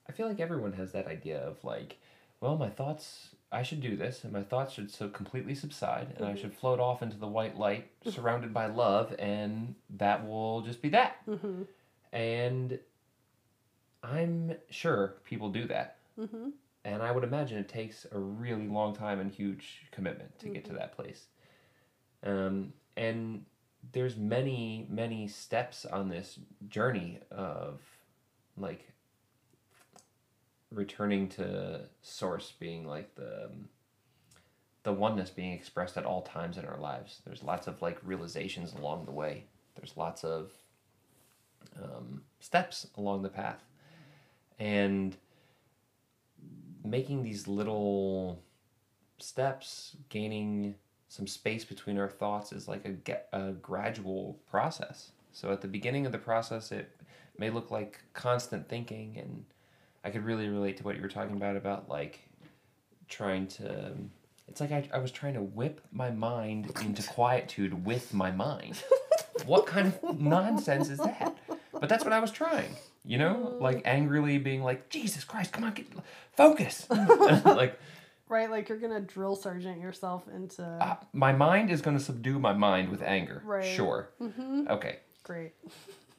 I 0.07 0.11
feel 0.11 0.27
like 0.27 0.39
everyone 0.39 0.73
has 0.73 0.91
that 0.91 1.07
idea 1.07 1.39
of 1.39 1.63
like, 1.63 1.97
well, 2.41 2.57
my 2.57 2.69
thoughts 2.69 3.29
I 3.51 3.63
should 3.63 3.81
do 3.81 3.95
this 3.95 4.23
and 4.23 4.33
my 4.33 4.43
thoughts 4.43 4.73
should 4.73 4.91
so 4.91 5.07
completely 5.07 5.55
subside 5.55 6.13
and 6.17 6.25
I 6.25 6.35
should 6.35 6.53
float 6.53 6.79
off 6.79 7.01
into 7.01 7.17
the 7.17 7.27
white 7.27 7.57
light 7.57 7.89
surrounded 8.09 8.53
by 8.53 8.67
love 8.67 9.15
and 9.17 9.75
that 9.91 10.27
will 10.27 10.61
just 10.61 10.81
be 10.81 10.89
that. 10.89 11.25
Mm-hmm. 11.25 11.63
And 12.11 12.79
I'm 14.03 14.55
sure 14.69 15.15
people 15.23 15.49
do 15.49 15.67
that. 15.67 15.97
Mm-hmm. 16.19 16.49
And 16.83 17.01
I 17.01 17.11
would 17.11 17.23
imagine 17.23 17.57
it 17.57 17.69
takes 17.69 18.05
a 18.11 18.19
really 18.19 18.67
long 18.67 18.95
time 18.95 19.19
and 19.19 19.31
huge 19.31 19.87
commitment 19.91 20.37
to 20.39 20.49
get 20.49 20.65
to 20.65 20.73
that 20.73 20.95
place. 20.95 21.25
Um, 22.23 22.73
and 22.97 23.45
there's 23.91 24.17
many, 24.17 24.87
many 24.89 25.27
steps 25.27 25.85
on 25.85 26.09
this 26.09 26.39
journey 26.67 27.19
of 27.31 27.81
like 28.57 28.91
returning 30.71 31.29
to 31.29 31.81
source 32.01 32.53
being 32.59 32.85
like 32.87 33.15
the 33.15 33.49
the 34.83 34.93
oneness 34.93 35.31
being 35.31 35.51
expressed 35.51 35.97
at 35.97 36.05
all 36.05 36.21
times 36.21 36.59
in 36.59 36.65
our 36.65 36.77
lives. 36.77 37.21
There's 37.25 37.41
lots 37.41 37.65
of 37.65 37.81
like 37.81 37.97
realizations 38.03 38.73
along 38.73 39.05
the 39.05 39.11
way. 39.11 39.45
There's 39.75 39.97
lots 39.97 40.23
of 40.23 40.51
um, 41.81 42.21
steps 42.39 42.87
along 42.95 43.23
the 43.23 43.29
path, 43.29 43.63
and 44.59 45.17
making 46.83 47.23
these 47.23 47.47
little 47.47 48.43
steps, 49.17 49.97
gaining 50.09 50.75
some 51.07 51.27
space 51.27 51.63
between 51.63 51.97
our 51.97 52.09
thoughts 52.09 52.51
is 52.51 52.67
like 52.67 52.85
a, 52.85 53.37
a 53.37 53.51
gradual 53.53 54.37
process. 54.49 55.11
So 55.31 55.51
at 55.51 55.61
the 55.61 55.67
beginning 55.67 56.05
of 56.05 56.11
the 56.11 56.17
process, 56.17 56.71
it 56.71 56.89
may 57.37 57.49
look 57.49 57.71
like 57.71 57.99
constant 58.13 58.67
thinking, 58.67 59.17
and 59.17 59.45
I 60.03 60.09
could 60.09 60.23
really 60.23 60.47
relate 60.47 60.77
to 60.77 60.83
what 60.83 60.95
you 60.95 61.01
were 61.01 61.09
talking 61.09 61.35
about 61.35 61.55
about 61.55 61.89
like 61.89 62.19
trying 63.07 63.47
to. 63.47 63.93
It's 64.47 64.61
like 64.61 64.71
I, 64.71 64.87
I 64.93 64.99
was 64.99 65.11
trying 65.11 65.33
to 65.33 65.41
whip 65.41 65.81
my 65.91 66.11
mind 66.11 66.71
into 66.81 67.01
quietude 67.03 67.85
with 67.85 68.13
my 68.13 68.31
mind. 68.31 68.83
what 69.45 69.65
kind 69.65 69.87
of 69.87 70.19
nonsense 70.19 70.89
is 70.89 70.99
that? 70.99 71.35
But 71.73 71.89
that's 71.89 72.03
what 72.03 72.13
I 72.13 72.19
was 72.19 72.31
trying. 72.31 72.75
You 73.03 73.17
know, 73.17 73.57
like 73.59 73.81
angrily 73.85 74.37
being 74.37 74.63
like, 74.63 74.89
"Jesus 74.89 75.23
Christ, 75.23 75.51
come 75.51 75.63
on, 75.63 75.73
get 75.73 75.87
focus!" 76.35 76.87
like 76.89 77.79
Right, 78.27 78.49
like 78.49 78.69
you're 78.69 78.79
gonna 78.79 79.01
drill 79.01 79.35
sergeant 79.35 79.79
yourself 79.79 80.27
into. 80.33 80.63
uh, 80.63 80.95
my 81.13 81.31
mind 81.31 81.69
is 81.69 81.81
going 81.81 81.97
to 81.97 82.03
subdue 82.03 82.39
my 82.39 82.53
mind 82.53 82.89
with 82.89 83.01
anger. 83.03 83.41
Right. 83.45 83.63
Sure. 83.63 84.09
hmm 84.17 84.65
Okay. 84.69 84.99
Great. 85.23 85.53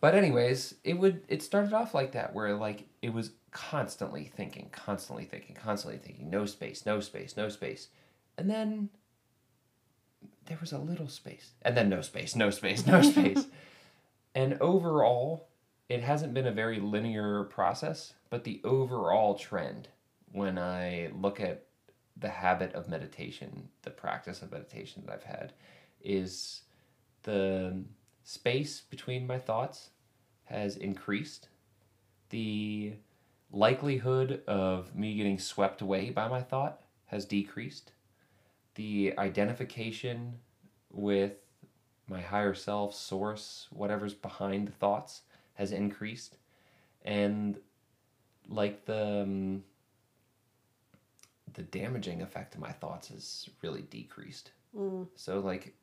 But 0.00 0.14
anyways, 0.14 0.74
it 0.84 0.94
would 0.94 1.22
it 1.28 1.42
started 1.42 1.72
off 1.72 1.94
like 1.94 2.12
that 2.12 2.32
where 2.34 2.54
like 2.54 2.84
it 3.02 3.12
was 3.12 3.32
constantly 3.50 4.30
thinking, 4.36 4.68
constantly 4.70 5.24
thinking, 5.24 5.56
constantly 5.56 5.98
thinking, 5.98 6.30
no 6.30 6.46
space, 6.46 6.86
no 6.86 7.00
space, 7.00 7.36
no 7.36 7.48
space. 7.48 7.88
And 8.38 8.48
then 8.50 8.90
there 10.46 10.58
was 10.60 10.72
a 10.72 10.78
little 10.78 11.08
space. 11.08 11.52
And 11.62 11.76
then 11.76 11.88
no 11.88 12.02
space, 12.02 12.36
no 12.36 12.50
space, 12.50 12.86
no 12.86 13.02
space. 13.12 13.46
and 14.34 14.58
overall, 14.60 15.48
it 15.88 16.02
hasn't 16.02 16.34
been 16.34 16.46
a 16.46 16.52
very 16.52 16.78
linear 16.78 17.44
process, 17.44 18.12
but 18.30 18.44
the 18.44 18.60
overall 18.64 19.34
trend 19.34 19.88
when 20.32 20.58
I 20.58 21.10
look 21.18 21.40
at 21.40 21.65
the 22.16 22.28
habit 22.28 22.72
of 22.74 22.88
meditation, 22.88 23.68
the 23.82 23.90
practice 23.90 24.42
of 24.42 24.52
meditation 24.52 25.02
that 25.06 25.12
I've 25.12 25.22
had 25.24 25.52
is 26.00 26.62
the 27.24 27.82
space 28.24 28.80
between 28.80 29.26
my 29.26 29.38
thoughts 29.38 29.90
has 30.44 30.76
increased. 30.76 31.48
The 32.30 32.94
likelihood 33.52 34.42
of 34.46 34.94
me 34.94 35.14
getting 35.16 35.38
swept 35.38 35.80
away 35.82 36.10
by 36.10 36.28
my 36.28 36.42
thought 36.42 36.80
has 37.06 37.24
decreased. 37.24 37.92
The 38.74 39.14
identification 39.18 40.38
with 40.90 41.34
my 42.08 42.20
higher 42.20 42.54
self, 42.54 42.94
source, 42.94 43.66
whatever's 43.70 44.14
behind 44.14 44.68
the 44.68 44.72
thoughts 44.72 45.22
has 45.54 45.72
increased. 45.72 46.36
And 47.04 47.58
like 48.48 48.84
the 48.86 49.22
um, 49.22 49.64
the 51.56 51.62
damaging 51.62 52.20
effect 52.20 52.54
of 52.54 52.60
my 52.60 52.70
thoughts 52.70 53.08
has 53.08 53.48
really 53.62 53.80
decreased. 53.82 54.50
Mm. 54.78 55.08
So 55.16 55.40
like 55.40 55.74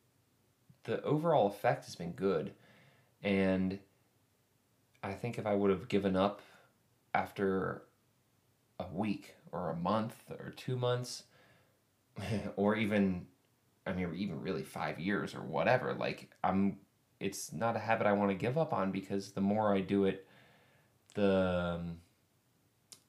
the 0.84 1.02
overall 1.02 1.48
effect 1.48 1.86
has 1.86 1.96
been 1.96 2.12
good 2.12 2.54
and 3.24 3.80
I 5.02 5.14
think 5.14 5.40
if 5.40 5.48
I 5.48 5.56
would 5.56 5.72
have 5.72 5.90
given 5.90 6.16
up 6.16 6.42
after 7.14 7.84
a 8.80 8.86
week 8.94 9.36
or 9.52 9.72
a 9.72 9.76
month 9.76 10.16
or 10.30 10.54
2 10.56 10.76
months 10.76 11.24
or 12.56 12.76
even 12.76 13.26
I 13.88 13.94
mean 13.94 14.14
even 14.16 14.42
really 14.42 14.64
5 14.64 15.00
years 15.00 15.34
or 15.34 15.42
whatever 15.42 15.94
like 15.96 16.30
I'm 16.44 16.78
it's 17.20 17.52
not 17.52 17.76
a 17.76 17.80
habit 17.80 18.06
I 18.06 18.14
want 18.14 18.30
to 18.30 18.36
give 18.36 18.60
up 18.60 18.74
on 18.74 18.92
because 18.92 19.32
the 19.32 19.42
more 19.42 19.74
I 19.74 19.80
do 19.80 20.06
it 20.06 20.28
the 21.16 21.80
um, 21.80 21.98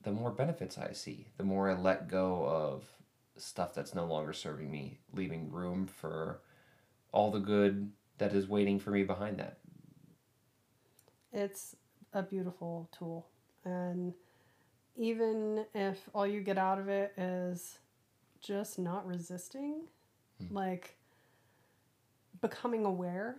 the 0.04 0.12
more 0.12 0.30
benefits 0.30 0.78
I 0.78 0.92
see, 0.92 1.26
the 1.38 1.44
more 1.44 1.70
I 1.70 1.74
let 1.74 2.08
go 2.08 2.44
of 2.46 2.84
stuff 3.36 3.74
that's 3.74 3.94
no 3.94 4.04
longer 4.04 4.32
serving 4.32 4.70
me, 4.70 4.98
leaving 5.12 5.50
room 5.50 5.86
for 5.86 6.40
all 7.12 7.30
the 7.30 7.40
good 7.40 7.90
that 8.18 8.32
is 8.32 8.48
waiting 8.48 8.78
for 8.78 8.90
me 8.90 9.02
behind 9.02 9.38
that. 9.38 9.58
It's 11.32 11.74
a 12.12 12.22
beautiful 12.22 12.88
tool. 12.96 13.26
And 13.64 14.14
even 14.96 15.64
if 15.74 16.08
all 16.14 16.26
you 16.26 16.40
get 16.40 16.58
out 16.58 16.78
of 16.78 16.88
it 16.88 17.12
is 17.16 17.78
just 18.40 18.78
not 18.78 19.06
resisting, 19.06 19.82
hmm. 20.38 20.54
like 20.54 20.96
becoming 22.40 22.84
aware, 22.84 23.36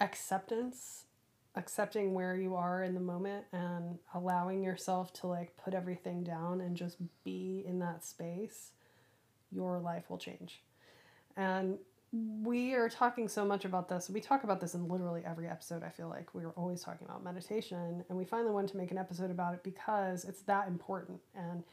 acceptance, 0.00 1.06
accepting 1.54 2.14
where 2.14 2.36
you 2.36 2.54
are 2.54 2.82
in 2.82 2.94
the 2.94 3.00
moment 3.00 3.44
and 3.52 3.98
allowing 4.14 4.62
yourself 4.62 5.12
to 5.12 5.26
like 5.26 5.56
put 5.56 5.74
everything 5.74 6.24
down 6.24 6.60
and 6.60 6.76
just 6.76 6.96
be 7.24 7.62
in 7.66 7.78
that 7.78 8.04
space, 8.04 8.70
your 9.50 9.78
life 9.78 10.08
will 10.08 10.18
change. 10.18 10.62
And 11.36 11.78
we 12.42 12.74
are 12.74 12.88
talking 12.88 13.26
so 13.26 13.44
much 13.44 13.64
about 13.64 13.88
this. 13.88 14.10
We 14.10 14.20
talk 14.20 14.44
about 14.44 14.60
this 14.60 14.74
in 14.74 14.86
literally 14.86 15.22
every 15.24 15.48
episode. 15.48 15.82
I 15.82 15.88
feel 15.88 16.08
like 16.08 16.34
we're 16.34 16.50
always 16.50 16.82
talking 16.82 17.06
about 17.06 17.24
meditation, 17.24 18.04
and 18.08 18.18
we 18.18 18.24
finally 18.24 18.50
wanted 18.50 18.70
to 18.72 18.76
make 18.76 18.90
an 18.90 18.98
episode 18.98 19.30
about 19.30 19.54
it 19.54 19.62
because 19.62 20.24
it's 20.24 20.42
that 20.42 20.68
important 20.68 21.20
and 21.34 21.64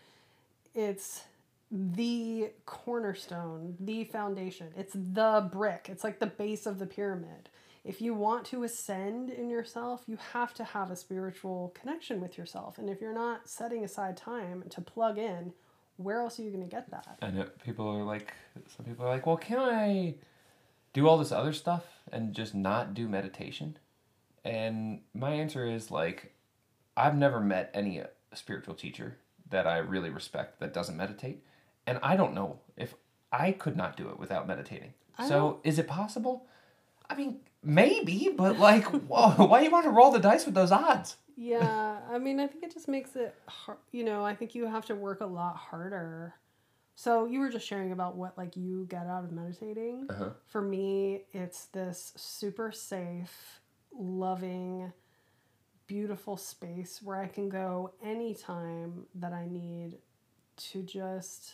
it's 0.73 1.23
the 1.71 2.51
cornerstone, 2.65 3.75
the 3.79 4.05
foundation. 4.05 4.67
It's 4.77 4.93
the 4.93 5.49
brick. 5.51 5.87
It's 5.89 6.03
like 6.03 6.19
the 6.19 6.27
base 6.27 6.65
of 6.65 6.79
the 6.79 6.85
pyramid. 6.85 7.49
If 7.89 8.01
you 8.01 8.13
want 8.13 8.45
to 8.45 8.65
ascend 8.65 9.31
in 9.31 9.49
yourself, 9.49 10.03
you 10.05 10.19
have 10.33 10.53
to 10.53 10.63
have 10.63 10.91
a 10.91 10.95
spiritual 10.95 11.73
connection 11.73 12.21
with 12.21 12.37
yourself. 12.37 12.77
And 12.77 12.87
if 12.87 13.01
you're 13.01 13.15
not 13.15 13.49
setting 13.49 13.83
aside 13.83 14.15
time 14.15 14.63
to 14.69 14.79
plug 14.79 15.17
in, 15.17 15.53
where 15.97 16.21
else 16.21 16.39
are 16.39 16.43
you 16.43 16.51
going 16.51 16.61
to 16.61 16.69
get 16.69 16.91
that? 16.91 17.17
And 17.23 17.35
know 17.35 17.45
people 17.65 17.87
are 17.87 18.03
like, 18.03 18.31
some 18.77 18.85
people 18.85 19.07
are 19.07 19.09
like, 19.09 19.25
well, 19.25 19.37
can 19.37 19.57
I 19.57 20.13
do 20.93 21.07
all 21.07 21.17
this 21.17 21.31
other 21.31 21.51
stuff 21.51 21.83
and 22.11 22.35
just 22.35 22.53
not 22.53 22.93
do 22.93 23.07
meditation? 23.07 23.75
And 24.45 25.01
my 25.15 25.31
answer 25.31 25.65
is 25.65 25.89
like, 25.89 26.35
I've 26.95 27.17
never 27.17 27.39
met 27.39 27.71
any 27.73 28.03
spiritual 28.35 28.75
teacher 28.75 29.17
that 29.49 29.65
I 29.65 29.79
really 29.79 30.11
respect 30.11 30.59
that 30.59 30.75
doesn't 30.75 30.95
meditate. 30.95 31.43
And 31.87 31.97
I 32.03 32.15
don't 32.15 32.35
know 32.35 32.59
if 32.77 32.93
I 33.31 33.51
could 33.51 33.75
not 33.75 33.97
do 33.97 34.09
it 34.09 34.19
without 34.19 34.47
meditating. 34.47 34.93
I 35.17 35.27
so 35.27 35.59
is 35.63 35.79
it 35.79 35.87
possible? 35.87 36.45
I 37.09 37.15
mean, 37.15 37.39
maybe, 37.63 38.29
but 38.35 38.59
like, 38.59 38.85
whoa, 39.07 39.45
why 39.45 39.61
you 39.61 39.71
want 39.71 39.85
to 39.85 39.91
roll 39.91 40.11
the 40.11 40.19
dice 40.19 40.45
with 40.45 40.55
those 40.55 40.71
odds? 40.71 41.17
yeah, 41.41 41.99
I 42.11 42.19
mean, 42.19 42.41
I 42.41 42.47
think 42.47 42.65
it 42.65 42.73
just 42.73 42.89
makes 42.89 43.15
it 43.15 43.33
hard. 43.47 43.77
You 43.93 44.03
know, 44.03 44.25
I 44.25 44.35
think 44.35 44.55
you 44.55 44.65
have 44.65 44.85
to 44.87 44.95
work 44.95 45.21
a 45.21 45.25
lot 45.25 45.55
harder. 45.55 46.35
So 46.95 47.25
you 47.25 47.39
were 47.39 47.49
just 47.49 47.65
sharing 47.65 47.93
about 47.93 48.17
what 48.17 48.37
like 48.37 48.57
you 48.57 48.85
get 48.89 49.07
out 49.07 49.23
of 49.23 49.31
meditating. 49.31 50.07
Uh-huh. 50.09 50.31
For 50.47 50.61
me, 50.61 51.21
it's 51.31 51.67
this 51.67 52.11
super 52.17 52.73
safe, 52.73 53.61
loving, 53.97 54.91
beautiful 55.87 56.35
space 56.35 56.99
where 57.01 57.15
I 57.15 57.27
can 57.27 57.47
go 57.47 57.93
anytime 58.03 59.05
that 59.15 59.31
I 59.31 59.47
need 59.47 59.99
to 60.57 60.83
just 60.83 61.53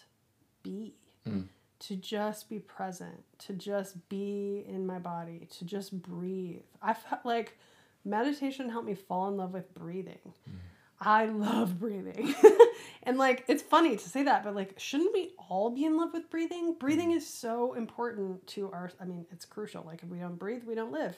be. 0.64 0.95
Mm. 1.30 1.45
To 1.80 1.96
just 1.96 2.50
be 2.50 2.60
present, 2.60 3.24
to 3.40 3.54
just 3.54 4.08
be 4.08 4.64
in 4.68 4.88
my 4.88 4.98
body, 4.98 5.48
to 5.58 5.66
just 5.66 6.02
breathe. 6.02 6.62
I 6.82 6.94
felt 6.94 7.26
like 7.26 7.58
meditation 8.06 8.70
helped 8.70 8.88
me 8.88 8.96
fall 8.96 9.28
in 9.28 9.38
love 9.38 9.54
with 9.54 9.74
breathing. 9.74 10.20
Mm. 10.50 10.54
I 11.02 11.26
love 11.26 11.80
breathing. 11.80 12.34
and 13.04 13.18
like 13.18 13.44
it's 13.48 13.62
funny 13.62 13.98
to 13.98 14.10
say 14.10 14.24
that, 14.24 14.44
but 14.44 14.56
like 14.56 14.76
shouldn't 14.78 15.14
we 15.14 15.34
all 15.50 15.70
be 15.70 15.86
in 15.86 15.98
love 15.98 16.14
with 16.14 16.30
breathing? 16.30 16.76
Breathing 16.80 17.12
mm. 17.12 17.18
is 17.18 17.28
so 17.28 17.74
important 17.74 18.46
to 18.48 18.72
our 18.72 18.92
I 19.02 19.06
mean, 19.06 19.26
it's 19.32 19.46
crucial. 19.46 19.84
Like 19.86 20.04
if 20.04 20.10
we 20.10 20.20
don't 20.20 20.40
breathe, 20.40 20.64
we 20.64 20.76
don't 20.76 20.92
live. 20.92 21.16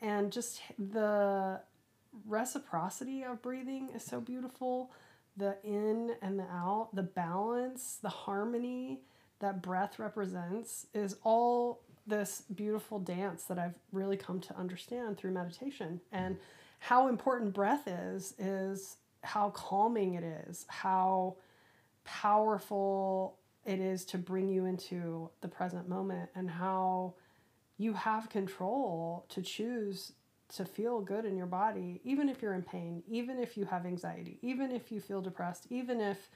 And 0.00 0.32
just 0.32 0.60
the 0.78 1.60
reciprocity 2.26 3.22
of 3.22 3.42
breathing 3.42 3.90
is 3.94 4.02
so 4.02 4.20
beautiful. 4.20 4.90
The 5.36 5.56
in 5.62 6.14
and 6.22 6.38
the 6.38 6.44
out, 6.44 6.88
the 6.94 7.02
balance, 7.02 7.98
the 8.02 8.08
harmony 8.08 9.00
that 9.40 9.62
breath 9.62 9.98
represents 9.98 10.86
is 10.94 11.16
all 11.22 11.82
this 12.06 12.42
beautiful 12.54 12.98
dance 12.98 13.44
that 13.44 13.58
I've 13.58 13.74
really 13.92 14.16
come 14.16 14.40
to 14.40 14.56
understand 14.56 15.18
through 15.18 15.32
meditation. 15.32 16.00
And 16.12 16.36
how 16.78 17.08
important 17.08 17.52
breath 17.52 17.88
is, 17.88 18.34
is 18.38 18.96
how 19.22 19.50
calming 19.50 20.14
it 20.14 20.24
is, 20.48 20.64
how 20.68 21.36
powerful 22.04 23.38
it 23.64 23.80
is 23.80 24.04
to 24.06 24.18
bring 24.18 24.48
you 24.48 24.66
into 24.66 25.28
the 25.40 25.48
present 25.48 25.88
moment, 25.88 26.30
and 26.36 26.48
how 26.48 27.14
you 27.78 27.92
have 27.92 28.30
control 28.30 29.26
to 29.28 29.42
choose 29.42 30.12
to 30.54 30.64
feel 30.64 31.00
good 31.00 31.24
in 31.24 31.36
your 31.36 31.46
body, 31.46 32.00
even 32.04 32.28
if 32.28 32.40
you're 32.40 32.54
in 32.54 32.62
pain, 32.62 33.02
even 33.08 33.38
if 33.38 33.56
you 33.56 33.64
have 33.64 33.84
anxiety, 33.84 34.38
even 34.42 34.70
if 34.70 34.92
you 34.92 35.00
feel 35.00 35.20
depressed, 35.20 35.66
even 35.70 36.00
if 36.00 36.30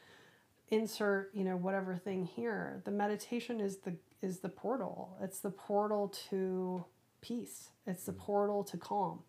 insert 0.71 1.31
you 1.35 1.45
know 1.45 1.57
whatever 1.57 1.97
thing 1.97 2.25
here 2.25 2.81
the 2.85 2.91
meditation 2.91 3.61
is 3.61 3.79
the 3.79 3.97
is 4.23 4.41
the 4.41 4.49
portal. 4.49 5.17
It's 5.23 5.41
the 5.41 5.51
portal 5.51 6.09
to 6.31 6.85
peace. 7.21 7.71
It's 7.87 8.05
the 8.05 8.13
mm. 8.13 8.19
portal 8.19 8.65
to 8.65 8.77
calm. 8.77 9.21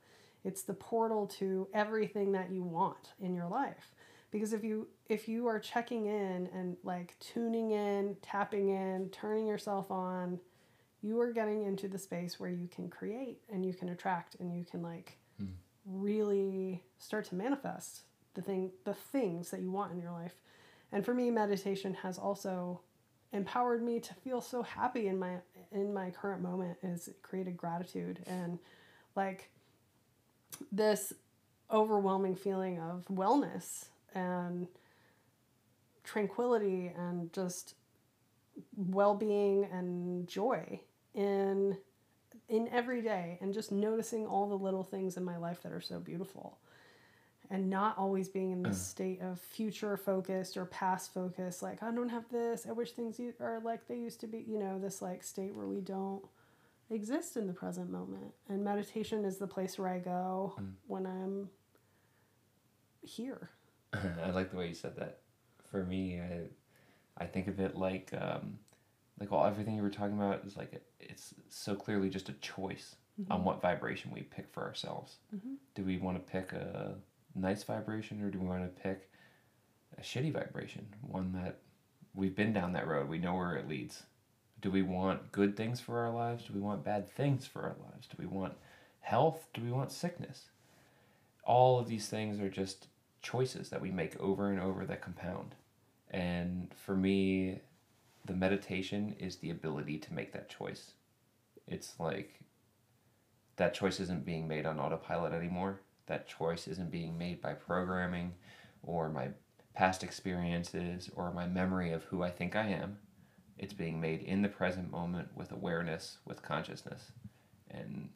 It's 0.44 0.64
the 0.64 0.74
portal 0.74 1.28
to 1.40 1.68
everything 1.74 2.32
that 2.34 2.52
you 2.52 2.64
want 2.64 3.14
in 3.20 3.34
your 3.34 3.48
life. 3.48 3.94
Because 4.32 4.54
if 4.54 4.64
you 4.64 4.88
if 5.10 5.28
you 5.28 5.48
are 5.48 5.60
checking 5.60 6.06
in 6.06 6.50
and 6.54 6.78
like 6.84 7.16
tuning 7.20 7.72
in 7.72 8.16
tapping 8.22 8.70
in 8.70 9.10
turning 9.12 9.46
yourself 9.46 9.92
on 9.92 10.40
you 11.04 11.20
are 11.20 11.34
getting 11.34 11.64
into 11.64 11.88
the 11.88 11.98
space 11.98 12.40
where 12.40 12.50
you 12.50 12.68
can 12.68 12.88
create 12.88 13.40
and 13.52 13.66
you 13.66 13.74
can 13.74 13.90
attract 13.90 14.36
and 14.40 14.56
you 14.56 14.64
can 14.64 14.82
like 14.82 15.18
mm. 15.42 15.50
really 15.86 16.82
start 16.98 17.26
to 17.26 17.36
manifest 17.36 18.04
the 18.36 18.42
thing 18.42 18.72
the 18.86 18.94
things 18.94 19.52
that 19.52 19.60
you 19.60 19.70
want 19.70 19.92
in 19.92 20.00
your 20.00 20.12
life 20.12 20.36
and 20.92 21.06
for 21.06 21.14
me 21.14 21.32
meditation 21.32 21.94
has 21.94 22.18
also 22.18 22.82
empowered 23.34 23.82
me 23.82 24.00
to 24.00 24.14
feel 24.16 24.42
so 24.42 24.62
happy 24.62 25.08
in 25.08 25.18
my 25.18 25.38
in 25.72 25.94
my 25.94 26.10
current 26.10 26.42
moment 26.42 26.78
is 26.84 27.10
created 27.22 27.56
gratitude 27.56 28.20
and 28.28 28.60
like 29.16 29.50
this 30.72 31.14
overwhelming 31.72 32.36
feeling 32.36 32.80
of 32.80 33.06
wellness 33.06 33.86
and 34.14 34.68
tranquility 36.04 36.92
and 36.98 37.32
just 37.32 37.76
well-being 38.76 39.66
and 39.72 40.28
joy 40.28 40.80
in 41.14 41.78
in 42.50 42.68
every 42.68 43.02
day 43.02 43.38
and 43.42 43.54
just 43.54 43.72
noticing 43.72 44.26
all 44.26 44.48
the 44.48 44.58
little 44.58 44.84
things 44.84 45.16
in 45.16 45.24
my 45.24 45.38
life 45.38 45.64
that 45.64 45.72
are 45.72 45.82
so 45.82 46.00
beautiful 46.00 46.58
and 47.52 47.70
not 47.70 47.98
always 47.98 48.28
being 48.30 48.52
in 48.52 48.64
this 48.64 48.78
Mm. 48.80 48.90
state 48.96 49.22
of 49.22 49.40
future 49.40 49.96
focused 49.98 50.56
or 50.58 50.66
past 50.66 51.14
focused 51.14 51.62
like 51.62 51.84
i 51.84 51.92
don't 51.92 52.10
have 52.10 52.28
this 52.30 52.66
i 52.66 52.72
wish 52.72 52.92
things 52.94 53.20
are 53.40 53.60
like 53.64 53.88
they 53.88 53.98
used 53.98 54.20
to 54.22 54.28
be 54.28 54.40
you 54.48 54.58
know 54.58 54.80
this 54.80 55.02
like 55.02 55.22
state 55.22 55.54
where 55.54 55.68
we 55.68 55.82
don't 55.82 56.24
exist 56.90 57.38
in 57.38 57.46
the 57.48 57.54
present 57.54 57.90
moment 57.90 58.34
and 58.50 58.64
meditation 58.64 59.24
is 59.26 59.38
the 59.38 59.48
place 59.48 59.78
where 59.78 59.90
i 59.90 60.00
go 60.00 60.54
Mm. 60.60 60.74
when 60.88 61.06
i'm 61.06 61.50
here 63.04 63.50
I 63.94 64.30
like 64.32 64.52
the 64.52 64.58
way 64.58 64.70
you 64.70 64.74
said 64.74 64.96
that. 64.98 65.18
For 65.70 65.84
me, 65.84 66.18
I, 66.22 66.44
I 67.18 67.26
think 67.26 67.48
of 67.50 67.60
it 67.60 67.76
like, 67.76 68.10
um, 68.18 68.58
like 69.20 69.32
well, 69.32 69.44
everything 69.46 69.76
you 69.76 69.82
were 69.82 69.90
talking 69.90 70.16
about 70.18 70.46
is 70.46 70.56
like 70.56 70.82
it's 71.00 71.34
so 71.50 71.76
clearly 71.76 72.10
just 72.10 72.30
a 72.30 72.34
choice 72.34 72.96
on 73.30 73.44
what 73.44 73.62
vibration 73.62 74.10
we 74.12 74.22
pick 74.22 74.50
for 74.50 74.64
ourselves. 74.64 75.18
Mhm. 75.36 75.58
Do 75.76 75.84
we 75.84 75.98
want 75.98 76.18
to 76.26 76.32
pick 76.32 76.54
a 76.54 76.96
nice 77.36 77.64
vibration 77.64 78.22
or 78.24 78.30
do 78.30 78.40
we 78.40 78.48
want 78.48 78.64
to 78.64 78.82
pick 78.82 79.10
a 79.98 80.02
shitty 80.02 80.34
vibration, 80.34 80.88
one 81.02 81.32
that 81.34 81.60
we've 82.14 82.36
been 82.36 82.54
down 82.54 82.74
that 82.74 82.88
road, 82.88 83.08
we 83.10 83.18
know 83.18 83.36
where 83.36 83.56
it 83.56 83.68
leads? 83.68 84.04
Do 84.62 84.70
we 84.70 84.82
want 84.82 85.32
good 85.32 85.58
things 85.58 85.80
for 85.80 86.00
our 86.00 86.12
lives? 86.12 86.46
Do 86.46 86.54
we 86.54 86.60
want 86.60 86.84
bad 86.84 87.10
things 87.10 87.46
for 87.48 87.64
our 87.64 87.76
lives? 87.92 88.08
Do 88.08 88.16
we 88.20 88.28
want 88.28 88.54
health? 89.00 89.48
Do 89.54 89.62
we 89.62 89.72
want 89.72 89.92
sickness? 89.92 90.50
All 91.44 91.80
of 91.80 91.88
these 91.88 92.08
things 92.08 92.40
are 92.40 92.50
just 92.50 92.88
choices 93.22 93.70
that 93.70 93.82
we 93.82 93.92
make 93.92 94.20
over 94.20 94.52
and 94.52 94.60
over 94.60 94.86
that 94.86 95.02
compound. 95.02 95.56
And 96.12 96.72
for 96.76 96.96
me, 96.96 97.62
the 98.26 98.34
meditation 98.34 99.16
is 99.20 99.38
the 99.38 99.50
ability 99.50 99.98
to 100.00 100.14
make 100.14 100.34
that 100.34 100.50
choice. 100.50 100.92
It's 101.68 101.94
like 102.00 102.42
that 103.56 103.74
choice 103.74 104.00
isn't 104.00 104.26
being 104.26 104.48
made 104.48 104.66
on 104.66 104.80
autopilot 104.80 105.34
anymore. 105.34 105.80
That 106.12 106.28
choice 106.28 106.68
isn't 106.68 106.92
being 106.92 107.18
made 107.18 107.42
by 107.42 107.54
programming 107.54 108.34
or 108.84 109.08
my 109.08 109.30
past 109.74 110.04
experiences 110.04 111.10
or 111.16 111.32
my 111.32 111.48
memory 111.48 111.94
of 111.94 112.04
who 112.04 112.22
I 112.22 112.30
think 112.30 112.54
I 112.54 112.68
am. 112.68 112.98
It's 113.58 113.72
being 113.72 114.02
made 114.02 114.20
in 114.24 114.42
the 114.42 114.50
present 114.50 114.92
moment 114.92 115.30
with 115.38 115.54
awareness, 115.54 116.18
with 116.26 116.44
consciousness. 116.44 117.14
And 117.70 118.10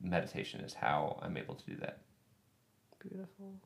meditation 0.00 0.60
is 0.62 0.72
how 0.72 1.20
I'm 1.20 1.36
able 1.36 1.54
to 1.56 1.66
do 1.66 1.76
that. 1.82 1.98
Beautiful. 3.06 3.60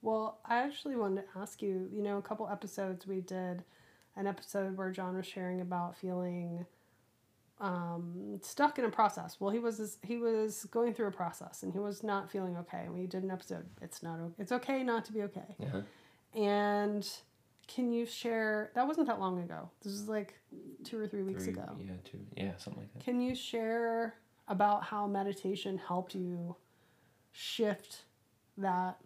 Well, 0.00 0.38
I 0.46 0.60
actually 0.60 0.96
wanted 0.96 1.24
to 1.24 1.38
ask 1.38 1.60
you, 1.60 1.90
you 1.92 2.02
know, 2.02 2.16
a 2.16 2.22
couple 2.22 2.48
episodes 2.48 3.06
we 3.06 3.20
did 3.20 3.64
an 4.16 4.26
episode 4.26 4.78
where 4.78 4.90
John 4.90 5.14
was 5.14 5.26
sharing 5.26 5.60
about 5.60 5.98
feeling 5.98 6.64
um, 7.64 8.38
stuck 8.42 8.78
in 8.78 8.84
a 8.84 8.90
process. 8.90 9.36
Well, 9.40 9.50
he 9.50 9.58
was 9.58 9.98
he 10.02 10.18
was 10.18 10.64
going 10.70 10.92
through 10.94 11.06
a 11.06 11.12
process 11.12 11.62
and 11.62 11.72
he 11.72 11.78
was 11.78 12.02
not 12.02 12.30
feeling 12.30 12.56
okay. 12.58 12.88
We 12.90 13.06
did 13.06 13.22
an 13.22 13.30
episode. 13.30 13.66
It's 13.80 14.02
not 14.02 14.18
it's 14.38 14.52
okay 14.52 14.82
not 14.82 15.04
to 15.06 15.12
be 15.12 15.22
okay. 15.22 15.56
Yeah. 15.58 15.80
And 16.38 17.08
can 17.66 17.90
you 17.90 18.04
share? 18.04 18.70
That 18.74 18.86
wasn't 18.86 19.06
that 19.06 19.18
long 19.18 19.38
ago. 19.42 19.70
This 19.82 19.92
was 19.92 20.08
like 20.08 20.34
two 20.84 20.98
or 21.00 21.06
three 21.06 21.22
weeks 21.22 21.44
Three- 21.44 21.54
ago. 21.54 21.74
Yeah, 21.78 21.92
two. 22.04 22.18
Yeah, 22.36 22.52
something 22.58 22.82
like 22.82 22.92
that. 22.92 23.02
Can 23.04 23.20
you 23.20 23.34
share 23.34 24.14
about 24.48 24.84
how 24.84 25.06
meditation 25.06 25.78
helped 25.78 26.14
you 26.14 26.56
shift 27.32 28.02
that? 28.58 28.98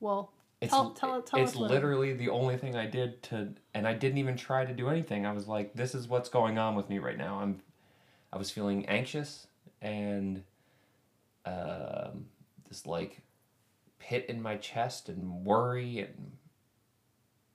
Well, 0.00 0.32
It's, 0.60 0.72
Tell- 0.72 0.90
tell- 0.90 1.22
tell 1.22 1.40
it's 1.40 1.54
literally 1.54 2.14
the 2.14 2.30
only 2.30 2.56
thing 2.56 2.74
I 2.74 2.86
did 2.86 3.22
to, 3.24 3.50
and 3.74 3.86
I 3.86 3.94
didn't 3.94 4.18
even 4.18 4.36
try 4.36 4.64
to 4.64 4.72
do 4.72 4.88
anything. 4.88 5.24
I 5.24 5.32
was 5.32 5.46
like, 5.46 5.72
this 5.74 5.94
is 5.94 6.08
what's 6.08 6.28
going 6.28 6.58
on 6.58 6.74
with 6.74 6.88
me 6.88 6.98
right 6.98 7.16
now. 7.16 7.38
I'm, 7.40 7.60
I 8.32 8.38
was 8.38 8.50
feeling 8.50 8.84
anxious 8.86 9.46
and, 9.80 10.42
um, 11.46 12.26
this 12.68 12.86
like 12.86 13.22
pit 14.00 14.26
in 14.28 14.42
my 14.42 14.56
chest 14.56 15.08
and 15.08 15.44
worry 15.44 16.00
and 16.00 16.32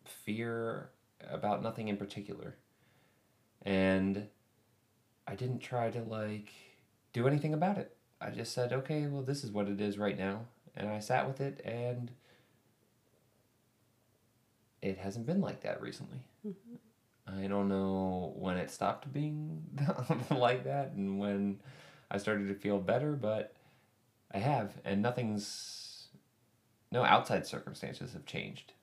fear 0.05 0.89
about 1.29 1.61
nothing 1.61 1.89
in 1.89 1.97
particular. 1.97 2.55
And 3.63 4.27
I 5.27 5.35
didn't 5.35 5.59
try 5.59 5.89
to 5.89 6.01
like 6.01 6.51
do 7.11 7.27
anything 7.27 7.53
about 7.53 7.77
it. 7.77 7.95
I 8.21 8.29
just 8.29 8.53
said, 8.53 8.71
okay, 8.71 9.07
well, 9.07 9.23
this 9.23 9.43
is 9.43 9.51
what 9.51 9.67
it 9.67 9.81
is 9.81 9.97
right 9.97 10.17
now. 10.17 10.45
And 10.75 10.87
I 10.87 10.99
sat 10.99 11.27
with 11.27 11.41
it 11.41 11.61
and 11.65 12.11
it 14.83 14.97
hasn't 14.97 15.25
been 15.25 15.39
like 15.39 15.61
that 15.61 15.81
recently. 15.81 16.19
Mm-hmm. 16.45 16.75
I 17.25 17.47
don't 17.47 17.69
know 17.69 18.33
when 18.35 18.57
it 18.57 18.69
stopped 18.69 19.11
being 19.13 19.63
like 20.29 20.65
that 20.65 20.91
and 20.91 21.17
when 21.17 21.61
I 22.11 22.17
started 22.17 22.49
to 22.49 22.53
feel 22.53 22.79
better, 22.79 23.13
but 23.13 23.55
I 24.33 24.39
have, 24.39 24.73
and 24.83 25.01
nothing's, 25.01 26.07
no 26.91 27.03
outside 27.03 27.47
circumstances 27.47 28.11
have 28.11 28.25
changed. 28.25 28.73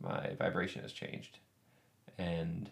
My 0.00 0.34
vibration 0.38 0.82
has 0.82 0.92
changed. 0.92 1.38
And 2.18 2.68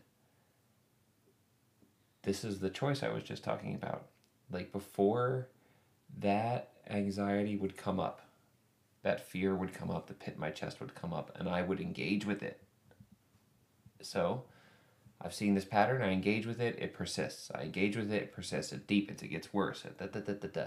this 2.25 2.45
is 2.45 2.61
the 2.61 2.71
choice 2.71 3.03
I 3.03 3.09
was 3.09 3.23
just 3.23 3.43
talking 3.43 3.75
about. 3.75 4.09
Like 4.53 4.71
before 4.71 5.49
that 6.19 6.73
anxiety 6.91 7.57
would 7.57 7.79
come 7.79 7.99
up, 7.99 8.21
that 9.03 9.27
fear 9.27 9.55
would 9.55 9.73
come 9.73 9.91
up, 9.91 10.09
the 10.09 10.15
pit 10.15 10.35
in 10.35 10.41
my 10.41 10.51
chest 10.51 10.79
would 10.81 10.95
come 10.95 11.15
up, 11.15 11.35
and 11.37 11.49
I 11.49 11.63
would 11.63 11.81
engage 11.81 12.27
with 12.27 12.43
it. 12.43 12.61
So, 14.01 14.45
I've 15.21 15.35
seen 15.35 15.55
this 15.55 15.65
pattern, 15.65 16.03
I 16.03 16.11
engage 16.13 16.47
with 16.47 16.61
it, 16.61 16.79
it 16.79 16.93
persists. 16.93 17.51
I 17.55 17.63
engage 17.63 17.97
with 17.97 18.13
it, 18.13 18.23
it 18.25 18.33
persists, 18.33 18.73
it 18.73 18.87
deepens, 18.87 19.23
it 19.23 19.29
gets 19.29 19.53
worse. 19.55 19.85
Da, 19.99 20.07
da, 20.07 20.21
da. 20.21 20.67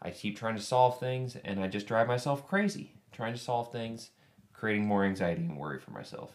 I 0.00 0.10
keep 0.10 0.36
trying 0.36 0.56
to 0.56 0.62
solve 0.62 0.98
things, 0.98 1.36
and 1.36 1.60
I 1.60 1.68
just 1.68 1.86
drive 1.86 2.08
myself 2.08 2.46
crazy 2.48 2.94
trying 3.12 3.34
to 3.34 3.38
solve 3.38 3.70
things, 3.70 4.10
creating 4.52 4.86
more 4.86 5.04
anxiety 5.04 5.42
and 5.42 5.56
worry 5.56 5.78
for 5.78 5.90
myself. 5.90 6.32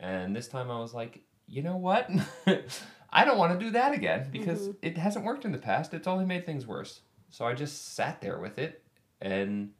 And 0.00 0.34
this 0.34 0.48
time 0.48 0.70
I 0.70 0.78
was 0.78 0.94
like, 0.94 1.22
you 1.46 1.62
know 1.62 1.76
what? 1.76 2.08
I 3.12 3.24
don't 3.24 3.38
want 3.38 3.58
to 3.58 3.64
do 3.64 3.72
that 3.72 3.92
again 3.92 4.28
because 4.30 4.68
Mhm. 4.68 4.76
it 4.82 4.96
hasn't 4.98 5.24
worked 5.24 5.44
in 5.44 5.52
the 5.52 5.58
past. 5.58 5.92
It's 5.94 6.06
only 6.06 6.24
made 6.24 6.46
things 6.46 6.66
worse. 6.66 7.00
So 7.30 7.44
I 7.44 7.54
just 7.54 7.94
sat 7.94 8.20
there 8.20 8.38
with 8.38 8.58
it 8.58 8.82
and 9.20 9.72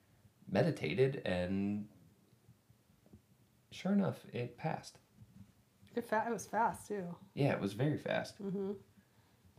meditated, 0.50 1.22
and 1.24 1.86
sure 3.70 3.92
enough, 3.92 4.24
it 4.32 4.56
passed. 4.58 4.98
It, 5.96 6.08
fa- 6.08 6.24
it 6.26 6.32
was 6.32 6.46
fast 6.46 6.88
too. 6.88 7.04
Yeah, 7.34 7.52
it 7.52 7.60
was 7.60 7.72
very 7.72 7.98
fast. 7.98 8.36
hmm 8.38 8.72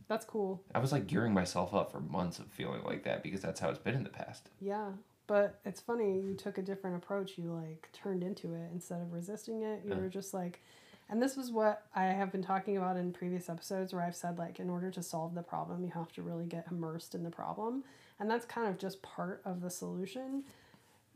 That's 0.08 0.24
cool. 0.24 0.62
I 0.74 0.78
was 0.78 0.92
like 0.92 1.06
gearing 1.06 1.34
myself 1.34 1.74
up 1.74 1.90
for 1.92 2.00
months 2.00 2.38
of 2.38 2.46
feeling 2.46 2.82
like 2.84 3.04
that 3.04 3.22
because 3.22 3.40
that's 3.40 3.60
how 3.60 3.68
it's 3.70 3.78
been 3.78 3.94
in 3.94 4.04
the 4.04 4.10
past. 4.10 4.48
Yeah. 4.60 4.90
But 5.26 5.58
it's 5.64 5.80
funny, 5.80 6.20
you 6.20 6.34
took 6.34 6.56
a 6.58 6.62
different 6.62 6.96
approach. 6.96 7.36
You 7.36 7.52
like 7.52 7.88
turned 7.92 8.22
into 8.22 8.54
it 8.54 8.70
instead 8.72 9.00
of 9.00 9.12
resisting 9.12 9.62
it. 9.62 9.82
You 9.84 9.90
Yeah. 9.90 9.98
were 9.98 10.08
just 10.08 10.32
like, 10.32 10.62
and 11.08 11.20
this 11.22 11.36
was 11.36 11.50
what 11.50 11.86
I 11.94 12.04
have 12.06 12.30
been 12.32 12.42
talking 12.42 12.76
about 12.76 12.96
in 12.96 13.12
previous 13.12 13.48
episodes 13.48 13.92
where 13.92 14.02
I've 14.02 14.16
said, 14.16 14.38
like, 14.38 14.58
in 14.60 14.68
order 14.70 14.90
to 14.90 15.02
solve 15.02 15.34
the 15.34 15.42
problem, 15.42 15.84
you 15.84 15.90
have 15.92 16.10
to 16.12 16.22
really 16.22 16.46
get 16.46 16.66
immersed 16.70 17.14
in 17.14 17.22
the 17.22 17.30
problem. 17.30 17.84
And 18.18 18.28
that's 18.30 18.44
kind 18.46 18.66
of 18.68 18.78
just 18.78 19.02
part 19.02 19.40
of 19.44 19.60
the 19.60 19.70
solution. 19.70 20.44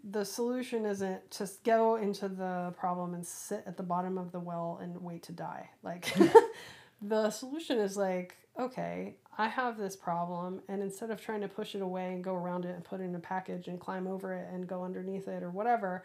The 0.02 0.24
solution 0.24 0.86
isn't 0.86 1.30
to 1.32 1.48
go 1.64 1.96
into 1.96 2.28
the 2.28 2.74
problem 2.78 3.14
and 3.14 3.26
sit 3.26 3.64
at 3.66 3.76
the 3.76 3.82
bottom 3.82 4.16
of 4.16 4.32
the 4.32 4.40
well 4.40 4.78
and 4.82 4.96
wait 5.02 5.22
to 5.24 5.32
die. 5.32 5.70
Like, 5.82 6.12
the 7.02 7.30
solution 7.30 7.78
is 7.78 7.96
like, 7.96 8.36
okay, 8.58 9.16
I 9.36 9.48
have 9.48 9.78
this 9.78 9.96
problem, 9.96 10.62
and 10.68 10.82
instead 10.82 11.10
of 11.10 11.20
trying 11.20 11.40
to 11.42 11.48
push 11.48 11.74
it 11.74 11.82
away 11.82 12.12
and 12.12 12.24
go 12.24 12.34
around 12.34 12.64
it 12.64 12.74
and 12.74 12.84
put 12.84 13.00
it 13.00 13.04
in 13.04 13.14
a 13.14 13.20
package 13.20 13.68
and 13.68 13.80
climb 13.80 14.06
over 14.06 14.34
it 14.34 14.48
and 14.52 14.66
go 14.66 14.84
underneath 14.84 15.28
it 15.28 15.42
or 15.42 15.50
whatever, 15.50 16.04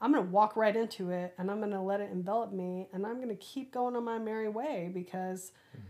I'm 0.00 0.12
going 0.12 0.24
to 0.24 0.30
walk 0.30 0.56
right 0.56 0.74
into 0.74 1.10
it 1.10 1.34
and 1.38 1.50
I'm 1.50 1.60
going 1.60 1.70
to 1.70 1.80
let 1.80 2.00
it 2.00 2.10
envelop 2.12 2.52
me 2.52 2.88
and 2.92 3.06
I'm 3.06 3.16
going 3.16 3.28
to 3.28 3.36
keep 3.36 3.72
going 3.72 3.96
on 3.96 4.04
my 4.04 4.18
merry 4.18 4.48
way 4.48 4.90
because 4.92 5.52
hmm. 5.72 5.80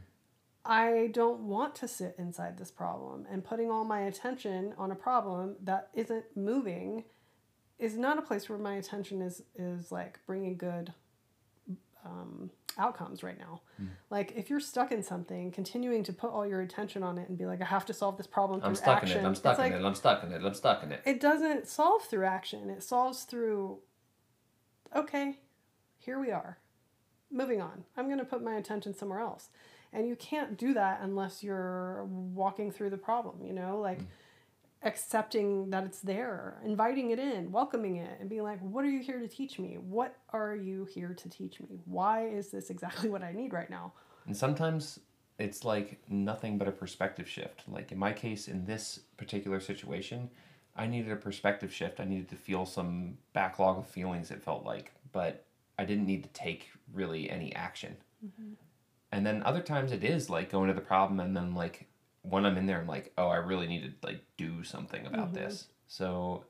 I 0.64 1.10
don't 1.12 1.40
want 1.40 1.74
to 1.76 1.88
sit 1.88 2.14
inside 2.18 2.56
this 2.56 2.70
problem. 2.70 3.26
And 3.30 3.44
putting 3.44 3.70
all 3.70 3.84
my 3.84 4.02
attention 4.02 4.74
on 4.78 4.90
a 4.90 4.94
problem 4.94 5.56
that 5.64 5.90
isn't 5.94 6.24
moving 6.36 7.04
is 7.78 7.96
not 7.96 8.18
a 8.18 8.22
place 8.22 8.48
where 8.48 8.58
my 8.58 8.74
attention 8.74 9.20
is 9.22 9.42
is 9.56 9.90
like 9.90 10.18
bringing 10.26 10.56
good 10.56 10.92
um, 12.04 12.50
outcomes 12.78 13.22
right 13.22 13.38
now. 13.38 13.60
Like 14.10 14.32
if 14.36 14.50
you're 14.50 14.60
stuck 14.60 14.92
in 14.92 15.02
something, 15.02 15.50
continuing 15.50 16.02
to 16.04 16.12
put 16.12 16.30
all 16.30 16.46
your 16.46 16.60
attention 16.60 17.02
on 17.02 17.18
it 17.18 17.28
and 17.28 17.38
be 17.38 17.46
like, 17.46 17.60
I 17.62 17.66
have 17.66 17.86
to 17.86 17.94
solve 17.94 18.16
this 18.16 18.26
problem 18.26 18.60
through 18.60 18.70
I'm 18.70 18.74
stuck 18.74 19.02
action. 19.02 19.18
in 19.18 19.24
it. 19.24 19.26
I'm 19.26 19.32
it's 19.32 19.40
stuck 19.40 19.58
like, 19.58 19.72
in 19.72 19.80
it. 19.80 19.86
I'm 19.86 19.94
stuck 19.94 20.24
in 20.24 20.32
it. 20.32 20.42
I'm 20.44 20.54
stuck 20.54 20.82
in 20.82 20.92
it. 20.92 21.02
it 21.04 21.20
doesn't 21.20 21.66
solve 21.66 22.04
through 22.04 22.26
action. 22.26 22.70
It 22.70 22.82
solves 22.82 23.22
through, 23.24 23.78
okay, 24.94 25.38
here 25.98 26.20
we 26.20 26.30
are. 26.30 26.58
Moving 27.30 27.60
on. 27.60 27.84
I'm 27.96 28.06
going 28.06 28.18
to 28.18 28.24
put 28.24 28.42
my 28.42 28.54
attention 28.54 28.94
somewhere 28.94 29.20
else. 29.20 29.48
And 29.92 30.08
you 30.08 30.16
can't 30.16 30.56
do 30.56 30.74
that 30.74 31.00
unless 31.02 31.42
you're 31.42 32.04
walking 32.04 32.70
through 32.72 32.90
the 32.90 32.98
problem, 32.98 33.44
you 33.44 33.52
know? 33.52 33.78
Like, 33.78 34.00
accepting 34.84 35.70
that 35.70 35.84
it's 35.84 36.00
there, 36.00 36.58
inviting 36.64 37.10
it 37.10 37.18
in, 37.18 37.50
welcoming 37.50 37.96
it, 37.96 38.18
and 38.20 38.28
being 38.28 38.42
like, 38.42 38.60
what 38.60 38.84
are 38.84 38.90
you 38.90 39.00
here 39.00 39.18
to 39.18 39.28
teach 39.28 39.58
me? 39.58 39.78
What 39.80 40.16
are 40.30 40.54
you 40.54 40.84
here 40.84 41.14
to 41.14 41.28
teach 41.28 41.60
me? 41.60 41.80
Why 41.86 42.26
is 42.26 42.50
this 42.50 42.70
exactly 42.70 43.08
what 43.10 43.22
I 43.22 43.32
need 43.32 43.52
right 43.52 43.70
now? 43.70 43.92
And 44.26 44.36
sometimes 44.36 45.00
it's 45.38 45.64
like 45.64 46.00
nothing 46.08 46.58
but 46.58 46.68
a 46.68 46.72
perspective 46.72 47.28
shift. 47.28 47.64
Like 47.68 47.92
in 47.92 47.98
my 47.98 48.12
case, 48.12 48.48
in 48.48 48.64
this 48.64 49.00
particular 49.16 49.60
situation, 49.60 50.30
I 50.76 50.86
needed 50.86 51.12
a 51.12 51.16
perspective 51.16 51.72
shift. 51.72 52.00
I 52.00 52.04
needed 52.04 52.28
to 52.30 52.36
feel 52.36 52.66
some 52.66 53.16
backlog 53.32 53.78
of 53.78 53.86
feelings, 53.86 54.30
it 54.30 54.42
felt 54.42 54.64
like, 54.64 54.92
but 55.12 55.44
I 55.78 55.84
didn't 55.84 56.06
need 56.06 56.22
to 56.24 56.28
take 56.30 56.70
really 56.92 57.30
any 57.30 57.54
action. 57.54 57.96
Mm-hmm. 58.24 58.52
And 59.12 59.24
then 59.24 59.42
other 59.44 59.60
times 59.60 59.92
it 59.92 60.02
is 60.02 60.28
like 60.28 60.50
going 60.50 60.68
to 60.68 60.74
the 60.74 60.80
problem 60.80 61.20
and 61.20 61.36
then 61.36 61.54
like 61.54 61.86
when 62.28 62.46
I'm 62.46 62.56
in 62.56 62.66
there, 62.66 62.80
I'm 62.80 62.86
like, 62.86 63.12
oh, 63.18 63.28
I 63.28 63.36
really 63.36 63.66
need 63.66 63.82
to 63.82 64.06
like 64.06 64.20
do 64.36 64.64
something 64.64 65.06
about 65.06 65.32
mm-hmm. 65.32 65.44
this. 65.44 65.66
So 65.86 66.44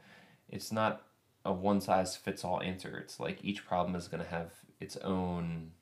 it's 0.48 0.70
not 0.70 1.02
a 1.44 1.52
one 1.52 1.80
size 1.80 2.16
fits 2.16 2.44
all 2.44 2.62
answer. 2.62 2.96
It's 2.98 3.18
like 3.18 3.38
each 3.42 3.66
problem 3.66 3.96
is 3.96 4.08
going 4.08 4.22
to 4.22 4.30
have 4.30 4.52
its 4.80 4.96
own 4.98 5.72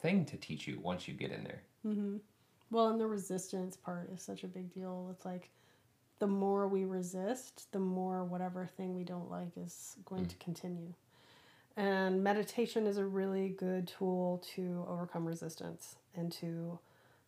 thing 0.00 0.24
to 0.26 0.36
teach 0.36 0.66
you 0.66 0.78
once 0.80 1.08
you 1.08 1.14
get 1.14 1.32
in 1.32 1.44
there. 1.44 1.62
Mm-hmm. 1.84 2.16
Well, 2.70 2.88
and 2.88 3.00
the 3.00 3.06
resistance 3.06 3.76
part 3.76 4.10
is 4.12 4.22
such 4.22 4.44
a 4.44 4.48
big 4.48 4.72
deal. 4.72 5.08
It's 5.12 5.24
like 5.24 5.50
the 6.18 6.26
more 6.26 6.68
we 6.68 6.84
resist, 6.84 7.70
the 7.72 7.78
more 7.78 8.24
whatever 8.24 8.68
thing 8.76 8.94
we 8.94 9.04
don't 9.04 9.30
like 9.30 9.52
is 9.56 9.96
going 10.04 10.26
mm. 10.26 10.28
to 10.28 10.36
continue. 10.36 10.94
And 11.76 12.24
meditation 12.24 12.86
is 12.86 12.96
a 12.96 13.04
really 13.04 13.50
good 13.50 13.86
tool 13.86 14.42
to 14.54 14.86
overcome 14.88 15.26
resistance 15.26 15.96
and 16.14 16.32
to 16.32 16.78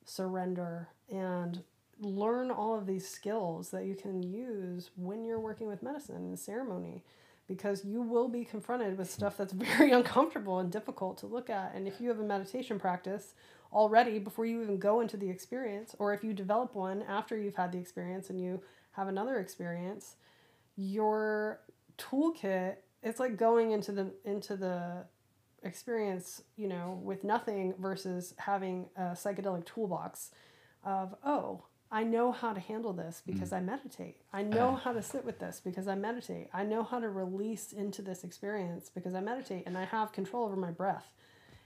surrender 0.08 0.88
and 1.10 1.62
learn 2.00 2.50
all 2.50 2.76
of 2.76 2.86
these 2.86 3.08
skills 3.08 3.70
that 3.70 3.84
you 3.84 3.94
can 3.94 4.22
use 4.22 4.90
when 4.96 5.24
you're 5.24 5.40
working 5.40 5.66
with 5.66 5.82
medicine 5.82 6.16
and 6.16 6.38
ceremony 6.38 7.02
because 7.48 7.84
you 7.84 8.02
will 8.02 8.28
be 8.28 8.44
confronted 8.44 8.96
with 8.96 9.10
stuff 9.10 9.36
that's 9.36 9.52
very 9.76 9.90
uncomfortable 9.90 10.58
and 10.58 10.70
difficult 10.70 11.18
to 11.18 11.26
look 11.26 11.50
at. 11.50 11.74
And 11.74 11.88
if 11.88 12.00
you 12.00 12.08
have 12.08 12.20
a 12.20 12.24
meditation 12.24 12.78
practice 12.78 13.34
already 13.72 14.18
before 14.18 14.46
you 14.46 14.62
even 14.62 14.78
go 14.78 15.00
into 15.00 15.16
the 15.16 15.28
experience, 15.28 15.94
or 15.98 16.14
if 16.14 16.22
you 16.22 16.32
develop 16.32 16.74
one 16.74 17.02
after 17.02 17.36
you've 17.36 17.56
had 17.56 17.72
the 17.72 17.78
experience 17.78 18.30
and 18.30 18.40
you 18.40 18.62
have 18.92 19.08
another 19.08 19.38
experience, 19.38 20.16
your 20.76 21.60
toolkit 21.98 22.76
it's 23.02 23.20
like 23.20 23.36
going 23.36 23.72
into 23.72 23.92
the 23.92 24.10
into 24.24 24.56
the 24.56 25.04
experience, 25.62 26.42
you 26.56 26.68
know, 26.68 27.00
with 27.02 27.24
nothing 27.24 27.74
versus 27.78 28.34
having 28.38 28.86
a 28.96 29.10
psychedelic 29.12 29.64
toolbox 29.64 30.30
of, 30.84 31.14
oh, 31.24 31.64
I 31.90 32.04
know 32.04 32.32
how 32.32 32.52
to 32.52 32.60
handle 32.60 32.92
this 32.92 33.22
because 33.24 33.50
mm. 33.50 33.56
I 33.56 33.60
meditate. 33.60 34.16
I 34.32 34.42
know 34.42 34.70
uh. 34.70 34.76
how 34.76 34.92
to 34.92 35.02
sit 35.02 35.24
with 35.24 35.38
this 35.38 35.60
because 35.64 35.88
I 35.88 35.94
meditate. 35.94 36.48
I 36.52 36.64
know 36.64 36.82
how 36.82 37.00
to 37.00 37.08
release 37.08 37.72
into 37.72 38.02
this 38.02 38.24
experience 38.24 38.90
because 38.94 39.14
I 39.14 39.20
meditate 39.20 39.64
and 39.66 39.76
I 39.76 39.84
have 39.84 40.12
control 40.12 40.44
over 40.44 40.56
my 40.56 40.70
breath. 40.70 41.06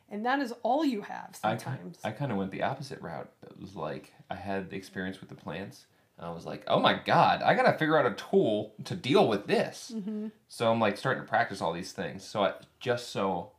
And 0.09 0.27
that 0.27 0.41
is 0.41 0.53
all 0.63 0.85
you 0.85 1.01
have 1.03 1.37
sometimes. 1.41 1.99
I, 2.05 2.11
I 2.11 2.13
kind 2.13 2.31
of 2.31 2.39
went 2.39 2.51
the 2.51 2.63
opposite 2.63 3.01
route. 3.01 3.31
It 3.45 3.59
was 3.59 3.75
like 3.75 4.13
I 4.31 4.37
had 4.37 4.71
the 4.71 4.77
experience 4.77 5.21
with 5.21 5.31
the 5.31 5.35
plants. 5.35 5.87
And 6.19 6.27
I 6.27 6.31
was 6.31 6.45
like, 6.45 6.63
oh 6.67 6.79
my 6.79 7.01
God, 7.05 7.43
I 7.43 7.55
got 7.55 7.63
to 7.63 7.79
figure 7.79 7.99
out 7.99 8.07
a 8.07 8.15
tool 8.15 8.75
to 8.85 8.95
deal 8.95 9.27
with 9.27 9.47
this. 9.47 9.91
Mm-hmm. 9.95 10.29
So 10.49 10.71
I'm 10.71 10.79
like 10.79 10.99
starting 10.99 11.23
to 11.23 11.29
practice 11.29 11.63
all 11.63 11.73
these 11.73 11.93
things. 11.93 12.23
So 12.23 12.45
I, 12.45 12.53
just 12.79 13.09
so 13.11 13.53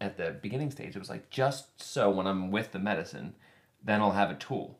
at 0.00 0.16
the 0.16 0.36
beginning 0.40 0.70
stage, 0.70 0.96
it 0.96 0.98
was 0.98 1.10
like, 1.10 1.30
just 1.30 1.80
so 1.80 2.10
when 2.10 2.26
I'm 2.26 2.50
with 2.50 2.72
the 2.72 2.78
medicine, 2.78 3.34
then 3.82 4.00
I'll 4.00 4.12
have 4.12 4.30
a 4.30 4.34
tool. 4.34 4.78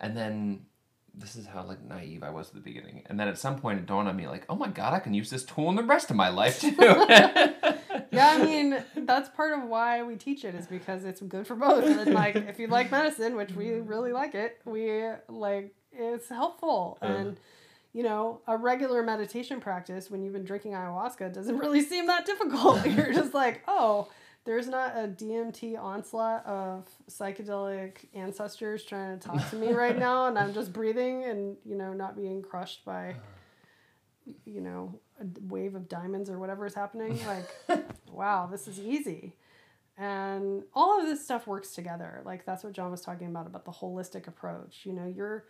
And 0.00 0.16
then 0.16 0.66
this 1.14 1.36
is 1.36 1.46
how 1.46 1.64
like 1.64 1.82
naive 1.82 2.22
I 2.22 2.30
was 2.30 2.48
at 2.48 2.54
the 2.54 2.60
beginning. 2.60 3.02
And 3.06 3.18
then 3.18 3.28
at 3.28 3.38
some 3.38 3.58
point 3.58 3.78
it 3.78 3.86
dawned 3.86 4.08
on 4.08 4.16
me 4.16 4.26
like, 4.26 4.44
oh 4.48 4.54
my 4.54 4.68
god, 4.68 4.94
I 4.94 5.00
can 5.00 5.14
use 5.14 5.30
this 5.30 5.44
tool 5.44 5.68
in 5.70 5.76
the 5.76 5.82
rest 5.82 6.10
of 6.10 6.16
my 6.16 6.28
life 6.28 6.60
too. 6.60 6.74
yeah, 6.78 7.74
I 8.12 8.42
mean 8.42 8.82
that's 8.96 9.28
part 9.30 9.58
of 9.58 9.68
why 9.68 10.02
we 10.02 10.16
teach 10.16 10.44
it 10.44 10.54
is 10.54 10.66
because 10.66 11.04
it's 11.04 11.20
good 11.20 11.46
for 11.46 11.56
both. 11.56 11.84
And 11.84 12.14
like 12.14 12.36
if 12.36 12.58
you 12.58 12.68
like 12.68 12.90
medicine, 12.90 13.36
which 13.36 13.52
we 13.52 13.72
really 13.72 14.12
like 14.12 14.34
it, 14.34 14.60
we 14.64 15.02
like 15.28 15.74
it's 15.92 16.28
helpful 16.28 16.98
uh. 17.02 17.06
and. 17.06 17.36
You 17.94 18.02
know, 18.02 18.42
a 18.46 18.54
regular 18.56 19.02
meditation 19.02 19.60
practice 19.60 20.10
when 20.10 20.22
you've 20.22 20.34
been 20.34 20.44
drinking 20.44 20.72
ayahuasca 20.72 21.32
doesn't 21.32 21.58
really 21.58 21.80
seem 21.80 22.06
that 22.06 22.26
difficult. 22.26 22.86
You're 22.86 23.14
just 23.14 23.32
like, 23.32 23.62
oh, 23.66 24.08
there's 24.48 24.66
not 24.66 24.96
a 24.96 25.06
DMT 25.06 25.78
onslaught 25.78 26.46
of 26.46 26.88
psychedelic 27.10 28.06
ancestors 28.14 28.82
trying 28.82 29.18
to 29.18 29.28
talk 29.28 29.50
to 29.50 29.56
me 29.56 29.74
right 29.74 29.98
now, 30.08 30.26
and 30.26 30.38
I'm 30.38 30.54
just 30.54 30.72
breathing 30.72 31.24
and 31.24 31.58
you 31.66 31.76
know 31.76 31.92
not 31.92 32.16
being 32.16 32.40
crushed 32.40 32.82
by 32.82 33.10
uh-huh. 33.10 34.32
you 34.46 34.62
know 34.62 34.98
a 35.20 35.26
wave 35.42 35.74
of 35.74 35.86
diamonds 35.86 36.30
or 36.30 36.38
whatever 36.38 36.64
is 36.64 36.72
happening. 36.72 37.20
Like, 37.68 37.84
wow, 38.10 38.48
this 38.50 38.66
is 38.66 38.80
easy. 38.80 39.34
And 39.98 40.62
all 40.72 40.98
of 40.98 41.04
this 41.04 41.22
stuff 41.22 41.46
works 41.46 41.74
together. 41.74 42.22
Like 42.24 42.46
that's 42.46 42.64
what 42.64 42.72
John 42.72 42.90
was 42.90 43.02
talking 43.02 43.26
about 43.26 43.46
about 43.46 43.66
the 43.66 43.72
holistic 43.72 44.28
approach. 44.28 44.80
You 44.84 44.94
know, 44.94 45.06
your 45.06 45.44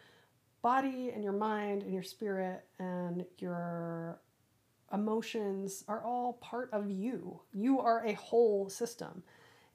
body 0.60 1.12
and 1.14 1.22
your 1.22 1.34
mind 1.34 1.84
and 1.84 1.94
your 1.94 2.02
spirit 2.02 2.64
and 2.80 3.24
your 3.38 4.18
emotions 4.92 5.84
are 5.88 6.04
all 6.04 6.34
part 6.34 6.70
of 6.72 6.90
you. 6.90 7.40
You 7.52 7.80
are 7.80 8.04
a 8.06 8.14
whole 8.14 8.68
system. 8.68 9.22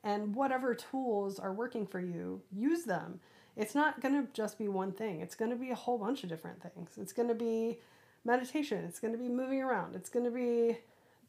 And 0.03 0.35
whatever 0.35 0.75
tools 0.75 1.39
are 1.39 1.53
working 1.53 1.87
for 1.87 1.99
you, 1.99 2.41
use 2.51 2.83
them. 2.83 3.19
It's 3.55 3.75
not 3.75 4.01
going 4.01 4.15
to 4.15 4.27
just 4.33 4.57
be 4.57 4.67
one 4.67 4.91
thing, 4.91 5.21
it's 5.21 5.35
going 5.35 5.51
to 5.51 5.57
be 5.57 5.69
a 5.69 5.75
whole 5.75 5.97
bunch 5.97 6.23
of 6.23 6.29
different 6.29 6.61
things. 6.61 6.97
It's 6.99 7.13
going 7.13 7.29
to 7.29 7.35
be 7.35 7.79
meditation, 8.25 8.83
it's 8.85 8.99
going 8.99 9.13
to 9.13 9.19
be 9.19 9.29
moving 9.29 9.61
around, 9.61 9.95
it's 9.95 10.09
going 10.09 10.25
to 10.25 10.31
be 10.31 10.77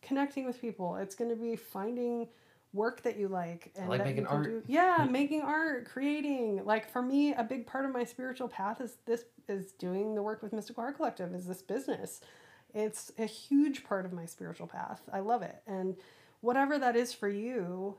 connecting 0.01 0.47
with 0.47 0.61
people, 0.61 0.97
it's 0.97 1.15
going 1.15 1.31
to 1.31 1.37
be 1.37 1.55
finding 1.55 2.29
work 2.73 3.03
that 3.03 3.19
you 3.19 3.29
like 3.29 3.71
and 3.77 3.89
like 3.89 4.05
making 4.05 4.27
art. 4.27 4.45
Do. 4.45 4.63
Yeah, 4.67 5.07
making 5.09 5.43
art, 5.43 5.87
creating. 5.87 6.65
Like 6.65 6.91
for 6.91 7.03
me, 7.03 7.33
a 7.35 7.45
big 7.45 7.67
part 7.67 7.85
of 7.85 7.93
my 7.93 8.05
spiritual 8.05 8.49
path 8.49 8.81
is 8.81 8.97
this 9.07 9.25
is 9.49 9.73
doing 9.73 10.15
the 10.15 10.23
work 10.23 10.43
with 10.43 10.53
Mystical 10.53 10.83
Heart 10.83 10.97
Collective, 10.97 11.35
is 11.35 11.47
this 11.47 11.63
business. 11.63 12.21
It's 12.75 13.13
a 13.19 13.27
huge 13.27 13.85
part 13.85 14.05
of 14.05 14.13
my 14.13 14.27
spiritual 14.27 14.67
path. 14.67 15.03
I 15.13 15.21
love 15.21 15.43
it. 15.43 15.63
And 15.67 15.97
whatever 16.41 16.79
that 16.79 16.97
is 16.97 17.13
for 17.13 17.29
you, 17.29 17.97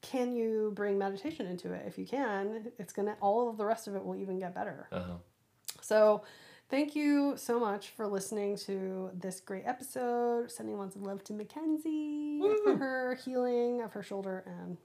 can 0.00 0.34
you 0.34 0.72
bring 0.74 0.98
meditation 0.98 1.46
into 1.46 1.72
it? 1.72 1.84
If 1.86 1.98
you 1.98 2.06
can, 2.06 2.72
it's 2.78 2.92
going 2.92 3.06
to, 3.06 3.14
all 3.20 3.50
of 3.50 3.58
the 3.58 3.64
rest 3.64 3.86
of 3.86 3.94
it 3.94 4.04
will 4.04 4.16
even 4.16 4.38
get 4.38 4.54
better. 4.54 4.88
Uh-huh. 4.90 5.14
So, 5.80 6.22
thank 6.70 6.96
you 6.96 7.34
so 7.36 7.60
much 7.60 7.90
for 7.90 8.06
listening 8.06 8.56
to 8.58 9.10
this 9.14 9.40
great 9.40 9.64
episode. 9.66 10.50
Sending 10.50 10.78
lots 10.78 10.96
of 10.96 11.02
love 11.02 11.22
to 11.24 11.32
Mackenzie 11.32 12.38
Woo! 12.40 12.62
for 12.64 12.76
her 12.76 13.18
healing 13.24 13.82
of 13.82 13.92
her 13.92 14.02
shoulder. 14.02 14.44
And 14.46 14.78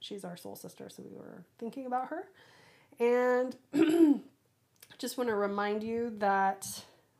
she's 0.00 0.24
our 0.24 0.36
soul 0.36 0.56
sister, 0.56 0.88
so 0.88 1.02
we 1.02 1.16
were 1.16 1.44
thinking 1.58 1.86
about 1.86 2.08
her. 2.08 2.28
And 2.98 3.56
just 4.98 5.18
want 5.18 5.28
to 5.30 5.36
remind 5.36 5.82
you 5.82 6.12
that 6.18 6.66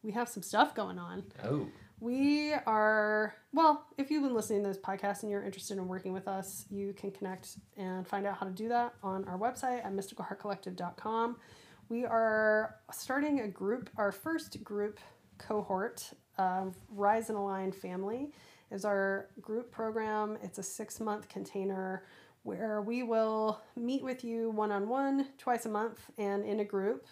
we 0.06 0.12
have 0.12 0.28
some 0.28 0.42
stuff 0.42 0.74
going 0.74 0.98
on. 0.98 1.24
Oh. 1.44 1.66
We 1.98 2.52
are, 2.52 3.34
well, 3.52 3.86
if 3.98 4.10
you've 4.10 4.22
been 4.22 4.34
listening 4.34 4.62
to 4.62 4.68
this 4.68 4.78
podcast 4.78 5.22
and 5.22 5.30
you're 5.30 5.42
interested 5.42 5.78
in 5.78 5.88
working 5.88 6.12
with 6.12 6.28
us, 6.28 6.64
you 6.70 6.92
can 6.92 7.10
connect 7.10 7.56
and 7.76 8.06
find 8.06 8.24
out 8.24 8.36
how 8.38 8.46
to 8.46 8.52
do 8.52 8.68
that 8.68 8.94
on 9.02 9.24
our 9.24 9.36
website 9.36 9.84
at 9.84 9.92
mysticalheartcollective.com. 9.92 11.36
We 11.88 12.04
are 12.04 12.76
starting 12.92 13.40
a 13.40 13.48
group, 13.48 13.90
our 13.96 14.12
first 14.12 14.62
group 14.62 15.00
cohort, 15.38 16.12
of 16.38 16.76
Rise 16.90 17.30
and 17.30 17.38
Align 17.38 17.72
Family 17.72 18.30
is 18.70 18.84
our 18.84 19.30
group 19.40 19.72
program. 19.72 20.36
It's 20.42 20.58
a 20.58 20.62
six 20.62 21.00
month 21.00 21.28
container 21.28 22.04
where 22.42 22.82
we 22.82 23.02
will 23.02 23.60
meet 23.74 24.04
with 24.04 24.22
you 24.22 24.50
one 24.50 24.70
on 24.70 24.86
one 24.88 25.28
twice 25.38 25.66
a 25.66 25.70
month 25.70 25.98
and 26.18 26.44
in 26.44 26.60
a 26.60 26.64
group, 26.64 27.06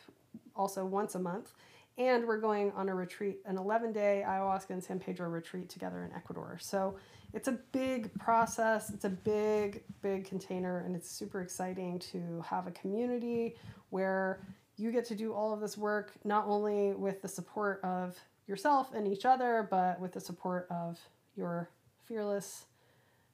also 0.54 0.84
once 0.84 1.14
a 1.14 1.18
month 1.18 1.54
and 1.96 2.26
we're 2.26 2.40
going 2.40 2.72
on 2.72 2.88
a 2.88 2.94
retreat, 2.94 3.38
an 3.46 3.56
11 3.56 3.92
day 3.92 4.24
ayahuasca 4.26 4.70
and 4.70 4.82
San 4.82 4.98
Pedro 4.98 5.28
retreat 5.28 5.68
together 5.68 6.04
in 6.04 6.12
Ecuador. 6.12 6.58
So 6.60 6.96
it's 7.32 7.48
a 7.48 7.58
big 7.72 8.12
process, 8.18 8.90
it's 8.90 9.04
a 9.04 9.10
big, 9.10 9.84
big 10.02 10.24
container, 10.24 10.80
and 10.80 10.96
it's 10.96 11.10
super 11.10 11.40
exciting 11.40 11.98
to 12.00 12.44
have 12.48 12.66
a 12.66 12.70
community 12.72 13.56
where 13.90 14.40
you 14.76 14.90
get 14.90 15.04
to 15.06 15.14
do 15.14 15.32
all 15.32 15.52
of 15.52 15.60
this 15.60 15.78
work 15.78 16.12
not 16.24 16.46
only 16.46 16.92
with 16.92 17.22
the 17.22 17.28
support 17.28 17.80
of 17.84 18.16
yourself 18.46 18.92
and 18.92 19.06
each 19.06 19.24
other, 19.24 19.68
but 19.70 20.00
with 20.00 20.12
the 20.12 20.20
support 20.20 20.66
of 20.70 20.98
your 21.36 21.70
fearless 22.04 22.64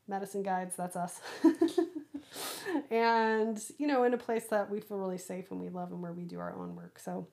medicine 0.06 0.42
guides. 0.42 0.76
That's 0.76 0.96
us. 0.96 1.20
and, 2.90 3.60
you 3.78 3.86
know, 3.86 4.04
in 4.04 4.14
a 4.14 4.18
place 4.18 4.44
that 4.46 4.70
we 4.70 4.80
feel 4.80 4.98
really 4.98 5.18
safe 5.18 5.50
and 5.50 5.60
we 5.60 5.68
love 5.68 5.92
and 5.92 6.02
where 6.02 6.12
we 6.12 6.24
do 6.24 6.38
our 6.38 6.54
own 6.54 6.76
work. 6.76 6.98
So, 6.98 7.26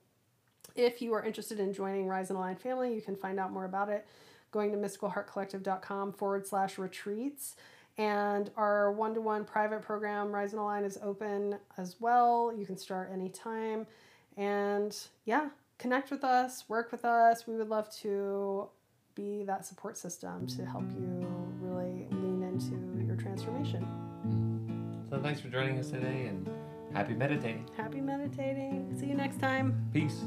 if 0.77 1.01
you 1.01 1.13
are 1.13 1.23
interested 1.23 1.59
in 1.59 1.73
joining 1.73 2.07
Rise 2.07 2.29
and 2.29 2.37
Align 2.37 2.55
Family, 2.55 2.93
you 2.93 3.01
can 3.01 3.15
find 3.15 3.39
out 3.39 3.51
more 3.51 3.65
about 3.65 3.89
it 3.89 4.07
going 4.51 4.71
to 4.71 4.77
mysticalheartcollective.com 4.77 6.13
forward 6.13 6.47
slash 6.47 6.77
retreats. 6.77 7.55
And 7.97 8.51
our 8.55 8.91
one 8.91 9.13
to 9.15 9.21
one 9.21 9.43
private 9.43 9.81
program, 9.81 10.31
Rise 10.31 10.53
and 10.53 10.61
Align, 10.61 10.83
is 10.83 10.99
open 11.01 11.57
as 11.77 11.95
well. 11.99 12.53
You 12.55 12.65
can 12.65 12.77
start 12.77 13.09
anytime. 13.11 13.87
And 14.37 14.95
yeah, 15.25 15.49
connect 15.79 16.11
with 16.11 16.23
us, 16.23 16.63
work 16.69 16.91
with 16.91 17.05
us. 17.05 17.47
We 17.47 17.55
would 17.55 17.69
love 17.69 17.93
to 18.01 18.69
be 19.15 19.43
that 19.45 19.65
support 19.65 19.97
system 19.97 20.45
to 20.47 20.63
help 20.63 20.83
you 20.91 21.27
really 21.59 22.07
lean 22.11 22.43
into 22.43 23.05
your 23.05 23.15
transformation. 23.15 23.85
So 25.09 25.19
thanks 25.19 25.41
for 25.41 25.47
joining 25.47 25.79
us 25.79 25.89
today 25.89 26.27
and 26.27 26.47
happy 26.93 27.15
meditating. 27.15 27.67
Happy 27.75 27.99
meditating. 27.99 28.95
See 28.99 29.07
you 29.07 29.15
next 29.15 29.39
time. 29.39 29.89
Peace. 29.91 30.23